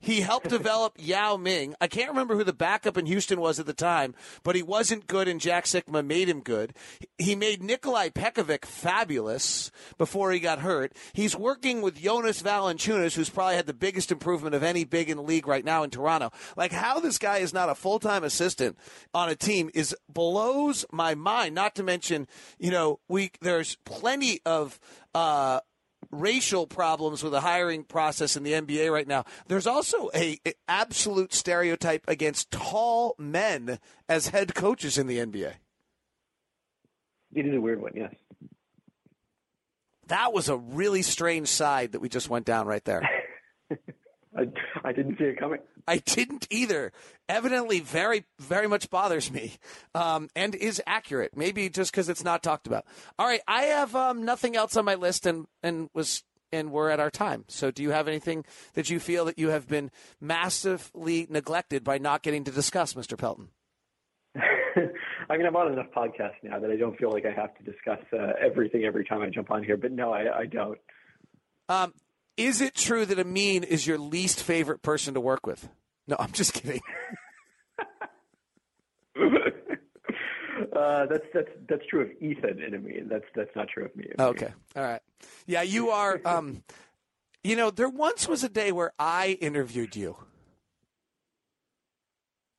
He 0.00 0.20
helped 0.20 0.48
develop 0.48 0.94
Yao 0.96 1.36
Ming. 1.36 1.74
I 1.80 1.88
can't 1.88 2.08
remember 2.08 2.36
who 2.36 2.44
the 2.44 2.52
backup 2.52 2.96
in 2.96 3.06
Houston 3.06 3.40
was 3.40 3.58
at 3.58 3.66
the 3.66 3.72
time, 3.72 4.14
but 4.44 4.54
he 4.54 4.62
wasn't 4.62 5.08
good, 5.08 5.26
and 5.26 5.40
Jack 5.40 5.64
Sikma 5.64 6.06
made 6.06 6.28
him 6.28 6.40
good. 6.40 6.72
He 7.18 7.34
made 7.34 7.62
Nikolai 7.62 8.10
Pekovic 8.10 8.64
fabulous 8.64 9.72
before 9.96 10.30
he 10.30 10.38
got 10.38 10.60
hurt. 10.60 10.92
He's 11.12 11.36
working 11.36 11.82
with 11.82 12.00
Jonas 12.00 12.42
Valanciunas, 12.42 13.16
who's 13.16 13.28
probably 13.28 13.56
had 13.56 13.66
the 13.66 13.74
biggest 13.74 14.12
improvement 14.12 14.54
of 14.54 14.62
any 14.62 14.84
big 14.84 15.10
in 15.10 15.16
the 15.16 15.22
league 15.22 15.48
right 15.48 15.64
now 15.64 15.82
in 15.82 15.90
Toronto. 15.90 16.30
Like 16.56 16.72
how 16.72 17.00
this 17.00 17.18
guy 17.18 17.38
is 17.38 17.52
not 17.52 17.68
a 17.68 17.74
full 17.74 17.98
time 17.98 18.22
assistant 18.22 18.78
on 19.12 19.28
a 19.28 19.34
team 19.34 19.68
is 19.74 19.96
blows 20.08 20.84
my 20.92 21.16
mind. 21.16 21.56
Not 21.56 21.74
to 21.74 21.82
mention, 21.82 22.28
you 22.58 22.70
know, 22.70 23.00
we 23.08 23.32
there's 23.40 23.76
plenty 23.84 24.40
of. 24.46 24.78
Uh, 25.14 25.60
racial 26.10 26.66
problems 26.66 27.22
with 27.22 27.32
the 27.32 27.40
hiring 27.40 27.84
process 27.84 28.36
in 28.36 28.42
the 28.42 28.52
NBA 28.52 28.92
right 28.92 29.06
now. 29.06 29.24
There's 29.46 29.66
also 29.66 30.10
a, 30.14 30.38
a 30.46 30.52
absolute 30.68 31.32
stereotype 31.32 32.04
against 32.08 32.50
tall 32.50 33.14
men 33.18 33.78
as 34.08 34.28
head 34.28 34.54
coaches 34.54 34.98
in 34.98 35.06
the 35.06 35.18
NBA. 35.18 35.54
It 37.34 37.46
is 37.46 37.54
a 37.54 37.60
weird 37.60 37.80
one, 37.80 37.92
yes. 37.94 38.14
That 40.06 40.32
was 40.32 40.48
a 40.48 40.56
really 40.56 41.02
strange 41.02 41.48
side 41.48 41.92
that 41.92 42.00
we 42.00 42.08
just 42.08 42.30
went 42.30 42.46
down 42.46 42.66
right 42.66 42.84
there. 42.84 43.08
I, 44.36 44.46
I 44.82 44.92
didn't 44.92 45.18
see 45.18 45.24
it 45.24 45.38
coming. 45.38 45.58
I 45.88 45.98
didn't 45.98 46.46
either. 46.50 46.92
Evidently, 47.28 47.80
very, 47.80 48.24
very 48.38 48.68
much 48.68 48.90
bothers 48.90 49.30
me, 49.30 49.54
um, 49.94 50.28
and 50.36 50.54
is 50.54 50.80
accurate. 50.86 51.36
Maybe 51.36 51.68
just 51.68 51.90
because 51.90 52.08
it's 52.08 52.24
not 52.24 52.42
talked 52.42 52.66
about. 52.66 52.84
All 53.18 53.26
right, 53.26 53.40
I 53.48 53.64
have 53.64 53.96
um, 53.96 54.24
nothing 54.24 54.56
else 54.56 54.76
on 54.76 54.84
my 54.84 54.94
list, 54.94 55.26
and 55.26 55.46
and 55.62 55.90
was 55.94 56.22
and 56.52 56.70
we're 56.70 56.90
at 56.90 57.00
our 57.00 57.10
time. 57.10 57.44
So, 57.48 57.70
do 57.70 57.82
you 57.82 57.90
have 57.90 58.08
anything 58.08 58.44
that 58.74 58.90
you 58.90 59.00
feel 59.00 59.24
that 59.26 59.38
you 59.38 59.48
have 59.48 59.68
been 59.68 59.90
massively 60.20 61.26
neglected 61.28 61.84
by 61.84 61.98
not 61.98 62.22
getting 62.22 62.44
to 62.44 62.50
discuss, 62.50 62.94
Mr. 62.94 63.18
Pelton? 63.18 63.48
I 64.36 65.36
mean, 65.36 65.46
I'm 65.46 65.56
on 65.56 65.72
enough 65.72 65.90
podcasts 65.94 66.42
now 66.42 66.58
that 66.58 66.70
I 66.70 66.76
don't 66.76 66.96
feel 66.98 67.10
like 67.10 67.24
I 67.26 67.32
have 67.32 67.54
to 67.56 67.64
discuss 67.64 68.00
uh, 68.12 68.32
everything 68.40 68.84
every 68.84 69.04
time 69.04 69.22
I 69.22 69.30
jump 69.30 69.50
on 69.50 69.64
here. 69.64 69.76
But 69.76 69.92
no, 69.92 70.12
I, 70.12 70.40
I 70.40 70.46
don't. 70.46 70.78
Um, 71.68 71.92
is 72.36 72.60
it 72.60 72.74
true 72.74 73.04
that 73.04 73.18
Amin 73.18 73.64
is 73.64 73.86
your 73.86 73.98
least 73.98 74.42
favorite 74.42 74.80
person 74.80 75.14
to 75.14 75.20
work 75.20 75.46
with? 75.46 75.68
No, 76.08 76.16
I'm 76.18 76.32
just 76.32 76.54
kidding. 76.54 76.80
uh, 80.74 81.06
that's 81.06 81.26
that's 81.34 81.50
that's 81.68 81.86
true 81.86 82.00
of 82.00 82.10
Ethan 82.20 82.62
and 82.62 82.74
Amin. 82.74 83.08
That's 83.10 83.26
that's 83.36 83.54
not 83.54 83.68
true 83.68 83.84
of 83.84 83.94
me. 83.94 84.06
Okay, 84.18 84.52
all 84.74 84.82
right. 84.82 85.02
Yeah, 85.46 85.62
you 85.62 85.90
are. 85.90 86.20
Um, 86.24 86.64
you 87.44 87.56
know, 87.56 87.70
there 87.70 87.90
once 87.90 88.26
was 88.26 88.42
a 88.42 88.48
day 88.48 88.72
where 88.72 88.92
I 88.98 89.38
interviewed 89.40 89.94
you. 89.94 90.16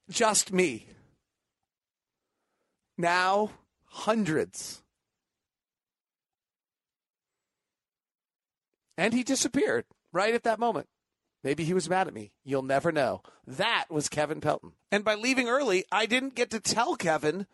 Just 0.09 0.53
me. 0.53 0.85
Now, 2.97 3.51
hundreds. 3.85 4.83
And 8.97 9.13
he 9.13 9.23
disappeared 9.23 9.85
right 10.11 10.33
at 10.33 10.43
that 10.43 10.59
moment. 10.59 10.87
Maybe 11.43 11.63
he 11.63 11.73
was 11.73 11.89
mad 11.89 12.07
at 12.07 12.13
me. 12.13 12.31
You'll 12.43 12.63
never 12.63 12.91
know. 12.91 13.21
That 13.47 13.85
was 13.89 14.09
Kevin 14.09 14.41
Pelton. 14.41 14.73
And 14.91 15.03
by 15.03 15.15
leaving 15.15 15.47
early, 15.47 15.85
I 15.91 16.05
didn't 16.05 16.35
get 16.35 16.49
to 16.51 16.59
tell 16.59 16.95
Kevin 16.95 17.47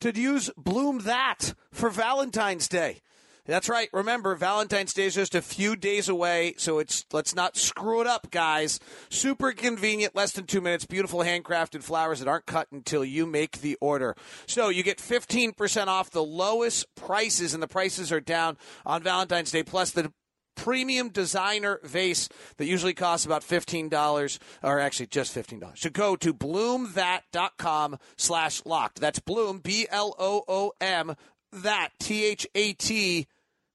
to 0.00 0.18
use 0.18 0.50
Bloom 0.56 1.00
That 1.00 1.54
for 1.70 1.90
Valentine's 1.90 2.68
Day. 2.68 3.00
That's 3.46 3.68
right. 3.68 3.88
Remember, 3.92 4.34
Valentine's 4.36 4.92
Day 4.92 5.06
is 5.06 5.14
just 5.14 5.34
a 5.34 5.42
few 5.42 5.74
days 5.74 6.08
away, 6.08 6.54
so 6.56 6.78
it's 6.78 7.04
let's 7.12 7.34
not 7.34 7.56
screw 7.56 8.00
it 8.00 8.06
up, 8.06 8.30
guys. 8.30 8.78
Super 9.08 9.52
convenient, 9.52 10.14
less 10.14 10.32
than 10.32 10.46
two 10.46 10.60
minutes. 10.60 10.86
Beautiful 10.86 11.20
handcrafted 11.20 11.82
flowers 11.82 12.20
that 12.20 12.28
aren't 12.28 12.46
cut 12.46 12.68
until 12.70 13.04
you 13.04 13.26
make 13.26 13.60
the 13.60 13.76
order. 13.80 14.14
So 14.46 14.68
you 14.68 14.82
get 14.82 14.98
15% 14.98 15.86
off 15.88 16.10
the 16.10 16.22
lowest 16.22 16.94
prices, 16.94 17.52
and 17.52 17.62
the 17.62 17.66
prices 17.66 18.12
are 18.12 18.20
down 18.20 18.56
on 18.86 19.02
Valentine's 19.02 19.50
Day. 19.50 19.62
Plus 19.62 19.90
the 19.90 20.12
premium 20.60 21.08
designer 21.08 21.80
vase 21.82 22.28
that 22.58 22.66
usually 22.66 22.92
costs 22.92 23.24
about 23.24 23.42
$15 23.42 24.38
or 24.62 24.78
actually 24.78 25.06
just 25.06 25.34
$15 25.34 25.78
so 25.78 25.88
go 25.88 26.16
to 26.16 26.34
bloomthat.com 26.34 27.98
slash 28.16 28.62
locked. 28.66 29.00
That's 29.00 29.20
bloom 29.20 29.58
b-l-o-o-m 29.58 31.14
that 31.52 31.88
t-h-a-t 31.98 33.26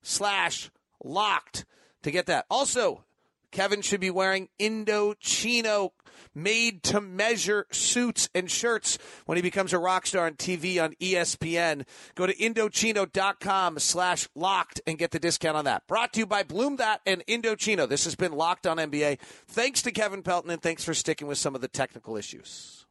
slash 0.04 0.72
locked 1.04 1.66
to 2.04 2.12
get 2.12 2.28
that. 2.28 2.46
Also 2.52 3.04
kevin 3.52 3.82
should 3.82 4.02
be 4.02 4.12
wearing 4.12 4.50
indochino 4.60 5.90
made 6.34 6.84
to 6.84 7.02
measure 7.02 7.68
suits 7.72 8.30
and 8.34 8.50
shirts 8.50 8.98
when 9.26 9.38
he 9.38 9.42
becomes 9.42 9.74
a 9.74 9.80
rock 9.80 10.06
star 10.08 10.26
on 10.26 10.34
TV 10.34 10.82
on 10.84 10.94
ESPN. 10.96 11.86
Go 12.16 12.26
to 12.26 12.36
Indochino.com 12.36 13.80
slash 13.80 14.28
locked 14.36 14.82
and 14.88 14.98
get 14.98 15.12
the 15.12 15.20
discount 15.20 15.58
on 15.58 15.66
that. 15.66 15.88
Brought 15.88 16.14
to 16.14 16.20
you 16.20 16.26
by 16.26 16.44
Bloom 16.44 16.78
That 16.78 17.02
and 17.06 17.26
Indochino. 17.28 17.88
This 17.88 18.06
has 18.06 18.16
been 18.16 18.32
Locked 18.32 18.68
on 18.68 18.78
NBA. 18.78 19.20
Thanks 19.48 19.82
to 19.84 19.92
Kevin 19.92 20.22
Pelton 20.22 20.52
and 20.52 20.62
thanks 20.62 20.84
for 20.84 20.94
sticking 20.94 21.28
with 21.28 21.38
some 21.38 21.56
of 21.56 21.62
the 21.62 21.68
technical 21.68 22.18
issues. 22.18 22.86